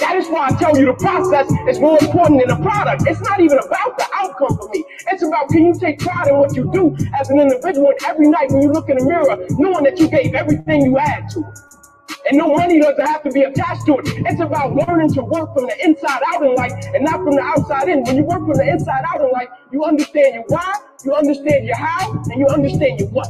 That 0.00 0.16
is 0.16 0.26
why 0.26 0.48
I 0.48 0.50
tell 0.58 0.76
you 0.76 0.86
the 0.86 0.94
process 0.94 1.48
is 1.68 1.78
more 1.78 1.96
important 2.00 2.40
than 2.44 2.58
the 2.58 2.62
product. 2.62 3.04
It's 3.06 3.20
not 3.20 3.38
even 3.38 3.58
about 3.58 3.96
the 3.96 4.06
outcome 4.14 4.56
for 4.58 4.68
me. 4.70 4.84
It's 5.12 5.22
about 5.22 5.48
can 5.48 5.66
you 5.66 5.78
take 5.78 6.00
pride 6.00 6.26
in 6.26 6.38
what 6.38 6.56
you 6.56 6.68
do 6.72 6.96
as 7.20 7.30
an 7.30 7.38
individual 7.38 7.86
and 7.90 8.02
every 8.04 8.26
night 8.26 8.50
when 8.50 8.62
you 8.62 8.72
look 8.72 8.88
in 8.88 8.98
the 8.98 9.04
mirror, 9.04 9.38
knowing 9.50 9.84
that 9.84 10.00
you 10.00 10.08
gave 10.08 10.34
everything 10.34 10.84
you 10.84 10.96
had 10.96 11.28
to 11.30 11.40
it. 11.46 11.81
And 12.28 12.38
no 12.38 12.54
money 12.54 12.80
doesn't 12.80 13.04
have 13.04 13.22
to 13.24 13.30
be 13.30 13.42
attached 13.42 13.86
to 13.86 13.98
it. 13.98 14.06
It's 14.26 14.40
about 14.40 14.74
learning 14.74 15.12
to 15.14 15.22
work 15.22 15.52
from 15.54 15.66
the 15.66 15.76
inside 15.84 16.22
out 16.28 16.42
in 16.44 16.54
life 16.54 16.72
and 16.94 17.04
not 17.04 17.16
from 17.24 17.34
the 17.34 17.42
outside 17.42 17.88
in. 17.88 18.04
When 18.04 18.16
you 18.16 18.24
work 18.24 18.40
from 18.40 18.54
the 18.54 18.68
inside 18.68 19.02
out 19.12 19.20
in 19.20 19.30
life, 19.30 19.48
you 19.72 19.84
understand 19.84 20.34
your 20.34 20.44
why, 20.46 20.74
you 21.04 21.14
understand 21.14 21.66
your 21.66 21.76
how, 21.76 22.12
and 22.12 22.38
you 22.38 22.46
understand 22.46 23.00
your 23.00 23.08
what. 23.08 23.28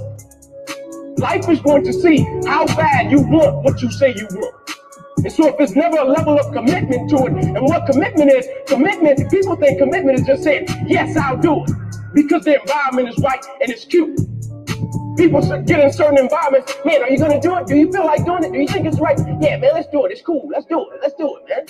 Life 1.18 1.48
is 1.48 1.60
going 1.60 1.84
to 1.84 1.92
see 1.92 2.22
how 2.46 2.66
bad 2.66 3.10
you 3.10 3.22
want 3.22 3.64
what 3.64 3.80
you 3.80 3.90
say 3.90 4.14
you 4.14 4.26
want. 4.30 4.54
And 5.18 5.32
so 5.32 5.48
if 5.48 5.56
there's 5.56 5.76
never 5.76 5.98
a 5.98 6.04
level 6.04 6.38
of 6.38 6.52
commitment 6.52 7.08
to 7.10 7.26
it, 7.26 7.32
and 7.32 7.62
what 7.62 7.86
commitment 7.86 8.30
is, 8.30 8.46
commitment, 8.66 9.30
people 9.30 9.56
think 9.56 9.78
commitment 9.78 10.18
is 10.18 10.26
just 10.26 10.42
saying, 10.42 10.66
yes, 10.86 11.16
I'll 11.16 11.36
do 11.36 11.62
it. 11.64 11.70
Because 12.12 12.44
the 12.44 12.60
environment 12.60 13.08
is 13.08 13.18
right 13.22 13.44
and 13.60 13.70
it's 13.70 13.84
cute. 13.84 14.18
People 15.16 15.40
s- 15.44 15.62
get 15.66 15.80
in 15.80 15.92
certain 15.92 16.18
environments, 16.18 16.74
man, 16.84 17.02
are 17.02 17.10
you 17.10 17.18
gonna 17.18 17.40
do 17.40 17.56
it? 17.56 17.66
Do 17.66 17.76
you 17.76 17.92
feel 17.92 18.06
like 18.06 18.24
doing 18.24 18.44
it? 18.44 18.52
Do 18.52 18.58
you 18.58 18.68
think 18.68 18.86
it's 18.86 18.98
right? 19.00 19.18
Yeah, 19.40 19.58
man, 19.58 19.72
let's 19.74 19.88
do 19.88 20.06
it. 20.06 20.12
It's 20.12 20.22
cool. 20.22 20.48
Let's 20.50 20.66
do 20.66 20.80
it. 20.90 21.00
Let's 21.02 21.14
do 21.14 21.36
it, 21.36 21.48
man. 21.48 21.66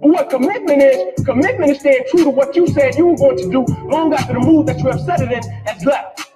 What 0.00 0.30
commitment 0.30 0.82
is, 0.82 1.24
commitment 1.24 1.70
is 1.72 1.80
staying 1.80 2.04
true 2.10 2.24
to 2.24 2.30
what 2.30 2.56
you 2.56 2.66
said 2.68 2.96
you 2.96 3.06
were 3.06 3.16
going 3.16 3.36
to 3.38 3.50
do 3.50 3.64
long 3.88 4.14
after 4.14 4.34
the 4.34 4.40
mood 4.40 4.66
that 4.68 4.78
you 4.80 4.86
have 4.90 5.00
set 5.00 5.20
it 5.20 5.32
in 5.32 5.42
has 5.66 5.84
left. 5.84 6.30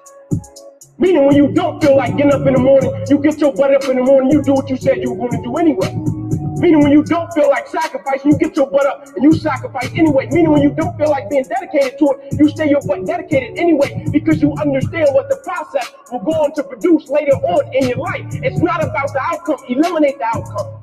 Meaning 0.98 1.26
when 1.26 1.36
you 1.36 1.48
don't 1.52 1.82
feel 1.82 1.96
like 1.96 2.16
getting 2.16 2.32
up 2.32 2.46
in 2.46 2.54
the 2.54 2.60
morning, 2.60 2.92
you 3.08 3.18
get 3.18 3.38
your 3.38 3.52
butt 3.54 3.74
up 3.74 3.84
in 3.88 3.96
the 3.96 4.02
morning, 4.02 4.30
you 4.32 4.42
do 4.42 4.54
what 4.54 4.68
you 4.70 4.76
said 4.76 4.98
you 4.98 5.12
were 5.12 5.28
going 5.28 5.32
to 5.32 5.42
do 5.42 5.56
anyway. 5.56 6.25
Meaning 6.58 6.80
when 6.82 6.92
you 6.92 7.02
don't 7.04 7.32
feel 7.34 7.48
like 7.50 7.68
sacrificing, 7.68 8.32
you 8.32 8.38
get 8.38 8.56
your 8.56 8.70
butt 8.70 8.86
up 8.86 9.06
and 9.14 9.22
you 9.22 9.32
sacrifice 9.32 9.90
anyway. 9.94 10.26
Meaning 10.30 10.52
when 10.52 10.62
you 10.62 10.70
don't 10.70 10.96
feel 10.96 11.10
like 11.10 11.28
being 11.28 11.44
dedicated 11.44 11.98
to 11.98 12.16
it, 12.16 12.38
you 12.38 12.48
stay 12.48 12.70
your 12.70 12.80
butt 12.82 13.04
dedicated 13.06 13.58
anyway 13.58 14.06
because 14.10 14.40
you 14.40 14.54
understand 14.54 15.08
what 15.12 15.28
the 15.28 15.36
process 15.44 15.92
will 16.10 16.20
go 16.20 16.32
on 16.32 16.54
to 16.54 16.62
produce 16.64 17.08
later 17.10 17.36
on 17.36 17.74
in 17.74 17.88
your 17.88 17.98
life. 17.98 18.24
It's 18.42 18.60
not 18.60 18.82
about 18.82 19.12
the 19.12 19.20
outcome, 19.20 19.58
eliminate 19.68 20.18
the 20.18 20.24
outcome. 20.24 20.80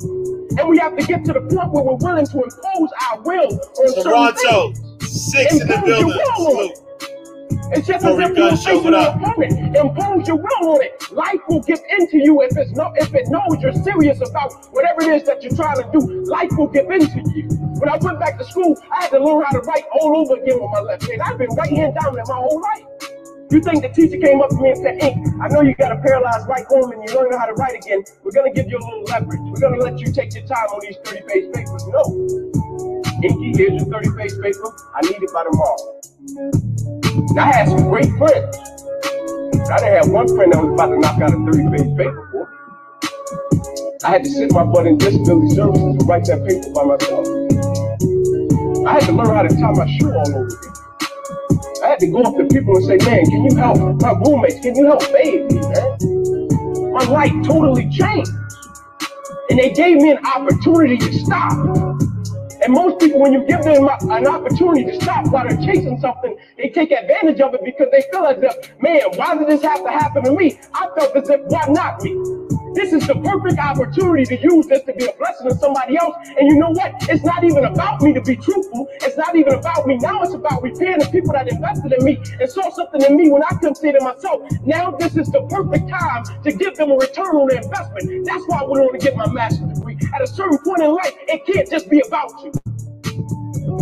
And 0.59 0.69
we 0.69 0.77
have 0.77 0.95
to 0.97 1.05
get 1.05 1.25
to 1.25 1.33
the 1.33 1.41
point 1.41 1.71
where 1.71 1.83
we're 1.83 1.95
willing 1.95 2.27
to 2.27 2.43
impose 2.43 2.89
our 3.09 3.21
will 3.21 3.53
on 3.53 3.87
certain 3.89 4.03
Toronto, 4.03 4.71
things. 4.73 5.31
six 5.31 5.59
in 5.59 5.67
the 5.67 5.73
Impose 5.75 6.13
building. 6.37 6.75
It's 7.73 7.87
just 7.87 8.05
as 8.05 8.19
if 8.19 8.37
Show, 8.37 8.55
facing 8.55 8.91
what 8.93 9.37
an. 9.41 9.75
Impose 9.75 10.27
your 10.27 10.37
will 10.37 10.77
on 10.77 10.83
it. 10.83 11.11
Life 11.11 11.41
will 11.49 11.61
give 11.61 11.81
into 11.89 12.17
you 12.17 12.41
if 12.41 12.55
it's 12.55 12.71
no, 12.71 12.93
if 12.95 13.13
it 13.15 13.27
knows 13.29 13.57
you're 13.61 13.73
serious 13.73 14.21
about 14.21 14.53
whatever 14.71 15.01
it 15.01 15.21
is 15.21 15.23
that 15.23 15.41
you're 15.41 15.55
trying 15.55 15.81
to 15.81 15.89
do. 15.91 15.99
Life 16.25 16.51
will 16.53 16.67
give 16.67 16.89
into 16.91 17.21
you. 17.33 17.49
When 17.81 17.89
I 17.89 17.97
went 17.97 18.19
back 18.19 18.37
to 18.37 18.45
school, 18.45 18.77
I 18.91 19.03
had 19.03 19.09
to 19.09 19.23
learn 19.23 19.43
how 19.43 19.57
to 19.57 19.59
write 19.65 19.85
all 19.99 20.17
over 20.17 20.39
again 20.39 20.61
with 20.61 20.69
my 20.71 20.81
left 20.81 21.09
hand. 21.09 21.21
I've 21.21 21.37
been 21.37 21.49
right 21.57 21.71
hand 21.71 21.95
dominant 21.99 22.29
my 22.29 22.35
whole 22.35 22.61
life. 22.61 22.85
You 23.49 23.61
think 23.61 23.81
the 23.81 23.89
teacher 23.89 24.17
came 24.17 24.41
up 24.41 24.49
to 24.49 24.55
me 24.57 24.69
and 24.69 24.77
said, 24.77 25.03
Ink, 25.03 25.27
I 25.41 25.47
know 25.47 25.61
you 25.61 25.75
got 25.75 25.91
a 25.91 25.97
paralyzed 25.97 26.47
right 26.47 26.65
arm 26.73 26.91
and 26.91 27.03
you're 27.03 27.21
learning 27.21 27.37
how 27.37 27.45
to 27.45 27.53
write 27.53 27.75
again. 27.75 28.03
We're 28.23 28.31
gonna 28.31 28.53
give 28.53 28.69
you 28.69 28.77
a 28.77 28.83
little 28.85 29.03
leverage. 29.03 29.41
We're 29.49 29.61
gonna 29.61 29.81
let 29.81 29.99
you 29.99 30.13
take 30.13 30.33
your 30.33 30.45
time 30.45 30.69
on 30.73 30.81
these 30.81 30.97
30 31.05 31.21
page 31.27 31.53
papers. 31.53 31.85
No. 31.89 32.01
Inky, 33.21 33.57
here's 33.57 33.81
your 33.81 33.89
30 33.89 34.09
page 34.17 34.33
paper. 34.41 34.69
I 34.95 35.01
need 35.01 35.21
it 35.21 35.33
by 35.33 35.43
tomorrow. 35.43 37.02
And 37.17 37.39
I 37.39 37.45
had 37.53 37.69
some 37.69 37.89
great 37.89 38.09
friends. 38.17 38.57
I 39.71 39.77
didn't 39.79 39.95
have 40.03 40.09
one 40.09 40.27
friend 40.35 40.53
that 40.53 40.63
was 40.63 40.73
about 40.73 40.87
to 40.87 40.99
knock 40.99 41.21
out 41.21 41.33
a 41.33 41.37
30 41.51 41.77
page 41.77 41.97
paper 41.97 42.29
for. 42.31 42.45
me. 42.45 42.57
I 44.05 44.09
had 44.11 44.23
to 44.25 44.29
sit 44.31 44.51
my 44.53 44.63
butt 44.65 44.87
in 44.87 44.97
disability 44.97 45.55
services 45.55 45.83
and 45.83 46.07
write 46.09 46.25
that 46.25 46.45
paper 46.47 46.69
by 46.73 46.83
myself. 46.85 47.27
I 48.87 48.93
had 48.93 49.03
to 49.07 49.13
learn 49.13 49.27
how 49.27 49.43
to 49.43 49.49
tie 49.49 49.71
my 49.73 49.87
shoe 49.97 50.11
all 50.13 50.29
over 50.29 50.47
again. 50.47 50.73
I 51.83 51.87
had 51.89 51.99
to 51.99 52.07
go 52.07 52.21
up 52.23 52.37
to 52.37 52.45
people 52.47 52.77
and 52.77 52.85
say, 52.85 52.97
man, 53.09 53.25
can 53.25 53.45
you 53.45 53.55
help 53.57 53.77
my 54.01 54.13
roommates? 54.25 54.59
Can 54.61 54.75
you 54.75 54.85
help 54.87 55.03
me, 55.13 55.39
man? 55.49 55.97
My 56.93 57.05
life 57.05 57.33
totally 57.45 57.89
changed. 57.89 58.31
And 59.49 59.59
they 59.59 59.71
gave 59.73 59.97
me 59.97 60.11
an 60.11 60.25
opportunity 60.25 60.97
to 60.97 61.13
stop. 61.19 61.53
And 62.63 62.73
most 62.73 62.99
people, 62.99 63.19
when 63.19 63.33
you 63.33 63.43
give 63.45 63.61
them 63.63 63.89
an 64.09 64.27
opportunity 64.27 64.85
to 64.85 65.01
stop 65.01 65.27
while 65.27 65.47
they're 65.47 65.57
chasing 65.57 65.99
something, 65.99 66.37
they 66.57 66.69
take 66.69 66.91
advantage 66.91 67.41
of 67.41 67.53
it 67.53 67.61
because 67.65 67.87
they 67.91 68.03
feel 68.11 68.25
as 68.25 68.41
if, 68.41 68.81
man, 68.81 69.01
why 69.15 69.37
did 69.37 69.47
this 69.47 69.61
have 69.63 69.83
to 69.83 69.89
happen 69.89 70.23
to 70.23 70.31
me? 70.31 70.59
I 70.73 70.87
felt 70.97 71.15
as 71.15 71.29
if, 71.29 71.41
why 71.47 71.65
not 71.67 72.01
me? 72.01 72.11
This 72.73 72.93
is 72.93 73.05
the 73.07 73.15
perfect 73.15 73.59
opportunity 73.59 74.25
to 74.25 74.41
use 74.41 74.67
this 74.67 74.83
to 74.83 74.93
be 74.93 75.05
a 75.05 75.13
blessing 75.13 75.49
to 75.49 75.55
somebody 75.55 75.97
else. 75.97 76.15
And 76.37 76.47
you 76.47 76.57
know 76.57 76.71
what? 76.71 76.93
It's 77.09 77.23
not 77.23 77.43
even 77.43 77.65
about 77.65 78.01
me 78.01 78.13
to 78.13 78.21
be 78.21 78.35
truthful. 78.35 78.87
It's 79.01 79.17
not 79.17 79.35
even 79.35 79.53
about 79.53 79.85
me. 79.85 79.97
Now 79.97 80.21
it's 80.23 80.33
about 80.33 80.63
repaying 80.63 80.99
the 80.99 81.09
people 81.11 81.33
that 81.33 81.47
invested 81.47 81.93
in 81.93 82.03
me 82.03 82.17
and 82.39 82.49
saw 82.49 82.69
something 82.71 83.01
in 83.01 83.15
me 83.15 83.29
when 83.29 83.43
I 83.43 83.49
couldn't 83.59 83.75
see 83.75 83.89
it 83.89 83.95
in 83.95 84.03
myself. 84.03 84.41
Now 84.65 84.91
this 84.91 85.15
is 85.17 85.29
the 85.29 85.41
perfect 85.49 85.89
time 85.89 86.23
to 86.43 86.51
give 86.51 86.75
them 86.75 86.91
a 86.91 86.95
return 86.95 87.35
on 87.35 87.47
their 87.47 87.61
investment. 87.61 88.25
That's 88.25 88.43
why 88.47 88.59
I 88.59 88.63
went 88.63 88.85
on 88.85 88.93
to 88.93 88.99
get 88.99 89.15
my 89.15 89.31
master's 89.31 89.79
degree. 89.79 89.97
At 90.15 90.21
a 90.21 90.27
certain 90.27 90.57
point 90.59 90.81
in 90.81 90.93
life, 90.93 91.13
it 91.27 91.45
can't 91.45 91.69
just 91.69 91.89
be 91.89 92.01
about 92.05 92.31
you. 92.43 92.72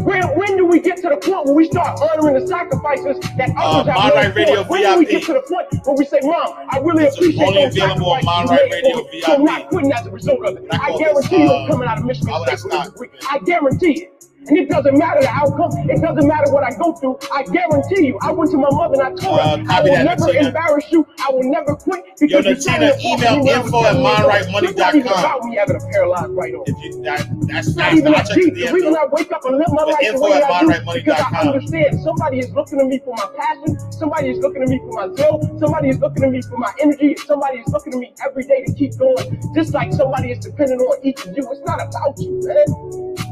When, 0.04 0.24
when 0.38 0.58
do 0.58 0.66
we 0.66 0.80
get 0.80 0.98
to 0.98 1.10
the 1.10 1.18
point 1.18 1.46
where 1.46 1.54
we 1.56 1.66
start 1.68 2.00
honoring 2.02 2.40
the 2.40 2.48
sacrifices 2.48 3.20
that 3.38 3.50
Uh, 3.56 3.62
others 3.62 3.94
have 3.94 3.96
Mind 3.98 4.16
made 4.16 4.16
Right 4.16 4.36
Radio? 4.48 4.64
When 4.64 4.82
do 4.84 5.00
we 5.00 5.06
get 5.06 5.24
to 5.24 5.34
the 5.34 5.42
point 5.42 5.86
where 5.86 5.96
we 5.96 6.06
say, 6.06 6.20
Mom, 6.24 6.68
I 6.70 6.78
really 6.80 7.04
It's 7.06 7.16
appreciate 7.18 7.54
those 7.54 7.78
available 7.78 8.12
on 8.12 8.22
sacrifices 8.26 8.52
you 8.52 8.58
Right 8.58 8.72
made 8.72 8.72
Radio 8.84 9.04
for 9.04 9.12
me, 9.12 9.22
so 9.22 9.34
I'm 9.36 9.44
not 9.46 9.68
quitting 9.70 9.92
as 9.94 10.06
a 10.06 10.12
result 10.12 10.46
of 10.46 10.58
it. 10.58 10.68
I 10.72 10.78
I 10.78 10.98
guarantee 10.98 11.38
this, 11.38 11.40
you 11.40 11.52
uh, 11.52 11.62
I'm 11.64 11.68
coming 11.70 11.88
out 11.88 11.98
of 12.00 12.06
Michigan 12.06 12.34
how 12.34 12.40
would 12.40 12.50
I 12.50 12.56
State 12.56 12.72
this 12.72 12.90
degree. 12.90 13.10
I 13.30 13.40
guarantee 13.40 14.02
it. 14.04 14.11
And 14.48 14.58
it 14.58 14.70
doesn't 14.70 14.98
matter 14.98 15.22
the 15.22 15.30
outcome. 15.30 15.72
It 15.90 16.02
doesn't 16.02 16.28
matter 16.28 16.52
what 16.52 16.64
I 16.64 16.72
go 16.78 16.94
through. 16.94 17.20
I 17.34 17.44
guarantee 17.44 18.08
you. 18.08 18.20
I 18.22 18.32
went 18.32 18.52
to 18.52 18.58
my 18.58 18.70
mother 18.72 18.96
and 18.96 19.04
I 19.04 19.22
told 19.22 19.40
Uh, 19.40 19.58
her, 19.58 19.66
I 19.70 19.82
will 19.82 19.94
that, 19.94 20.06
never 20.06 20.30
embarrass 20.34 20.92
you. 20.92 21.08
I 21.20 21.32
will 21.32 21.44
never 21.50 21.76
quit 21.76 22.04
because 22.20 22.46
Natina, 22.46 22.98
to 22.98 23.08
email 23.08 23.38
me 23.38 23.44
when 23.46 23.56
I 23.56 23.60
was 23.62 23.68
info 23.68 23.86
at 23.86 23.94
10 23.94 24.02
years 24.02 24.46
mindrightmoney.com. 24.48 24.96
It's 24.98 25.06
not 25.06 25.20
about 25.20 25.46
me 25.46 25.56
having 25.58 25.76
a 25.78 25.80
paralyzed 25.92 26.34
right 26.34 26.56
arm. 26.56 26.64
If 26.68 26.84
you 26.84 27.04
that, 27.04 27.28
that's 27.48 27.68
It's 27.68 27.78
not 27.78 27.94
that's 27.94 27.98
even 28.02 28.16
I 28.16 28.20
a 28.20 28.36
deep. 28.36 28.54
the 28.56 28.74
reason 28.74 28.96
I 28.98 29.06
wake 29.12 29.32
up 29.32 29.46
and 29.46 29.58
live 29.58 29.72
my 29.72 29.84
life 29.84 30.00
the 30.12 30.20
way 30.20 30.34
I 30.44 30.60
do 30.62 30.68
because 30.94 31.22
I 31.22 31.40
understand 31.48 32.02
somebody 32.02 32.40
is 32.40 32.50
looking 32.52 32.80
at 32.82 32.88
me 32.88 33.00
for 33.00 33.14
my 33.16 33.28
passion. 33.38 33.80
Somebody 33.94 34.30
is 34.32 34.40
looking 34.40 34.64
at 34.64 34.70
me 34.70 34.80
for 34.80 34.94
my 34.94 35.08
zeal. 35.16 35.38
Somebody 35.60 35.90
is 35.90 36.00
looking 36.00 36.24
at 36.24 36.32
me 36.32 36.42
for 36.42 36.58
my 36.58 36.74
energy. 36.82 37.16
Somebody 37.18 37.60
is 37.60 37.68
looking 37.70 37.94
at 37.94 38.00
me 38.00 38.14
every 38.26 38.44
day 38.44 38.64
to 38.66 38.74
keep 38.74 38.98
going. 38.98 39.40
Just 39.56 39.74
like 39.74 39.94
somebody 39.94 40.32
is 40.32 40.40
depending 40.40 40.80
on 40.80 40.98
each 41.06 41.22
of 41.26 41.38
you. 41.38 41.46
It's 41.52 41.62
not 41.66 41.82
about 41.82 42.18
you, 42.20 42.42
man. 42.44 42.68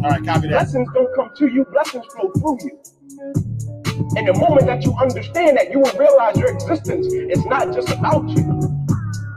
All 0.03 0.11
right, 0.11 0.23
copy 0.23 0.47
that. 0.47 0.63
Blessings 0.69 0.89
don't 0.99 1.15
come 1.15 1.29
to 1.37 1.47
you. 1.47 1.65
Blessings 1.71 2.05
flow 2.13 2.31
through 2.33 2.57
you. 2.61 2.79
And 4.17 4.27
the 4.27 4.33
moment 4.33 4.65
that 4.67 4.83
you 4.83 4.93
understand 4.99 5.57
that, 5.57 5.71
you 5.71 5.79
will 5.79 5.93
realize 5.97 6.37
your 6.37 6.51
existence 6.51 7.07
is 7.07 7.45
not 7.45 7.73
just 7.73 7.89
about 7.89 8.27
you. 8.27 8.43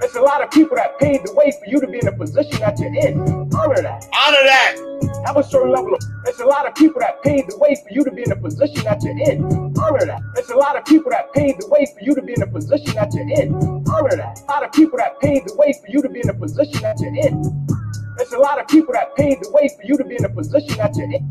There's 0.00 0.16
a 0.16 0.22
lot 0.22 0.42
of 0.42 0.50
people 0.50 0.76
that 0.76 0.98
paved 0.98 1.28
the 1.28 1.34
way 1.34 1.52
for 1.52 1.70
you 1.70 1.80
to 1.80 1.86
be 1.86 1.98
in 1.98 2.06
the 2.06 2.12
position 2.12 2.58
that 2.58 2.78
you're 2.80 2.90
in. 2.90 3.20
Honor 3.54 3.82
that. 3.82 4.02
Honor 4.10 4.42
that. 4.42 5.22
Have 5.26 5.36
a 5.36 5.44
certain 5.44 5.70
level 5.70 5.94
of. 5.94 6.00
There's 6.24 6.40
a 6.40 6.46
lot 6.46 6.66
of 6.66 6.74
people 6.74 7.00
that 7.00 7.22
paved 7.22 7.52
the 7.52 7.58
way 7.58 7.76
for 7.76 7.94
you 7.94 8.02
to 8.02 8.10
be 8.10 8.22
in 8.22 8.30
the 8.30 8.36
position 8.36 8.82
that 8.82 9.00
you're 9.04 9.16
in. 9.30 9.44
Honor 9.78 10.06
that. 10.06 10.20
There's 10.34 10.50
a 10.50 10.56
lot 10.56 10.74
of 10.74 10.84
people 10.84 11.12
that 11.12 11.32
paved 11.32 11.62
the 11.62 11.68
way 11.68 11.86
for 11.86 12.02
you 12.02 12.16
to 12.16 12.22
be 12.22 12.32
in 12.32 12.40
the 12.40 12.48
position 12.48 12.94
that 12.94 13.14
you're 13.14 13.30
in. 13.30 13.54
Honor 13.86 14.16
that. 14.16 14.42
A 14.42 14.50
lot 14.50 14.64
of 14.64 14.72
people 14.72 14.98
that 14.98 15.20
paved 15.20 15.48
the 15.48 15.54
way 15.54 15.72
for 15.78 15.86
you 15.88 16.02
to 16.02 16.08
be 16.08 16.20
in 16.20 16.26
the 16.26 16.34
position 16.34 16.82
that 16.82 16.98
you're 16.98 17.14
in. 17.14 17.81
There's 18.22 18.34
a 18.34 18.38
lot 18.38 18.60
of 18.60 18.68
people 18.68 18.94
that 18.94 19.16
paved 19.16 19.42
the 19.42 19.50
way 19.50 19.68
for 19.68 19.82
you 19.82 19.98
to 19.98 20.04
be 20.04 20.14
in 20.14 20.22
the 20.22 20.28
position 20.28 20.76
that 20.76 20.94
you're 20.94 21.10
in. 21.12 21.28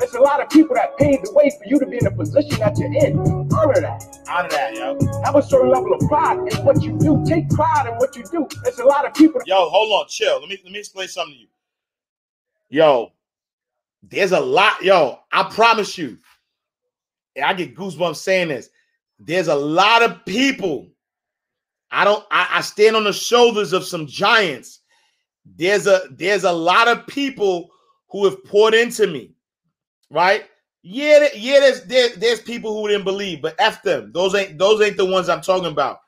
It's 0.00 0.12
a 0.16 0.20
lot 0.20 0.42
of 0.42 0.50
people 0.50 0.74
that 0.74 0.98
paved 0.98 1.24
the 1.24 1.32
way 1.34 1.48
for 1.50 1.68
you 1.68 1.78
to 1.78 1.86
be 1.86 1.98
in 1.98 2.04
the 2.04 2.10
position 2.10 2.58
that 2.58 2.76
you're 2.76 2.92
in. 2.92 3.16
Honor 3.54 3.80
that. 3.80 4.02
Honor 4.28 4.48
that, 4.48 4.74
yo. 4.74 4.98
Have 5.22 5.36
a 5.36 5.42
certain 5.44 5.70
level 5.70 5.94
of 5.94 6.00
pride 6.08 6.38
in 6.38 6.64
what 6.64 6.82
you 6.82 6.98
do. 6.98 7.24
Take 7.24 7.48
pride 7.50 7.86
in 7.86 7.94
what 7.94 8.16
you 8.16 8.24
do. 8.24 8.48
It's 8.66 8.80
a 8.80 8.84
lot 8.84 9.06
of 9.06 9.14
people. 9.14 9.40
Yo, 9.46 9.68
hold 9.68 9.92
on, 9.92 10.08
chill. 10.08 10.40
Let 10.40 10.48
me 10.48 10.58
let 10.64 10.72
me 10.72 10.80
explain 10.80 11.06
something 11.06 11.32
to 11.32 11.40
you. 11.42 11.46
Yo, 12.70 13.12
there's 14.02 14.32
a 14.32 14.40
lot. 14.40 14.82
Yo, 14.82 15.20
I 15.30 15.44
promise 15.44 15.96
you. 15.96 16.18
I 17.40 17.54
get 17.54 17.76
goosebumps 17.76 18.16
saying 18.16 18.48
this. 18.48 18.68
There's 19.20 19.46
a 19.46 19.54
lot 19.54 20.02
of 20.02 20.24
people. 20.24 20.88
I 21.92 22.02
don't. 22.02 22.26
I, 22.32 22.48
I 22.54 22.60
stand 22.62 22.96
on 22.96 23.04
the 23.04 23.12
shoulders 23.12 23.72
of 23.72 23.84
some 23.84 24.08
giants. 24.08 24.80
There's 25.44 25.86
a 25.86 26.02
there's 26.10 26.44
a 26.44 26.52
lot 26.52 26.88
of 26.88 27.06
people 27.06 27.70
who 28.08 28.24
have 28.24 28.44
poured 28.44 28.74
into 28.74 29.06
me, 29.06 29.34
right? 30.10 30.44
Yeah, 30.82 31.28
yeah. 31.34 31.60
There's 31.60 31.84
there, 31.84 32.08
there's 32.16 32.40
people 32.40 32.80
who 32.80 32.88
didn't 32.88 33.04
believe, 33.04 33.42
but 33.42 33.54
f 33.58 33.82
them. 33.82 34.12
Those 34.12 34.34
ain't 34.34 34.58
those 34.58 34.80
ain't 34.80 34.96
the 34.96 35.04
ones 35.06 35.28
I'm 35.28 35.40
talking 35.40 35.70
about. 35.70 36.00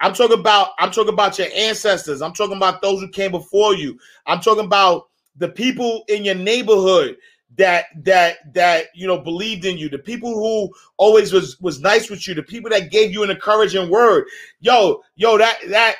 I'm 0.00 0.14
talking 0.14 0.38
about 0.38 0.70
I'm 0.78 0.90
talking 0.90 1.12
about 1.12 1.38
your 1.38 1.48
ancestors. 1.54 2.22
I'm 2.22 2.32
talking 2.32 2.56
about 2.56 2.82
those 2.82 3.00
who 3.00 3.08
came 3.08 3.30
before 3.30 3.74
you. 3.74 3.98
I'm 4.26 4.40
talking 4.40 4.64
about 4.64 5.08
the 5.36 5.48
people 5.48 6.04
in 6.08 6.24
your 6.24 6.34
neighborhood 6.34 7.16
that 7.56 7.86
that 8.04 8.52
that 8.54 8.86
you 8.94 9.06
know 9.06 9.18
believed 9.18 9.64
in 9.64 9.76
you. 9.76 9.88
The 9.88 9.98
people 9.98 10.32
who 10.34 10.72
always 10.96 11.32
was 11.32 11.60
was 11.60 11.80
nice 11.80 12.08
with 12.08 12.26
you. 12.26 12.34
The 12.34 12.42
people 12.42 12.70
that 12.70 12.90
gave 12.90 13.12
you 13.12 13.22
an 13.22 13.30
encouraging 13.30 13.90
word. 13.90 14.24
Yo, 14.60 15.02
yo, 15.16 15.36
that 15.36 15.58
that 15.68 15.96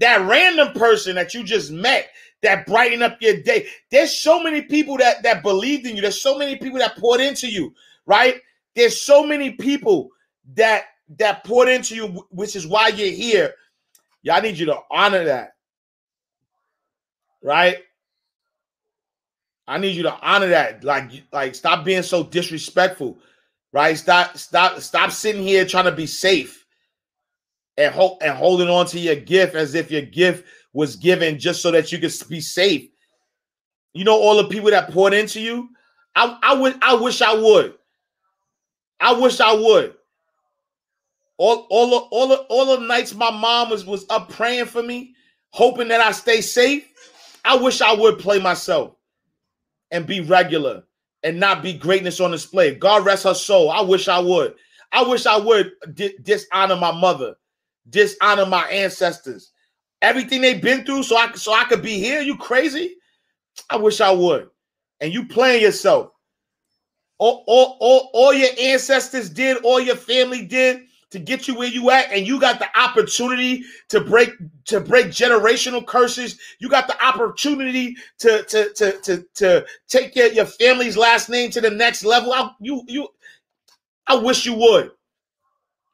that 0.00 0.28
random 0.28 0.72
person 0.74 1.16
that 1.16 1.34
you 1.34 1.44
just 1.44 1.72
met 1.72 2.10
that 2.42 2.66
brighten 2.66 3.02
up 3.02 3.18
your 3.20 3.42
day. 3.42 3.66
There's 3.90 4.16
so 4.16 4.42
many 4.42 4.62
people 4.62 4.98
that 4.98 5.22
that 5.24 5.42
believed 5.42 5.86
in 5.86 5.96
you. 5.96 6.02
There's 6.02 6.22
so 6.22 6.38
many 6.38 6.56
people 6.56 6.78
that 6.80 6.96
poured 6.98 7.20
into 7.20 7.48
you, 7.48 7.74
right? 8.06 8.40
There's 8.76 9.02
so 9.02 9.26
many 9.26 9.52
people 9.52 10.10
that 10.54 10.84
that 11.18 11.44
poured 11.44 11.68
into 11.68 11.94
you, 11.96 12.26
which 12.30 12.56
is 12.56 12.66
why 12.66 12.88
you're 12.88 13.12
here. 13.12 13.54
Y'all 14.22 14.42
need 14.42 14.58
you 14.58 14.66
to 14.66 14.78
honor 14.90 15.24
that. 15.24 15.52
right? 17.42 17.78
I 19.68 19.78
need 19.78 19.96
you 19.96 20.04
to 20.04 20.14
honor 20.20 20.48
that. 20.48 20.84
Like, 20.84 21.10
like 21.32 21.54
stop 21.54 21.84
being 21.84 22.02
so 22.02 22.24
disrespectful, 22.24 23.18
right? 23.72 23.98
Stop, 23.98 24.36
stop, 24.38 24.80
stop 24.80 25.12
sitting 25.12 25.42
here 25.42 25.64
trying 25.66 25.86
to 25.86 25.92
be 25.92 26.06
safe 26.06 26.65
and 27.76 27.94
hope 27.94 28.22
and 28.22 28.36
holding 28.36 28.68
on 28.68 28.86
to 28.86 28.98
your 28.98 29.16
gift 29.16 29.54
as 29.54 29.74
if 29.74 29.90
your 29.90 30.02
gift 30.02 30.44
was 30.72 30.96
given 30.96 31.38
just 31.38 31.62
so 31.62 31.70
that 31.70 31.92
you 31.92 31.98
could 31.98 32.12
be 32.28 32.40
safe. 32.40 32.88
You 33.92 34.04
know, 34.04 34.16
all 34.16 34.36
the 34.36 34.48
people 34.48 34.70
that 34.70 34.90
poured 34.90 35.14
into 35.14 35.40
you. 35.40 35.70
I, 36.14 36.38
I 36.42 36.54
would, 36.54 36.76
I 36.82 36.94
wish 36.94 37.20
I 37.22 37.34
would. 37.34 37.74
I 39.00 39.12
wish 39.12 39.40
I 39.40 39.52
would. 39.54 39.94
All, 41.38 41.66
all, 41.68 41.90
the, 41.90 41.96
all, 41.96 42.28
the, 42.28 42.36
all 42.48 42.78
the 42.78 42.86
nights 42.86 43.14
my 43.14 43.30
mom 43.30 43.68
was 43.68 43.84
was 43.84 44.06
up 44.08 44.30
praying 44.30 44.66
for 44.66 44.82
me, 44.82 45.14
hoping 45.50 45.88
that 45.88 46.00
I 46.00 46.12
stay 46.12 46.40
safe. 46.40 46.88
I 47.44 47.56
wish 47.56 47.82
I 47.82 47.94
would 47.94 48.18
play 48.18 48.40
myself 48.40 48.96
and 49.90 50.06
be 50.06 50.20
regular 50.20 50.82
and 51.22 51.38
not 51.38 51.62
be 51.62 51.72
greatness 51.74 52.20
on 52.20 52.30
display. 52.30 52.74
God 52.74 53.04
rest 53.04 53.24
her 53.24 53.34
soul. 53.34 53.70
I 53.70 53.82
wish 53.82 54.08
I 54.08 54.18
would. 54.18 54.54
I 54.92 55.02
wish 55.02 55.26
I 55.26 55.36
would 55.36 55.72
di- 55.94 56.16
dishonor 56.22 56.76
my 56.76 56.92
mother, 56.92 57.34
dishonor 57.90 58.46
my 58.46 58.64
ancestors, 58.68 59.52
everything 60.02 60.40
they've 60.40 60.62
been 60.62 60.84
through, 60.84 61.02
so 61.04 61.16
I 61.16 61.32
so 61.32 61.52
I 61.52 61.64
could 61.64 61.82
be 61.82 61.98
here. 61.98 62.20
You 62.20 62.36
crazy? 62.36 62.96
I 63.70 63.76
wish 63.76 64.00
I 64.00 64.10
would. 64.10 64.48
And 65.00 65.12
you 65.12 65.26
playing 65.26 65.62
yourself. 65.62 66.10
All, 67.18 67.44
all, 67.46 67.78
all, 67.80 68.10
all 68.12 68.34
your 68.34 68.50
ancestors 68.60 69.30
did, 69.30 69.58
all 69.64 69.80
your 69.80 69.96
family 69.96 70.44
did 70.44 70.82
to 71.10 71.18
get 71.18 71.48
you 71.48 71.56
where 71.56 71.68
you 71.68 71.90
at, 71.90 72.10
and 72.12 72.26
you 72.26 72.38
got 72.38 72.58
the 72.58 72.68
opportunity 72.78 73.64
to 73.88 74.00
break 74.00 74.30
to 74.66 74.80
break 74.80 75.06
generational 75.06 75.86
curses. 75.86 76.38
You 76.58 76.68
got 76.68 76.88
the 76.88 77.04
opportunity 77.04 77.96
to 78.18 78.42
to 78.42 78.72
to 78.74 79.00
to, 79.02 79.26
to 79.34 79.66
take 79.88 80.14
your, 80.16 80.26
your 80.28 80.46
family's 80.46 80.96
last 80.96 81.28
name 81.30 81.50
to 81.52 81.60
the 81.60 81.70
next 81.70 82.04
level. 82.04 82.32
I, 82.32 82.50
you 82.60 82.82
you, 82.86 83.08
I 84.06 84.16
wish 84.16 84.44
you 84.44 84.54
would. 84.54 84.90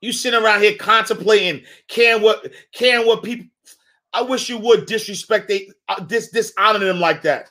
You 0.02 0.12
sitting 0.12 0.42
around 0.42 0.62
here 0.62 0.74
contemplating, 0.74 1.64
can 1.88 2.20
what 2.22 2.52
can 2.72 3.06
what 3.06 3.22
people. 3.22 3.46
I 4.12 4.20
wish 4.20 4.48
you 4.50 4.58
would 4.58 4.86
disrespect 4.86 5.48
they 5.48 5.70
uh, 5.88 6.00
dis 6.00 6.30
dishonor 6.30 6.80
them 6.80 7.00
like 7.00 7.22
that. 7.22 7.48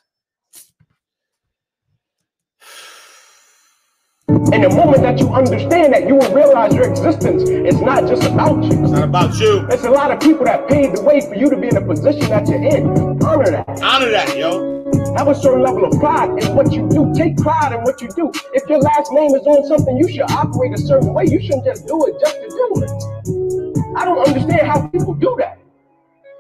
And 4.28 4.66
the 4.66 4.70
moment 4.70 5.02
that 5.02 5.18
you 5.18 5.30
understand 5.30 5.94
that, 5.94 6.08
you 6.08 6.16
will 6.16 6.34
realize 6.34 6.74
your 6.74 6.90
existence 6.90 7.44
is 7.50 7.80
not 7.82 8.06
just 8.08 8.24
about 8.24 8.62
you. 8.64 8.84
It's 8.84 8.92
not 8.92 9.04
about 9.04 9.40
you. 9.40 9.66
It's 9.70 9.86
a 9.86 9.90
lot 9.90 10.12
of 10.12 10.20
people 10.20 10.44
that 10.46 10.68
paved 10.68 10.98
the 10.98 11.04
way 11.04 11.22
for 11.22 11.36
you 11.36 11.50
to 11.50 11.56
be 11.56 11.70
in 11.70 11.76
the 11.76 11.82
position 11.82 12.30
that 12.30 12.48
you're 12.48 12.62
in. 12.62 13.24
Honor 13.24 13.52
that. 13.52 13.82
Honor 13.82 14.10
that, 14.10 14.38
yo. 14.38 14.81
Have 15.18 15.28
a 15.28 15.36
certain 15.36 15.62
level 15.62 15.86
of 15.86 16.00
pride 16.00 16.30
in 16.42 16.56
what 16.56 16.72
you 16.72 16.88
do. 16.90 17.14
Take 17.14 17.38
pride 17.38 17.74
in 17.74 17.82
what 17.82 18.02
you 18.02 18.10
do. 18.16 18.32
If 18.54 18.68
your 18.70 18.80
last 18.80 19.12
name 19.12 19.36
is 19.36 19.46
on 19.46 19.68
something, 19.68 19.98
you 19.98 20.08
should 20.10 20.30
operate 20.32 20.74
a 20.74 20.78
certain 20.78 21.14
way. 21.14 21.26
You 21.26 21.42
shouldn't 21.42 21.66
just 21.66 21.86
do 21.86 22.06
it 22.08 22.20
just 22.20 22.36
to 22.36 22.48
do 22.50 22.84
it. 22.84 23.98
I 23.98 24.06
don't 24.06 24.26
understand 24.26 24.68
how 24.68 24.88
people 24.88 25.14
do 25.14 25.36
that. 25.40 25.60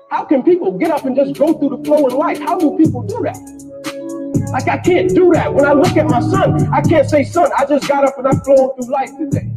How 0.10 0.24
can 0.26 0.44
people 0.44 0.78
get 0.78 0.92
up 0.92 1.06
and 1.06 1.16
just 1.16 1.38
go 1.38 1.54
through 1.54 1.78
the 1.78 1.84
flow 1.84 2.08
in 2.08 2.16
life? 2.16 2.40
How 2.40 2.58
do 2.58 2.78
people 2.78 3.04
do 3.04 3.22
that? 3.24 3.38
Like 4.52 4.68
I 4.68 4.78
can't 4.78 5.10
do 5.10 5.32
that. 5.34 5.54
When 5.54 5.66
I 5.66 5.74
look 5.74 5.96
at 5.98 6.08
my 6.08 6.22
son, 6.22 6.74
I 6.74 6.82
can't 6.82 7.10
say, 7.10 7.24
son, 7.24 7.50
I 7.58 7.66
just 7.66 7.88
got 7.88 8.06
up 8.06 8.18
and 8.18 8.28
I'm 8.28 8.40
flowing 8.42 8.72
through 8.76 8.92
life 8.92 9.12
today. 9.18 9.50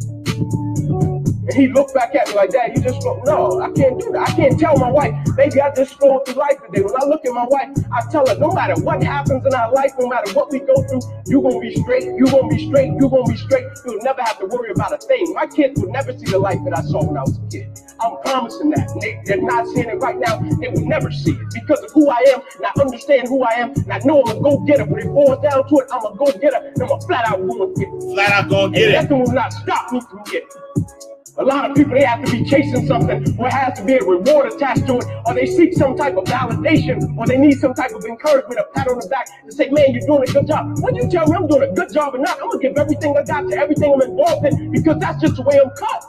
And 1.47 1.53
he 1.53 1.67
looked 1.67 1.93
back 1.93 2.15
at 2.15 2.27
me 2.27 2.33
like 2.33 2.49
that. 2.51 2.75
You 2.75 2.81
just 2.81 3.01
go, 3.03 3.21
no, 3.25 3.61
I 3.61 3.69
can't 3.71 3.99
do 3.99 4.11
that. 4.13 4.29
I 4.29 4.31
can't 4.33 4.59
tell 4.59 4.77
my 4.77 4.89
wife, 4.89 5.13
baby, 5.37 5.61
I 5.61 5.71
just 5.75 5.93
flowing 5.93 6.25
through 6.25 6.35
life 6.35 6.57
today. 6.65 6.81
When 6.81 6.95
I 6.99 7.05
look 7.05 7.23
at 7.23 7.33
my 7.33 7.45
wife, 7.45 7.69
I 7.93 8.01
tell 8.11 8.25
her, 8.27 8.35
no 8.39 8.51
matter 8.51 8.73
what 8.81 9.03
happens 9.03 9.45
in 9.45 9.53
our 9.53 9.71
life, 9.71 9.91
no 9.99 10.07
matter 10.07 10.33
what 10.33 10.51
we 10.51 10.59
go 10.59 10.73
through, 10.89 11.01
you're 11.27 11.43
gonna 11.43 11.59
be 11.59 11.75
straight, 11.75 12.05
you're 12.17 12.31
gonna 12.31 12.47
be 12.47 12.65
straight, 12.67 12.93
you're 12.99 13.09
gonna 13.09 13.31
be 13.31 13.37
straight. 13.37 13.65
You'll 13.85 14.01
never 14.01 14.23
have 14.23 14.39
to 14.39 14.47
worry 14.47 14.71
about 14.71 14.93
a 14.93 14.97
thing. 14.97 15.33
My 15.35 15.45
kids 15.45 15.79
will 15.79 15.91
never 15.91 16.17
see 16.17 16.25
the 16.25 16.39
life 16.39 16.59
that 16.65 16.77
I 16.77 16.81
saw 16.81 17.05
when 17.05 17.17
I 17.17 17.21
was 17.21 17.37
a 17.37 17.47
kid. 17.51 17.79
I'm 17.99 18.17
promising 18.25 18.71
that. 18.71 18.89
They, 19.01 19.21
they're 19.25 19.41
not 19.41 19.67
seeing 19.67 19.89
it 19.89 19.99
right 20.01 20.17
now. 20.17 20.37
They 20.59 20.69
will 20.69 20.87
never 20.87 21.11
see 21.11 21.31
it 21.31 21.47
because 21.53 21.81
of 21.83 21.91
who 21.91 22.09
I 22.09 22.25
am, 22.33 22.41
and 22.57 22.65
I 22.65 22.81
understand 22.81 23.27
who 23.27 23.43
I 23.43 23.53
am, 23.53 23.71
and 23.71 23.91
I 23.91 23.99
know 23.99 24.23
I'm 24.25 24.37
a 24.37 24.41
go 24.41 24.59
getter. 24.65 24.85
When 24.85 24.99
it 25.01 25.13
boils 25.13 25.41
down 25.43 25.67
to 25.69 25.75
it, 25.77 25.87
I'm 25.91 26.05
a 26.05 26.15
go 26.17 26.25
getter, 26.31 26.57
and 26.57 26.81
I'm 26.81 26.91
a 26.91 27.01
flat 27.01 27.27
out 27.27 27.47
go 27.47 27.67
get 27.75 27.87
it. 27.87 28.13
Flat 28.13 28.31
out 28.31 28.49
gonna 28.49 28.71
get 28.73 28.83
and 28.83 28.93
it. 28.93 29.01
nothing 29.03 29.19
will 29.19 29.31
not 29.31 29.53
stop 29.53 29.91
me 29.91 30.01
from 30.01 30.23
getting 30.25 30.47
it. 30.47 31.14
A 31.37 31.43
lot 31.43 31.69
of 31.69 31.75
people, 31.75 31.93
they 31.93 32.03
have 32.05 32.23
to 32.23 32.31
be 32.31 32.45
chasing 32.45 32.87
something, 32.87 33.35
or 33.37 33.49
has 33.49 33.77
to 33.77 33.83
be 33.83 33.95
a 33.95 33.99
reward 33.99 34.53
attached 34.53 34.87
to 34.87 34.99
it, 34.99 35.05
or 35.25 35.33
they 35.33 35.45
seek 35.45 35.73
some 35.73 35.97
type 35.97 36.15
of 36.15 36.23
validation, 36.23 37.17
or 37.17 37.27
they 37.27 37.37
need 37.37 37.59
some 37.59 37.73
type 37.73 37.91
of 37.91 38.05
encouragement, 38.05 38.57
a 38.57 38.63
pat 38.73 38.87
on 38.87 38.99
the 38.99 39.07
back 39.07 39.27
to 39.43 39.51
say, 39.51 39.69
man, 39.69 39.91
you're 39.91 40.07
doing 40.07 40.23
a 40.23 40.31
good 40.31 40.47
job. 40.47 40.79
When 40.79 40.95
you 40.95 41.09
tell 41.09 41.27
me 41.27 41.35
I'm 41.35 41.47
doing 41.47 41.69
a 41.69 41.73
good 41.73 41.91
job 41.91 42.15
or 42.15 42.19
not, 42.19 42.41
I'm 42.41 42.49
gonna 42.49 42.61
give 42.61 42.77
everything 42.77 43.17
I 43.17 43.23
got 43.23 43.49
to 43.49 43.57
everything 43.57 43.93
I'm 43.93 44.01
involved 44.01 44.45
in 44.45 44.71
because 44.71 44.97
that's 44.99 45.19
just 45.19 45.35
the 45.35 45.41
way 45.41 45.59
I'm 45.59 45.71
cut. 45.71 46.03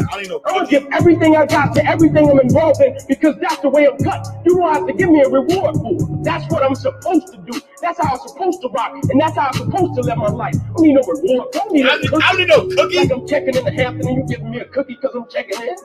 I 0.00 0.04
don't 0.12 0.20
even 0.20 0.30
know. 0.30 0.42
I'm 0.46 0.54
gonna 0.56 0.68
give 0.68 0.86
everything 0.92 1.36
I 1.36 1.46
got 1.46 1.74
to 1.76 1.86
everything 1.86 2.30
I'm 2.30 2.40
involved 2.40 2.80
in 2.80 2.96
because 3.08 3.36
that's 3.40 3.58
the 3.58 3.68
way 3.68 3.86
I'm 3.86 3.98
cut. 3.98 4.26
You 4.46 4.56
don't 4.58 4.74
have 4.74 4.86
to 4.86 4.92
give 4.92 5.10
me 5.10 5.22
a 5.22 5.28
reward 5.28 5.76
for 5.76 5.92
it. 5.94 6.24
That's 6.24 6.50
what 6.52 6.62
I'm 6.62 6.74
supposed 6.74 7.28
to 7.32 7.38
do. 7.38 7.60
That's 7.82 7.98
how 7.98 8.14
I'm 8.14 8.28
supposed 8.28 8.60
to 8.62 8.68
rock, 8.68 8.92
and 9.10 9.20
that's 9.20 9.36
how 9.36 9.48
I'm 9.48 9.54
supposed 9.54 9.94
to 9.96 10.02
live 10.02 10.18
my 10.18 10.28
life. 10.28 10.54
I 10.54 10.72
don't 10.74 10.82
need 10.82 10.94
no 10.94 11.02
reward. 11.02 11.48
I 11.54 11.58
don't 11.58 11.72
need 11.72 11.86
I 11.86 11.96
no 11.96 12.08
cookie. 12.08 12.24
I 12.24 12.32
don't 12.32 12.38
need 12.38 12.48
no 12.48 12.76
cookie. 12.76 12.96
Like 12.98 13.12
I'm 13.12 13.26
checking 13.26 13.56
in 13.56 13.64
the 13.64 13.72
Hampton 13.72 14.08
and 14.08 14.16
you 14.18 14.24
giving 14.26 14.50
me 14.50 14.60
a 14.60 14.64
cookie 14.66 14.94
because 15.00 15.14
I'm 15.14 15.28
checking 15.28 15.62
in. 15.62 15.76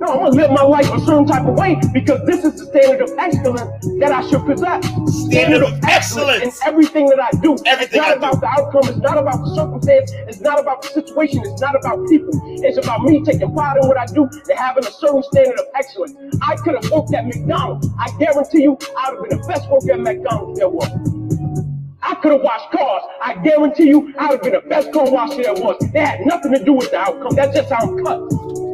No, 0.00 0.06
I'm 0.12 0.18
gonna 0.18 0.30
live 0.30 0.50
my 0.52 0.62
life 0.62 0.86
a 0.92 1.00
certain 1.00 1.26
type 1.26 1.44
of 1.44 1.58
way 1.58 1.76
because 1.92 2.24
this 2.24 2.44
is 2.44 2.54
the 2.60 2.66
standard 2.66 3.02
of 3.02 3.10
excellence 3.18 3.84
that 3.98 4.12
I 4.12 4.22
should 4.30 4.46
possess. 4.46 4.86
Standard 5.26 5.64
of 5.64 5.82
excellence. 5.82 6.60
in 6.60 6.68
everything 6.68 7.08
that 7.08 7.18
I 7.20 7.30
do. 7.42 7.56
Everything 7.66 7.80
it's 7.80 7.96
not 7.96 8.10
I 8.10 8.12
about 8.12 8.34
do. 8.34 8.40
the 8.40 8.46
outcome. 8.46 8.88
It's 8.90 8.98
not 8.98 9.18
about 9.18 9.40
the 9.44 9.54
circumstance. 9.56 10.12
It's 10.28 10.40
not 10.40 10.60
about 10.60 10.82
the 10.82 10.88
situation. 10.90 11.42
It's 11.44 11.60
not 11.60 11.74
about 11.74 12.06
people. 12.08 12.30
It's 12.62 12.78
about 12.78 13.02
me 13.02 13.24
taking 13.24 13.52
pride 13.52 13.78
in 13.82 13.88
what 13.88 13.98
I 13.98 14.06
do 14.06 14.22
and 14.22 14.58
having 14.58 14.86
a 14.86 14.90
certain 14.92 15.24
standard 15.24 15.58
of 15.58 15.66
excellence. 15.74 16.14
I 16.42 16.54
could 16.54 16.76
have 16.76 16.88
worked 16.92 17.12
at 17.14 17.26
McDonald's. 17.26 17.88
I 17.98 18.08
guarantee 18.20 18.62
you, 18.62 18.78
I 18.96 19.10
would 19.10 19.18
have 19.18 19.30
been 19.30 19.40
the 19.40 19.46
best 19.48 19.68
worker 19.68 19.92
at 19.94 20.00
McDonald's 20.00 20.60
there 20.60 20.68
was. 20.68 20.90
I 22.02 22.14
could 22.14 22.30
have 22.32 22.42
washed 22.42 22.70
cars. 22.70 23.02
I 23.20 23.34
guarantee 23.42 23.88
you, 23.88 24.14
I 24.16 24.28
would 24.30 24.34
have 24.34 24.42
been 24.44 24.52
the 24.52 24.68
best 24.68 24.92
car 24.92 25.10
washer 25.10 25.42
there 25.42 25.54
was. 25.54 25.76
It 25.82 25.98
had 25.98 26.20
nothing 26.24 26.52
to 26.54 26.64
do 26.64 26.72
with 26.72 26.92
the 26.92 26.98
outcome. 26.98 27.34
That's 27.34 27.52
just 27.56 27.72
how 27.72 27.82
I'm 27.82 28.04
cut. 28.04 28.67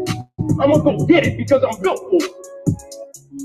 I'm 0.61 0.71
gonna 0.71 0.83
go 0.83 1.07
get 1.07 1.27
it 1.27 1.37
because 1.37 1.63
I'm 1.65 1.81
built 1.83 2.01
for 2.11 2.25
it. 2.25 2.33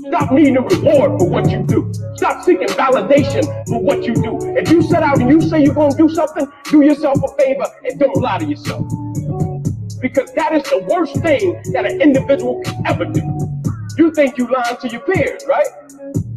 Stop 0.06 0.32
needing 0.32 0.56
a 0.56 0.62
reward 0.62 1.18
for 1.20 1.28
what 1.28 1.50
you 1.50 1.62
do. 1.64 1.92
Stop 2.16 2.44
seeking 2.44 2.68
validation 2.68 3.44
for 3.68 3.80
what 3.80 4.02
you 4.02 4.14
do. 4.14 4.38
If 4.56 4.70
you 4.70 4.82
set 4.82 5.02
out 5.02 5.20
and 5.20 5.28
you 5.28 5.40
say 5.40 5.62
you're 5.62 5.74
gonna 5.74 5.96
do 5.96 6.08
something, 6.08 6.46
do 6.70 6.82
yourself 6.82 7.18
a 7.22 7.28
favor 7.42 7.66
and 7.84 7.98
don't 7.98 8.16
lie 8.16 8.38
to 8.38 8.44
yourself. 8.46 8.86
Because 10.00 10.32
that 10.34 10.52
is 10.52 10.62
the 10.64 10.86
worst 10.88 11.16
thing 11.22 11.60
that 11.72 11.86
an 11.86 12.00
individual 12.00 12.62
can 12.64 12.86
ever 12.86 13.04
do. 13.04 13.20
You 13.98 14.12
think 14.12 14.38
you 14.38 14.46
lying 14.46 14.76
to 14.78 14.88
your 14.88 15.00
peers, 15.00 15.44
right? 15.46 15.66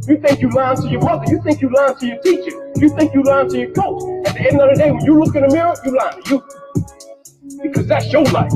You 0.07 0.17
think 0.17 0.41
you 0.41 0.49
lying 0.49 0.77
to 0.77 0.89
your 0.89 1.01
mother. 1.01 1.31
You 1.31 1.41
think 1.41 1.61
you 1.61 1.69
lying 1.69 1.95
to 1.95 2.07
your 2.07 2.21
teacher. 2.21 2.73
You 2.75 2.89
think 2.89 3.13
you 3.13 3.23
lying 3.23 3.49
to 3.49 3.59
your 3.59 3.71
coach. 3.71 4.27
At 4.27 4.33
the 4.33 4.49
end 4.51 4.59
of 4.59 4.69
the 4.69 4.75
day, 4.75 4.91
when 4.91 5.05
you 5.05 5.17
look 5.19 5.35
in 5.35 5.47
the 5.47 5.53
mirror, 5.53 5.73
you 5.85 5.95
lying 5.95 6.21
to 6.23 6.29
you. 6.29 7.61
Because 7.63 7.87
that's 7.87 8.11
your 8.11 8.23
life. 8.25 8.51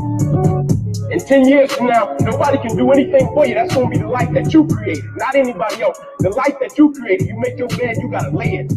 In 1.11 1.19
10 1.19 1.47
years 1.47 1.73
from 1.73 1.87
now, 1.87 2.15
nobody 2.19 2.57
can 2.57 2.75
do 2.75 2.91
anything 2.91 3.27
for 3.33 3.45
you. 3.45 3.53
That's 3.53 3.73
going 3.73 3.89
to 3.89 3.97
be 3.97 4.03
the 4.03 4.09
life 4.09 4.29
that 4.33 4.53
you 4.53 4.67
created, 4.67 5.05
not 5.15 5.35
anybody 5.35 5.81
else. 5.81 5.97
The 6.19 6.29
life 6.31 6.59
that 6.59 6.77
you 6.77 6.91
created, 6.93 7.27
you 7.27 7.39
make 7.39 7.57
your 7.57 7.69
bed, 7.69 7.95
you 7.97 8.11
got 8.11 8.23
to 8.23 8.29
lay 8.31 8.55
in. 8.55 8.67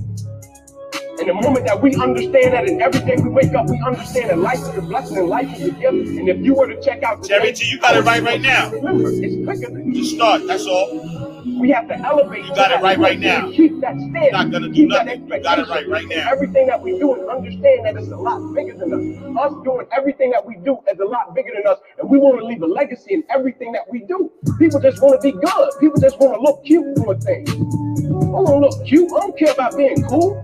And 1.21 1.29
the 1.29 1.35
moment 1.35 1.67
that 1.67 1.83
we 1.83 1.95
understand 1.97 2.55
that, 2.55 2.69
and 2.69 2.81
every 2.81 3.01
day 3.01 3.17
we 3.21 3.29
wake 3.29 3.53
up, 3.55 3.69
we 3.69 3.79
understand 3.85 4.31
that 4.31 4.39
life 4.39 4.61
is 4.61 4.77
a 4.77 4.81
blessing 4.81 5.19
and 5.19 5.29
life 5.29 5.53
is 5.55 5.69
a 5.69 5.71
gift. 5.73 6.09
And 6.09 6.29
if 6.29 6.39
you 6.39 6.55
were 6.55 6.67
to 6.69 6.81
check 6.81 7.03
out 7.03 7.27
Jerry 7.27 7.53
T, 7.53 7.67
you 7.67 7.81
got 7.81 7.97
it 7.97 8.05
right 8.05 8.23
right 8.23 8.41
now. 8.41 8.71
Remember, 8.71 9.11
it's 9.11 9.45
quicker 9.45 9.73
than 9.73 9.93
Just 9.93 10.15
start. 10.15 10.47
That's 10.47 10.67
all. 10.67 11.30
We 11.45 11.71
have 11.71 11.89
to 11.89 11.97
elevate. 11.99 12.45
You 12.45 12.55
got 12.55 12.71
it 12.73 12.83
right 12.83 12.99
right 12.99 13.19
now. 13.19 13.51
Keep 13.51 13.81
that. 13.81 13.97
You're 13.97 14.33
not 14.33 14.51
gonna 14.51 14.69
do 14.69 14.75
keep 14.75 14.89
nothing. 14.89 15.29
You 15.29 15.43
got 15.43 15.59
it 15.59 15.69
right 15.69 15.89
right 15.89 16.07
now. 16.07 16.31
Everything 16.31 16.67
that 16.67 16.81
we 16.81 16.99
do 16.99 17.15
and 17.15 17.29
understand 17.31 17.87
that 17.87 17.97
it's 17.97 18.09
a 18.09 18.17
lot 18.17 18.55
bigger 18.55 18.75
than 18.77 18.93
us. 18.93 19.37
Us 19.39 19.65
doing 19.65 19.87
everything 19.93 20.31
that 20.31 20.45
we 20.45 20.57
do 20.65 20.79
is 20.91 20.99
a 20.99 21.05
lot 21.05 21.35
bigger 21.35 21.51
than 21.55 21.67
us, 21.67 21.79
and 21.99 22.09
we 22.09 22.19
want 22.19 22.39
to 22.39 22.45
leave 22.45 22.63
a 22.63 22.67
legacy 22.67 23.15
in 23.15 23.25
everything 23.31 23.73
that 23.73 23.91
we 23.91 24.01
do. 24.01 24.31
People 24.59 24.81
just 24.81 25.03
want 25.03 25.21
to 25.21 25.33
be 25.33 25.33
good. 25.33 25.71
People 25.81 26.01
just 26.01 26.19
want 26.19 26.35
to 26.35 26.41
look 26.41 26.65
cute 26.65 26.95
doing 26.97 27.21
things. 27.21 27.51
I 27.51 28.41
want 28.41 28.49
to 28.49 28.57
look 28.59 28.87
cute. 28.87 29.11
I 29.13 29.21
don't 29.21 29.39
care 29.39 29.53
about 29.53 29.77
being 29.77 30.03
cool. 30.05 30.39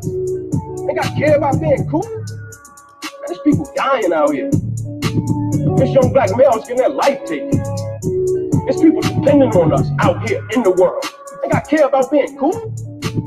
I 0.82 0.86
think 0.86 0.98
I 0.98 1.18
care 1.18 1.36
about 1.36 1.60
being 1.60 1.88
cool. 1.90 2.08
Man, 2.08 2.24
there's 3.26 3.40
people 3.40 3.70
dying 3.74 4.12
out 4.12 4.32
here. 4.32 4.50
This 5.76 5.90
young 5.90 6.12
black 6.12 6.30
male 6.36 6.56
is 6.56 6.62
getting 6.62 6.78
their 6.78 6.88
life 6.88 7.24
taken. 7.26 7.50
There's 8.66 8.80
people 8.80 9.00
depending 9.00 9.54
on 9.54 9.72
us 9.72 9.88
out 10.00 10.28
here 10.28 10.42
in 10.50 10.62
the 10.64 10.72
world. 10.72 11.04
Think 11.40 11.54
I 11.54 11.60
care 11.60 11.86
about 11.86 12.10
being 12.10 12.36
cool. 12.36 12.74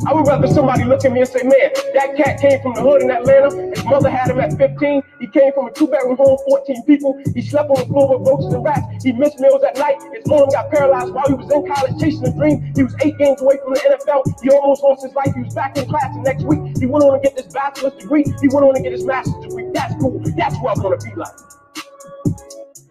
I 0.05 0.13
would 0.13 0.27
rather 0.27 0.47
somebody 0.47 0.83
look 0.83 1.03
at 1.05 1.11
me 1.11 1.21
and 1.21 1.29
say, 1.29 1.43
man, 1.43 1.71
that 1.95 2.15
cat 2.15 2.39
came 2.39 2.61
from 2.61 2.73
the 2.75 2.81
hood 2.81 3.01
in 3.01 3.09
Atlanta. 3.09 3.49
His 3.71 3.83
mother 3.85 4.09
had 4.09 4.29
him 4.29 4.39
at 4.39 4.53
15. 4.53 5.01
He 5.19 5.27
came 5.27 5.53
from 5.53 5.67
a 5.67 5.71
two-bedroom 5.71 6.17
home, 6.17 6.37
14 6.45 6.83
people. 6.83 7.19
He 7.33 7.41
slept 7.41 7.69
on 7.69 7.79
the 7.79 7.85
floor 7.87 8.19
with 8.19 8.27
roaches 8.27 8.53
and 8.53 8.63
rats. 8.63 8.83
He 9.03 9.13
missed 9.13 9.39
meals 9.39 9.63
at 9.63 9.77
night. 9.77 9.95
His 10.13 10.27
arm 10.29 10.49
got 10.51 10.69
paralyzed 10.69 11.13
while 11.13 11.27
he 11.27 11.33
was 11.33 11.49
in 11.51 11.65
college 11.65 11.95
chasing 11.99 12.27
a 12.27 12.31
dream. 12.35 12.71
He 12.75 12.83
was 12.83 12.93
eight 13.01 13.17
games 13.17 13.41
away 13.41 13.57
from 13.63 13.73
the 13.73 13.79
NFL. 13.79 14.43
He 14.43 14.49
almost 14.51 14.83
lost 14.83 15.03
his 15.03 15.15
life. 15.15 15.31
He 15.33 15.41
was 15.41 15.55
back 15.55 15.77
in 15.77 15.87
class 15.87 16.13
the 16.15 16.21
next 16.21 16.43
week. 16.43 16.59
He 16.77 16.85
went 16.85 17.03
on 17.03 17.15
to 17.15 17.19
get 17.23 17.35
this 17.35 17.47
bachelor's 17.47 17.95
degree. 17.95 18.23
He 18.41 18.47
went 18.51 18.67
on 18.67 18.75
to 18.75 18.81
get 18.81 18.91
his 18.91 19.05
master's 19.05 19.39
degree. 19.39 19.71
That's 19.73 19.95
cool. 20.03 20.19
That's 20.35 20.55
what 20.59 20.77
I 20.77 20.81
want 20.81 20.99
to 20.99 21.07
be 21.07 21.15
like. 21.15 21.31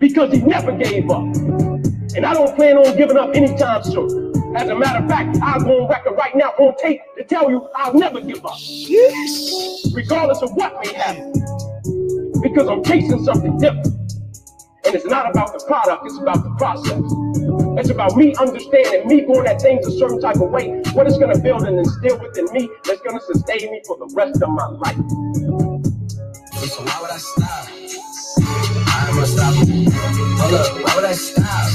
Because 0.01 0.33
he 0.33 0.41
never 0.41 0.73
gave 0.73 1.11
up. 1.11 1.25
And 2.19 2.27
I 2.27 2.35
don't 2.35 2.53
plan 2.57 2.77
on 2.77 2.97
giving 2.97 3.17
up 3.17 3.31
anytime 3.37 3.85
soon. 3.85 4.35
As 4.57 4.69
a 4.69 4.75
matter 4.75 5.05
of 5.05 5.09
fact, 5.09 5.39
I'll 5.41 5.61
go 5.61 5.85
on 5.85 5.89
record 5.89 6.17
right 6.17 6.35
now 6.35 6.49
on 6.59 6.75
tape 6.79 7.01
to 7.17 7.23
tell 7.23 7.49
you 7.49 7.69
I'll 7.77 7.95
never 7.95 8.21
give 8.21 8.45
up. 8.45 8.59
Regardless 9.95 10.43
of 10.43 10.51
what 10.55 10.75
may 10.83 10.93
happen. 10.95 11.33
Because 12.43 12.67
I'm 12.67 12.83
chasing 12.83 13.23
something 13.23 13.57
different. 13.59 13.87
And 14.85 14.97
it's 14.97 15.05
not 15.05 15.31
about 15.31 15.53
the 15.53 15.65
product, 15.65 16.07
it's 16.07 16.19
about 16.19 16.43
the 16.43 16.51
process. 16.59 17.01
It's 17.79 17.91
about 17.91 18.17
me 18.17 18.35
understanding, 18.35 19.07
me 19.07 19.21
going 19.21 19.47
at 19.47 19.63
things 19.63 19.87
a 19.87 19.93
certain 19.93 20.21
type 20.21 20.41
of 20.41 20.51
way, 20.51 20.71
what 20.95 21.07
it's 21.07 21.19
gonna 21.19 21.39
build 21.39 21.63
and 21.69 21.79
instill 21.79 22.19
within 22.19 22.47
me 22.53 22.69
that's 22.83 23.01
gonna 23.03 23.21
sustain 23.21 23.71
me 23.71 23.81
for 23.87 23.97
the 23.97 24.13
rest 24.17 24.43
of 24.43 24.49
my 24.49 24.67
life. 24.67 24.97
So 26.67 26.83
why 26.83 27.01
would 27.01 27.11
I 27.13 27.19
stop? 27.19 28.88
Unstoppable. 29.19 29.93
Hold 30.39 30.55
up, 30.55 30.75
why 30.85 30.97
would 30.97 31.05
I 31.07 31.13
stop? 31.15 31.71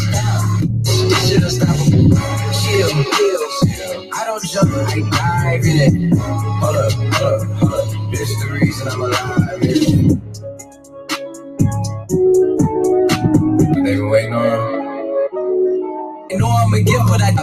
Shit 1.28 1.44
unstoppable. 1.44 2.10
Chill, 2.62 2.90
chill. 3.14 4.10
I 4.14 4.26
don't 4.26 4.44
jump, 4.46 4.72
I 4.74 5.02
dive 5.12 5.66
in 5.66 5.78
it. 6.12 6.18
Hold 6.20 6.76
up, 6.78 6.92
hold 6.94 7.42
up, 7.42 7.48
hold 7.60 7.74
up. 7.74 8.12
This 8.12 8.30
the 8.44 8.52
reason 8.52 8.88
I'm 8.90 9.02
alive. 9.02 9.43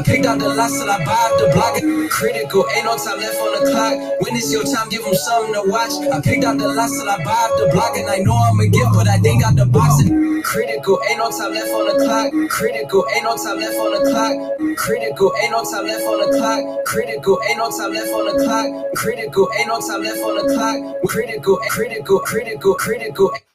I, 0.01 0.03
picked 0.03 0.25
out 0.25 0.39
the 0.39 0.49
lots 0.49 0.73
till 0.79 0.89
I 0.89 0.97
up 0.97 1.33
the 1.37 1.53
block. 1.53 1.77
Critical, 2.11 2.65
ain't 2.73 2.85
no 2.85 2.97
time 2.97 3.21
left 3.21 3.37
on 3.37 3.53
the 3.53 3.71
clock. 3.71 3.95
When 4.25 4.35
it's 4.35 4.51
your 4.53 4.65
time, 4.65 4.89
give 4.89 5.05
them 5.05 5.15
something 5.15 5.53
to 5.53 5.63
watch. 5.69 5.93
I 6.09 6.21
picked 6.21 6.45
out 6.45 6.57
the 6.57 6.69
lots 6.69 6.97
till 6.97 7.09
I 7.09 7.21
up 7.21 7.53
the 7.61 7.69
block, 7.73 7.97
and 7.97 8.09
I 8.09 8.19
know 8.25 8.33
I'm 8.33 8.61
a 8.61 8.67
gift, 8.67 8.93
but 8.95 9.09
I 9.09 9.19
think 9.19 9.45
out 9.45 9.57
the 9.57 9.67
box. 9.67 10.01
And 10.01 10.43
critical, 10.43 10.99
ain't 11.09 11.19
no 11.19 11.29
time 11.31 11.53
left 11.53 11.69
on 11.69 11.85
the 11.85 11.97
clock. 12.05 12.33
Critical, 12.49 13.05
ain't 13.13 13.25
no 13.25 13.37
time 13.37 13.61
left 13.61 13.77
on 13.77 13.93
the 13.93 14.01
clock. 14.09 14.35
Critical, 14.79 15.35
ain't 15.37 15.53
no 15.53 15.61
time 15.69 15.87
left 15.87 16.07
on 16.09 16.19
the 16.21 16.29
clock. 16.39 16.61
Critical, 16.87 17.39
ain't 17.45 17.59
no 17.59 17.69
time 17.69 17.93
left 17.93 18.13
on 18.13 18.25
the 18.25 18.37
clock. 18.45 18.69
Critical, 18.97 19.49
ain't 19.59 19.69
no 19.69 19.81
time 19.81 20.03
left 20.03 20.23
on 20.25 20.35
the 20.41 20.45
clock. 20.55 20.79
Critical, 21.13 21.57
critical, 21.69 22.19
critical, 22.21 22.75
critical. 22.75 23.29
Critical, 23.29 23.50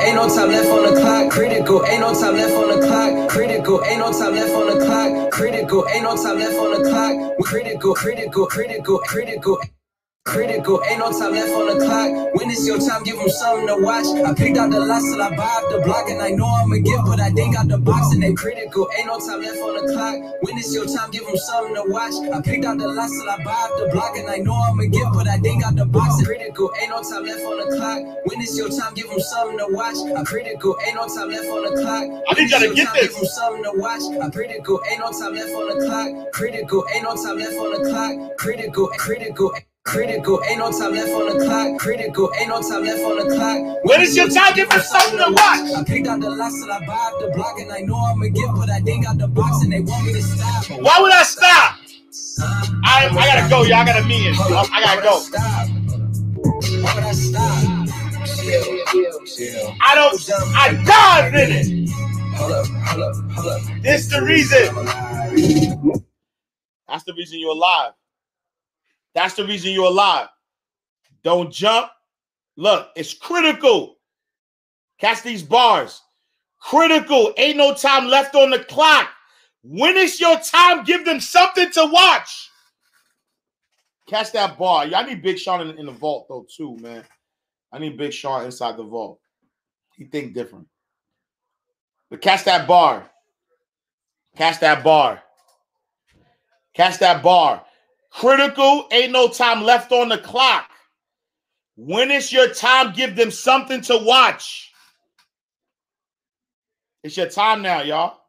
ain't 0.00 0.16
no 0.16 0.28
time 0.28 0.50
left 0.50 0.68
on 0.68 0.82
the 0.82 1.00
clock. 1.00 1.30
Critical, 1.30 1.84
ain't 1.86 2.00
no 2.00 2.12
time 2.18 2.34
left 2.34 2.54
on 2.54 2.68
the 2.68 2.86
clock. 2.86 3.28
Critical, 3.28 3.84
ain't 3.84 3.98
no 4.00 4.12
time 4.12 4.34
left 4.34 4.52
on 4.52 4.66
the 4.78 4.84
clock. 4.84 5.30
Critical, 5.30 5.86
ain't 5.88 6.02
no 6.02 6.16
time 6.16 6.38
left 6.38 6.56
on 6.56 6.82
the 6.82 6.88
clock. 6.88 7.36
Critical, 7.44 7.94
critical, 7.94 8.46
critical, 8.46 8.98
critical. 8.98 9.60
Critical, 10.26 10.82
ain't 10.90 10.98
no 10.98 11.14
time 11.14 11.34
left 11.34 11.54
on 11.54 11.70
the 11.70 11.86
clock. 11.86 12.34
When 12.34 12.50
it's 12.50 12.66
your 12.66 12.82
time, 12.82 13.04
give 13.04 13.16
them 13.16 13.28
something 13.28 13.68
to 13.68 13.76
watch. 13.78 14.06
I 14.26 14.34
picked 14.34 14.58
out 14.58 14.70
the 14.72 14.80
lots 14.80 15.06
till 15.06 15.22
I 15.22 15.30
buy 15.36 15.46
up 15.46 15.70
the 15.70 15.80
block, 15.86 16.10
and 16.10 16.20
I 16.20 16.30
know 16.30 16.50
I'm 16.50 16.72
a 16.72 16.80
gift, 16.80 17.06
but 17.06 17.20
I 17.20 17.30
think 17.30 17.56
out 17.56 17.68
the 17.68 17.78
box, 17.78 18.12
and 18.12 18.22
they 18.22 18.34
critical. 18.34 18.90
Ain't 18.98 19.06
no 19.06 19.20
time 19.22 19.40
left 19.40 19.62
on 19.62 19.78
the 19.78 19.92
clock. 19.94 20.18
When 20.42 20.58
it's 20.58 20.74
your 20.74 20.84
time, 20.84 21.12
give 21.12 21.24
them 21.26 21.36
something 21.36 21.76
to 21.76 21.84
watch. 21.86 22.12
I 22.34 22.42
picked 22.42 22.64
out 22.64 22.78
the 22.78 22.88
lots 22.88 23.14
till 23.14 23.30
I 23.30 23.38
buy 23.44 23.54
up 23.54 23.70
the 23.78 23.88
block, 23.94 24.18
and 24.18 24.28
I 24.28 24.38
know 24.38 24.52
I'm 24.52 24.80
a 24.80 24.88
gift, 24.88 25.14
but 25.14 25.28
I 25.28 25.38
think 25.38 25.62
out 25.62 25.76
the 25.76 25.86
box, 25.86 26.18
and 26.18 26.26
critical. 26.26 26.74
Ain't 26.82 26.90
no 26.90 27.02
time 27.06 27.24
left 27.24 27.46
on 27.46 27.56
the 27.62 27.76
clock. 27.78 28.02
When 28.26 28.40
it's 28.42 28.58
your 28.58 28.68
time, 28.68 28.94
give 28.94 29.08
them 29.08 29.20
something 29.20 29.58
to 29.62 29.66
watch. 29.70 29.96
I 30.10 30.24
critical, 30.24 30.76
ain't 30.84 30.96
no 30.96 31.06
time 31.06 31.30
left 31.30 31.46
on 31.46 31.62
the 31.70 31.72
clock. 31.78 32.04
I 32.26 32.34
to 32.34 32.46
get 32.50 32.60
this. 32.60 32.74
Give 32.74 33.14
them 33.14 33.30
something 33.30 33.62
to 33.62 33.72
watch. 33.78 34.02
I 34.02 34.28
critical, 34.30 34.82
ain't 34.90 35.00
no 35.00 35.14
time 35.14 35.38
left 35.38 35.54
on 35.54 35.70
the 35.70 35.86
clock. 35.86 36.32
Critical, 36.32 36.84
ain't 36.92 37.04
no 37.04 37.14
time 37.14 37.38
left 37.38 37.54
on 37.54 37.70
the 37.78 37.88
clock. 37.88 38.36
Critical, 38.42 38.90
critical. 38.98 39.54
Critical, 39.86 40.42
ain't 40.44 40.58
no 40.58 40.72
time 40.72 40.94
left 40.94 41.12
on 41.12 41.38
the 41.38 41.44
clock. 41.44 41.78
Critical, 41.78 42.32
ain't 42.36 42.48
no 42.48 42.60
time 42.60 42.82
left 42.82 43.04
on 43.04 43.16
the 43.18 43.34
clock. 43.36 43.84
When 43.84 44.00
is 44.00 44.16
your 44.16 44.28
time, 44.28 44.52
give 44.54 44.68
them 44.68 44.80
something 44.80 45.16
to 45.16 45.30
watch. 45.30 45.72
I 45.74 45.84
picked 45.86 46.08
out 46.08 46.20
the 46.20 46.28
lots 46.28 46.60
till 46.60 46.72
I 46.72 46.84
buy 46.84 46.94
up 46.94 47.20
the 47.20 47.30
block, 47.32 47.60
and 47.60 47.70
I 47.70 47.82
know 47.82 47.94
I'm 47.94 48.20
a 48.20 48.28
gift, 48.28 48.52
but 48.56 48.68
I 48.68 48.80
think 48.80 49.06
out 49.06 49.18
the 49.18 49.28
box, 49.28 49.62
and 49.62 49.72
they 49.72 49.80
want 49.80 50.04
me 50.04 50.12
to 50.14 50.22
stop. 50.22 50.70
Why 50.80 50.98
would 51.00 51.12
I 51.12 51.22
stop? 51.22 51.78
I, 52.84 53.08
I 53.10 53.26
gotta 53.26 53.48
go, 53.48 53.62
y'all. 53.62 53.76
I 53.76 53.84
got 53.84 54.02
a 54.02 54.06
meeting. 54.06 54.34
I, 54.34 54.66
I 54.72 54.80
gotta 54.82 55.02
go. 55.02 55.22
Why 56.82 56.94
would 56.96 57.04
I 57.04 57.12
stop? 57.12 57.86
Chill, 58.26 58.84
chill, 58.90 59.24
chill. 59.24 59.74
I 59.80 59.94
don't. 59.94 60.20
I 60.54 60.74
dive 60.84 61.34
in 61.34 61.50
it. 61.52 61.90
Hold 62.34 62.52
up, 62.52 62.66
hold 62.66 63.02
up, 63.02 63.14
hold 63.30 63.48
up. 63.48 63.82
This 63.82 64.08
the 64.08 64.20
reason. 64.20 64.74
That's 66.88 67.04
the 67.04 67.14
reason 67.14 67.38
you're 67.38 67.52
alive. 67.52 67.92
That's 69.16 69.34
the 69.34 69.46
reason 69.46 69.72
you're 69.72 69.86
alive. 69.86 70.28
Don't 71.24 71.50
jump. 71.50 71.90
Look, 72.56 72.90
it's 72.94 73.14
critical. 73.14 73.96
Catch 75.00 75.22
these 75.22 75.42
bars. 75.42 76.02
Critical. 76.60 77.32
Ain't 77.38 77.56
no 77.56 77.72
time 77.72 78.08
left 78.08 78.34
on 78.34 78.50
the 78.50 78.58
clock. 78.58 79.08
When 79.62 79.96
it's 79.96 80.20
your 80.20 80.38
time, 80.38 80.84
give 80.84 81.06
them 81.06 81.18
something 81.18 81.70
to 81.72 81.88
watch. 81.90 82.50
Catch 84.06 84.32
that 84.32 84.58
bar. 84.58 84.84
I 84.94 85.02
need 85.06 85.22
Big 85.22 85.38
Sean 85.38 85.66
in, 85.66 85.78
in 85.78 85.86
the 85.86 85.92
vault 85.92 86.26
though 86.28 86.46
too, 86.54 86.76
man. 86.82 87.02
I 87.72 87.78
need 87.78 87.96
Big 87.96 88.12
Sean 88.12 88.44
inside 88.44 88.76
the 88.76 88.84
vault. 88.84 89.18
He 89.96 90.04
think 90.04 90.34
different. 90.34 90.68
But 92.10 92.20
catch 92.20 92.44
that 92.44 92.68
bar. 92.68 93.10
Catch 94.36 94.60
that 94.60 94.84
bar. 94.84 95.22
Catch 96.74 96.98
that 96.98 97.22
bar. 97.22 97.64
Critical, 98.16 98.88
ain't 98.92 99.12
no 99.12 99.28
time 99.28 99.62
left 99.62 99.92
on 99.92 100.08
the 100.08 100.16
clock. 100.16 100.70
When 101.76 102.10
it's 102.10 102.32
your 102.32 102.48
time, 102.48 102.94
give 102.94 103.14
them 103.14 103.30
something 103.30 103.82
to 103.82 103.98
watch. 103.98 104.72
It's 107.02 107.14
your 107.14 107.28
time 107.28 107.60
now, 107.60 107.82
y'all. 107.82 108.20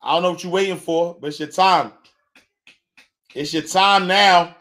I 0.00 0.12
don't 0.14 0.22
know 0.22 0.30
what 0.30 0.44
you're 0.44 0.52
waiting 0.52 0.76
for, 0.76 1.16
but 1.20 1.28
it's 1.28 1.40
your 1.40 1.48
time. 1.48 1.92
It's 3.34 3.52
your 3.52 3.64
time 3.64 4.06
now. 4.06 4.54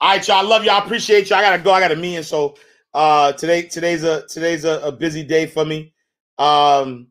All 0.00 0.16
right, 0.16 0.26
y'all. 0.26 0.38
I 0.38 0.42
love 0.42 0.64
y'all. 0.64 0.80
I 0.80 0.84
appreciate 0.84 1.28
you. 1.28 1.36
all 1.36 1.42
I 1.42 1.44
gotta 1.44 1.62
go. 1.62 1.72
I 1.72 1.80
got 1.80 1.92
a 1.92 1.96
meeting. 1.96 2.22
So 2.22 2.56
uh 2.94 3.32
today, 3.32 3.62
today's 3.62 4.04
a 4.04 4.26
today's 4.26 4.64
a, 4.64 4.80
a 4.80 4.92
busy 4.92 5.22
day 5.22 5.44
for 5.44 5.66
me. 5.66 5.92
Um 6.38 7.08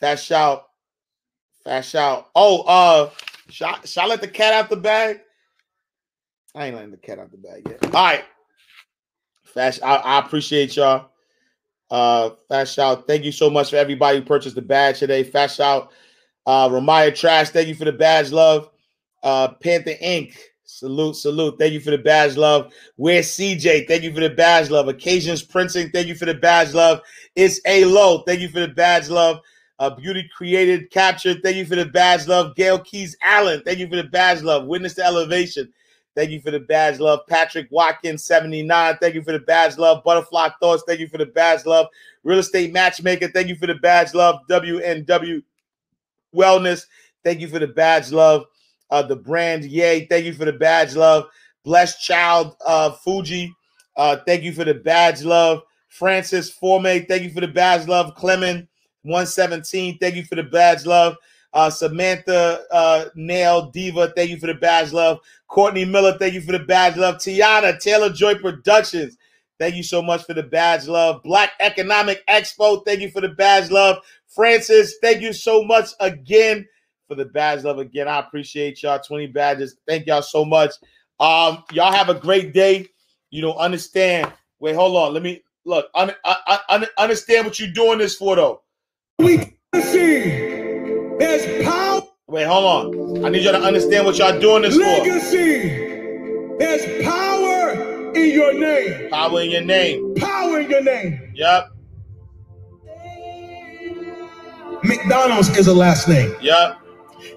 fast 0.00 0.26
shout. 0.26 0.66
Fast 1.64 1.90
shout. 1.90 2.28
Oh, 2.34 2.60
uh 2.62 3.10
should 3.48 3.68
I 3.96 4.06
let 4.06 4.20
the 4.20 4.28
cat 4.28 4.52
out 4.52 4.68
the 4.68 4.76
bag? 4.76 5.20
I 6.56 6.66
ain't 6.66 6.74
letting 6.74 6.90
the 6.90 6.96
cat 6.96 7.18
out 7.18 7.30
the 7.30 7.36
bag 7.36 7.62
yet. 7.68 7.84
All 7.94 8.02
right. 8.02 8.24
Fast, 9.44 9.82
I, 9.82 9.96
I 9.96 10.18
appreciate 10.18 10.74
y'all. 10.74 11.10
Uh, 11.90 12.30
fast 12.48 12.74
shout. 12.74 13.06
Thank 13.06 13.24
you 13.24 13.30
so 13.30 13.48
much 13.48 13.70
for 13.70 13.76
everybody 13.76 14.18
who 14.18 14.24
purchased 14.24 14.56
the 14.56 14.62
badge 14.62 14.98
today. 14.98 15.22
Fast 15.22 15.58
shout. 15.58 15.92
Uh, 16.46 16.68
Ramaya 16.68 17.14
Trash, 17.14 17.50
thank 17.50 17.68
you 17.68 17.74
for 17.74 17.84
the 17.84 17.92
badge, 17.92 18.32
love. 18.32 18.70
Uh, 19.22 19.48
Panther 19.48 19.94
Inc. 20.02 20.34
Salute, 20.64 21.14
salute. 21.14 21.56
Thank 21.58 21.74
you 21.74 21.80
for 21.80 21.90
the 21.90 21.98
badge, 21.98 22.36
love. 22.36 22.72
Where's 22.96 23.28
CJ? 23.28 23.86
Thank 23.86 24.02
you 24.02 24.12
for 24.12 24.20
the 24.20 24.30
badge, 24.30 24.68
love. 24.68 24.88
Occasions 24.88 25.42
Printing, 25.42 25.90
thank 25.90 26.08
you 26.08 26.14
for 26.14 26.24
the 26.24 26.34
badge, 26.34 26.74
love. 26.74 27.02
It's 27.36 27.60
A 27.66 27.84
Low. 27.84 28.22
Thank 28.22 28.40
you 28.40 28.48
for 28.48 28.60
the 28.60 28.68
badge, 28.68 29.08
love. 29.08 29.40
Uh, 29.78 29.90
Beauty 29.90 30.28
Created 30.34 30.90
Capture, 30.90 31.34
thank 31.34 31.56
you 31.56 31.66
for 31.66 31.76
the 31.76 31.84
badge, 31.84 32.26
love. 32.26 32.56
Gail 32.56 32.78
Keys 32.80 33.16
Allen, 33.22 33.62
thank 33.64 33.78
you 33.78 33.88
for 33.88 33.96
the 33.96 34.04
badge, 34.04 34.42
love. 34.42 34.66
Witness 34.66 34.94
the 34.94 35.04
Elevation, 35.04 35.72
Thank 36.16 36.30
you 36.30 36.40
for 36.40 36.50
the 36.50 36.60
badge 36.60 36.98
love. 36.98 37.26
Patrick 37.28 37.68
Watkins, 37.70 38.24
79. 38.24 38.96
Thank 39.02 39.14
you 39.14 39.22
for 39.22 39.32
the 39.32 39.38
badge 39.38 39.76
love. 39.76 40.02
Butterfly 40.02 40.48
Thoughts. 40.60 40.82
Thank 40.86 40.98
you 40.98 41.08
for 41.08 41.18
the 41.18 41.26
badge 41.26 41.66
love. 41.66 41.88
Real 42.24 42.38
Estate 42.38 42.72
Matchmaker. 42.72 43.28
Thank 43.28 43.48
you 43.48 43.56
for 43.56 43.66
the 43.66 43.74
badge 43.74 44.14
love. 44.14 44.40
WNW 44.48 45.42
Wellness. 46.34 46.86
Thank 47.22 47.40
you 47.40 47.48
for 47.48 47.58
the 47.58 47.66
badge 47.66 48.12
love. 48.12 48.46
Uh, 48.90 49.02
the 49.02 49.14
brand 49.14 49.66
Yay. 49.66 50.06
Thank 50.06 50.24
you 50.24 50.32
for 50.32 50.46
the 50.46 50.54
badge 50.54 50.96
love. 50.96 51.26
Blessed 51.64 52.00
Child 52.00 52.56
uh, 52.64 52.92
Fuji. 52.92 53.54
Uh, 53.94 54.16
thank 54.26 54.42
you 54.42 54.52
for 54.52 54.64
the 54.64 54.74
badge 54.74 55.22
love. 55.22 55.62
Francis 55.88 56.50
Forme. 56.50 57.04
Thank 57.06 57.24
you 57.24 57.30
for 57.30 57.42
the 57.42 57.48
badge 57.48 57.88
love. 57.88 58.14
Clement 58.14 58.66
117. 59.02 59.98
Thank 59.98 60.14
you 60.14 60.24
for 60.24 60.36
the 60.36 60.44
badge 60.44 60.86
love. 60.86 61.16
Uh, 61.56 61.70
Samantha 61.70 62.64
uh, 62.70 63.06
Nail 63.14 63.70
Diva, 63.70 64.12
thank 64.14 64.30
you 64.30 64.38
for 64.38 64.46
the 64.46 64.54
badge 64.54 64.92
love. 64.92 65.20
Courtney 65.48 65.86
Miller, 65.86 66.18
thank 66.18 66.34
you 66.34 66.42
for 66.42 66.52
the 66.52 66.58
badge 66.60 66.98
love. 66.98 67.16
Tiana 67.16 67.80
Taylor 67.80 68.10
Joy 68.10 68.34
Productions, 68.34 69.16
thank 69.58 69.74
you 69.74 69.82
so 69.82 70.02
much 70.02 70.24
for 70.24 70.34
the 70.34 70.42
badge 70.42 70.86
love. 70.86 71.22
Black 71.22 71.52
Economic 71.60 72.26
Expo, 72.28 72.84
thank 72.84 73.00
you 73.00 73.10
for 73.10 73.22
the 73.22 73.30
badge 73.30 73.70
love. 73.70 73.96
Francis, 74.28 74.96
thank 75.00 75.22
you 75.22 75.32
so 75.32 75.64
much 75.64 75.88
again 76.00 76.68
for 77.08 77.14
the 77.14 77.24
badge 77.24 77.64
love 77.64 77.78
again. 77.78 78.06
I 78.06 78.18
appreciate 78.18 78.82
y'all. 78.82 79.00
20 79.00 79.28
badges. 79.28 79.76
Thank 79.88 80.06
y'all 80.06 80.22
so 80.22 80.44
much. 80.44 80.72
Um, 81.20 81.64
y'all 81.72 81.92
have 81.92 82.10
a 82.10 82.14
great 82.14 82.52
day. 82.52 82.86
You 83.30 83.42
don't 83.42 83.56
understand. 83.56 84.30
Wait, 84.60 84.74
hold 84.74 84.96
on. 84.96 85.14
Let 85.14 85.22
me 85.22 85.42
look. 85.64 85.88
I, 85.94 86.14
I, 86.24 86.60
un- 86.68 86.86
understand 86.98 87.46
what 87.46 87.58
you're 87.58 87.72
doing 87.72 87.98
this 87.98 88.16
for, 88.16 88.36
though. 88.36 88.62
We 89.18 89.56
see 89.82 90.55
there's 91.26 91.64
power, 91.64 92.02
Wait, 92.28 92.44
hold 92.46 92.64
on. 93.18 93.24
I 93.24 93.28
need 93.28 93.42
y'all 93.44 93.52
to 93.52 93.60
understand 93.60 94.04
what 94.06 94.18
y'all 94.18 94.38
doing 94.40 94.62
this 94.62 94.74
for. 94.74 94.80
legacy. 94.82 95.68
There's 96.58 97.04
power 97.04 98.12
in 98.14 98.30
your 98.32 98.52
name. 98.54 99.10
Power 99.10 99.40
in 99.42 99.50
your 99.50 99.60
name. 99.62 100.14
Power 100.16 100.60
in 100.60 100.70
your 100.70 100.82
name. 100.82 101.32
Yep. 101.34 101.68
McDonald's 104.82 105.48
is 105.56 105.66
a 105.68 105.74
last 105.74 106.08
name. 106.08 106.34
Yep. 106.40 106.78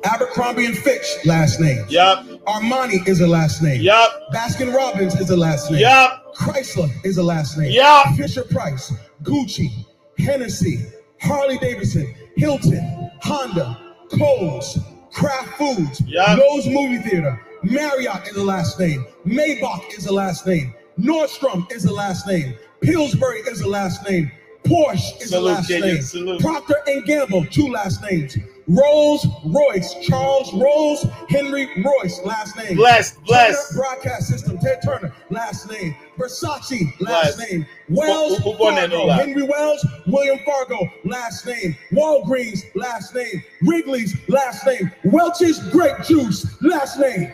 Abercrombie 0.03 0.65
and 0.65 0.77
Fitch, 0.77 1.05
last 1.25 1.59
name. 1.59 1.83
Yep. 1.89 2.19
Armani 2.47 3.07
is 3.07 3.21
a 3.21 3.27
last 3.27 3.61
name. 3.61 3.81
Yep. 3.81 4.09
Baskin 4.33 4.73
Robbins 4.73 5.15
is 5.19 5.29
a 5.29 5.35
last 5.37 5.71
name. 5.71 5.81
Yep. 5.81 6.35
Chrysler 6.35 6.89
is 7.05 7.17
a 7.17 7.23
last 7.23 7.57
name. 7.57 7.71
Yep. 7.71 8.15
Fisher 8.15 8.43
Price, 8.43 8.93
Gucci, 9.23 9.69
Hennessy, 10.17 10.85
Harley 11.21 11.57
Davidson, 11.57 12.13
Hilton, 12.37 13.11
Honda, 13.21 13.78
Kohl's, 14.11 14.79
Kraft 15.13 15.57
Foods, 15.57 16.01
Yep. 16.07 16.39
Loews 16.39 16.71
Movie 16.73 16.97
Theater, 17.09 17.39
Marriott 17.63 18.27
is 18.27 18.35
the 18.35 18.43
last 18.43 18.79
name. 18.79 19.05
Maybach 19.25 19.97
is 19.97 20.05
the 20.05 20.13
last 20.13 20.45
name. 20.47 20.73
Nordstrom 20.99 21.71
is 21.71 21.83
the 21.83 21.93
last 21.93 22.27
name. 22.27 22.55
Pillsbury 22.81 23.39
is 23.41 23.59
the 23.59 23.67
last 23.67 24.07
name. 24.09 24.31
Porsche 24.69 25.21
is 25.21 25.29
Salute, 25.31 25.49
a 25.51 25.53
last 25.55 25.69
name. 25.69 26.01
salute. 26.01 26.41
Procter 26.41 26.75
and 26.87 27.03
Gamble, 27.05 27.45
two 27.45 27.67
last 27.69 28.01
names. 28.03 28.37
Rolls 28.67 29.25
Royce, 29.47 29.95
Charles 30.03 30.53
Rolls 30.53 31.03
Henry 31.27 31.67
Royce, 31.83 32.21
last 32.23 32.55
name. 32.55 32.75
Blessed, 32.77 33.19
blessed. 33.23 33.71
Turner 33.73 33.81
Broadcast 33.81 34.27
System, 34.27 34.59
Ted 34.59 34.79
Turner, 34.83 35.11
last 35.31 35.71
name. 35.71 35.95
Versace, 36.19 36.83
last 36.99 37.37
Blessed. 37.37 37.51
name. 37.51 37.65
Wells 37.89 38.37
Who- 38.37 38.51
who 38.51 38.65
that 38.75 38.91
Fargo, 38.91 39.05
last? 39.05 39.21
Henry 39.25 39.41
Wells, 39.43 39.83
William 40.05 40.37
Fargo, 40.45 40.87
last 41.03 41.47
name. 41.47 41.75
Walgreens, 41.91 42.59
last 42.75 43.15
name. 43.15 43.43
Wrigley's, 43.63 44.15
last 44.27 44.63
name. 44.67 44.91
Welch's 45.05 45.57
Grape 45.71 46.03
Juice, 46.03 46.45
last 46.61 46.99
name. 46.99 47.33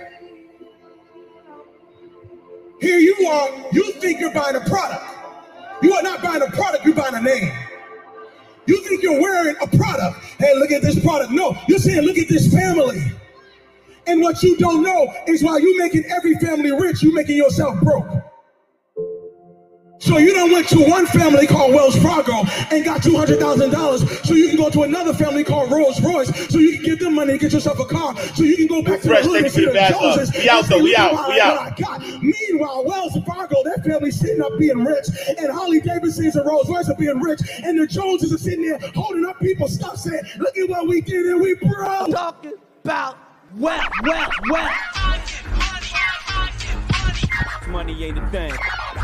Here 2.79 2.99
you 2.99 3.27
are, 3.27 3.49
you 3.73 3.91
think 3.93 4.19
you're 4.21 4.33
buying 4.33 4.55
a 4.55 4.61
product. 4.61 5.03
You 5.81 5.93
are 5.93 6.03
not 6.03 6.21
buying 6.21 6.41
a 6.41 6.47
product, 6.51 6.85
you're 6.85 6.95
buying 6.95 7.15
a 7.15 7.21
name. 7.21 7.51
You 8.65 8.81
think 8.83 9.03
you're 9.03 9.21
wearing 9.21 9.55
a 9.61 9.67
product. 9.67 10.19
Hey, 10.39 10.55
look 10.55 10.71
at 10.71 10.81
this 10.81 10.99
product. 10.99 11.31
No, 11.31 11.55
you're 11.67 11.79
saying, 11.79 12.01
look 12.01 12.17
at 12.17 12.27
this 12.27 12.51
family. 12.51 13.01
And 14.07 14.21
what 14.21 14.41
you 14.43 14.57
don't 14.57 14.83
know 14.83 15.13
is 15.27 15.43
while 15.43 15.59
you're 15.59 15.77
making 15.77 16.05
every 16.05 16.35
family 16.35 16.71
rich, 16.71 17.03
you're 17.03 17.13
making 17.13 17.37
yourself 17.37 17.79
broke. 17.81 18.07
So 19.97 20.17
you 20.17 20.33
done 20.33 20.51
went 20.51 20.67
to 20.69 20.79
one 20.87 21.05
family 21.07 21.47
called 21.47 21.73
Wells 21.73 21.95
Fargo 21.97 22.43
and 22.69 22.83
got 22.85 23.01
two 23.01 23.15
hundred 23.15 23.39
thousand 23.39 23.71
dollars, 23.71 24.01
so 24.27 24.33
you 24.33 24.49
can 24.49 24.57
go 24.57 24.69
to 24.69 24.83
another 24.83 25.13
family 25.13 25.43
called 25.43 25.71
Rolls 25.71 25.99
Royce, 26.01 26.29
so 26.49 26.59
you 26.59 26.73
can 26.75 26.83
give 26.83 26.99
them 26.99 27.15
money 27.15 27.31
and 27.31 27.39
get 27.41 27.53
yourself 27.53 27.79
a 27.79 27.85
car, 27.85 28.15
so 28.35 28.43
you 28.43 28.57
can 28.57 28.67
go 28.67 28.81
back 28.83 29.01
to 29.01 29.07
Fresh, 29.07 29.23
the 29.23 29.29
hood 29.29 29.43
and 29.45 29.51
see 29.53 29.61
the 29.61 29.67
the 29.67 29.73
bad 29.73 29.93
love. 29.95 30.15
Joneses. 30.15 30.35
We 30.35 30.49
out, 30.49 30.65
though. 30.65 30.77
We 30.77 30.89
"Look 30.91 30.99
out. 30.99 31.13
what 31.13 31.29
We 31.29 31.39
I- 31.39 31.47
out." 31.47 31.59
I 31.59 31.75
got. 31.81 32.01
Meanwhile, 32.21 32.83
Wells 32.85 33.17
Fargo, 33.25 33.63
that 33.63 33.83
family 33.85 34.11
sitting 34.11 34.41
up 34.41 34.51
being 34.59 34.83
rich, 34.83 35.07
and 35.39 35.51
Harley 35.51 35.79
Davidsons 35.79 36.35
and 36.35 36.45
Rolls 36.45 36.69
Royce 36.69 36.89
are 36.89 36.95
being 36.95 37.19
rich, 37.19 37.39
and 37.63 37.79
the 37.79 37.87
Joneses 37.87 38.33
are 38.33 38.37
sitting 38.37 38.67
there 38.67 38.79
holding 38.93 39.25
up 39.25 39.39
people's 39.39 39.73
stuff, 39.75 39.97
saying, 39.97 40.21
"Look 40.37 40.57
at 40.57 40.69
what 40.69 40.87
we 40.87 41.01
did, 41.01 41.25
and 41.25 41.41
we 41.41 41.55
broke." 41.55 42.11
Talking 42.11 42.53
about 42.83 43.17
well, 43.57 43.81
well, 44.03 44.29
well. 44.49 44.71
Money 47.67 48.03
ain't 48.03 48.17
a 48.17 48.29
thing. 48.29 48.53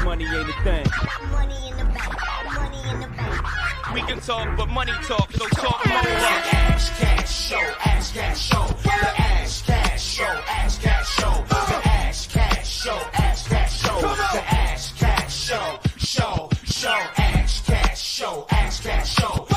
Money 0.04 0.26
ain't 0.26 0.50
a 0.50 0.54
thing. 0.64 0.86
Money 1.32 1.56
in 1.70 1.78
the 1.78 1.84
bank. 1.84 2.16
Money 2.54 2.90
in 2.92 3.00
the 3.02 3.08
bank. 3.08 3.94
We 3.94 4.02
can 4.02 4.20
talk, 4.20 4.56
but 4.56 4.70
money 4.70 4.92
talk, 5.04 5.32
so 5.34 5.46
talk 5.48 5.86
more. 5.86 5.98
Ash 5.98 6.90
cash 7.00 7.50
show, 7.50 7.60
ash 7.86 8.12
cash 8.12 8.40
show, 8.40 8.68
the 8.84 8.92
ash 8.92 9.62
cash 9.64 10.04
show, 10.04 10.24
ash 10.24 10.78
cash 10.78 11.10
show, 11.10 11.44
the 11.48 11.88
ash 11.90 12.28
cash 12.28 12.68
show, 12.70 13.00
ash 13.14 13.48
cash 13.48 13.82
show, 13.82 14.00
the 14.00 14.44
ash 14.54 14.92
cash 14.94 15.36
show, 15.36 15.80
show, 15.98 16.50
show, 16.66 16.90
ash 17.18 17.62
cash 17.62 18.02
show, 18.02 18.46
ash 18.52 18.80
cash 18.80 19.16
show. 19.16 19.51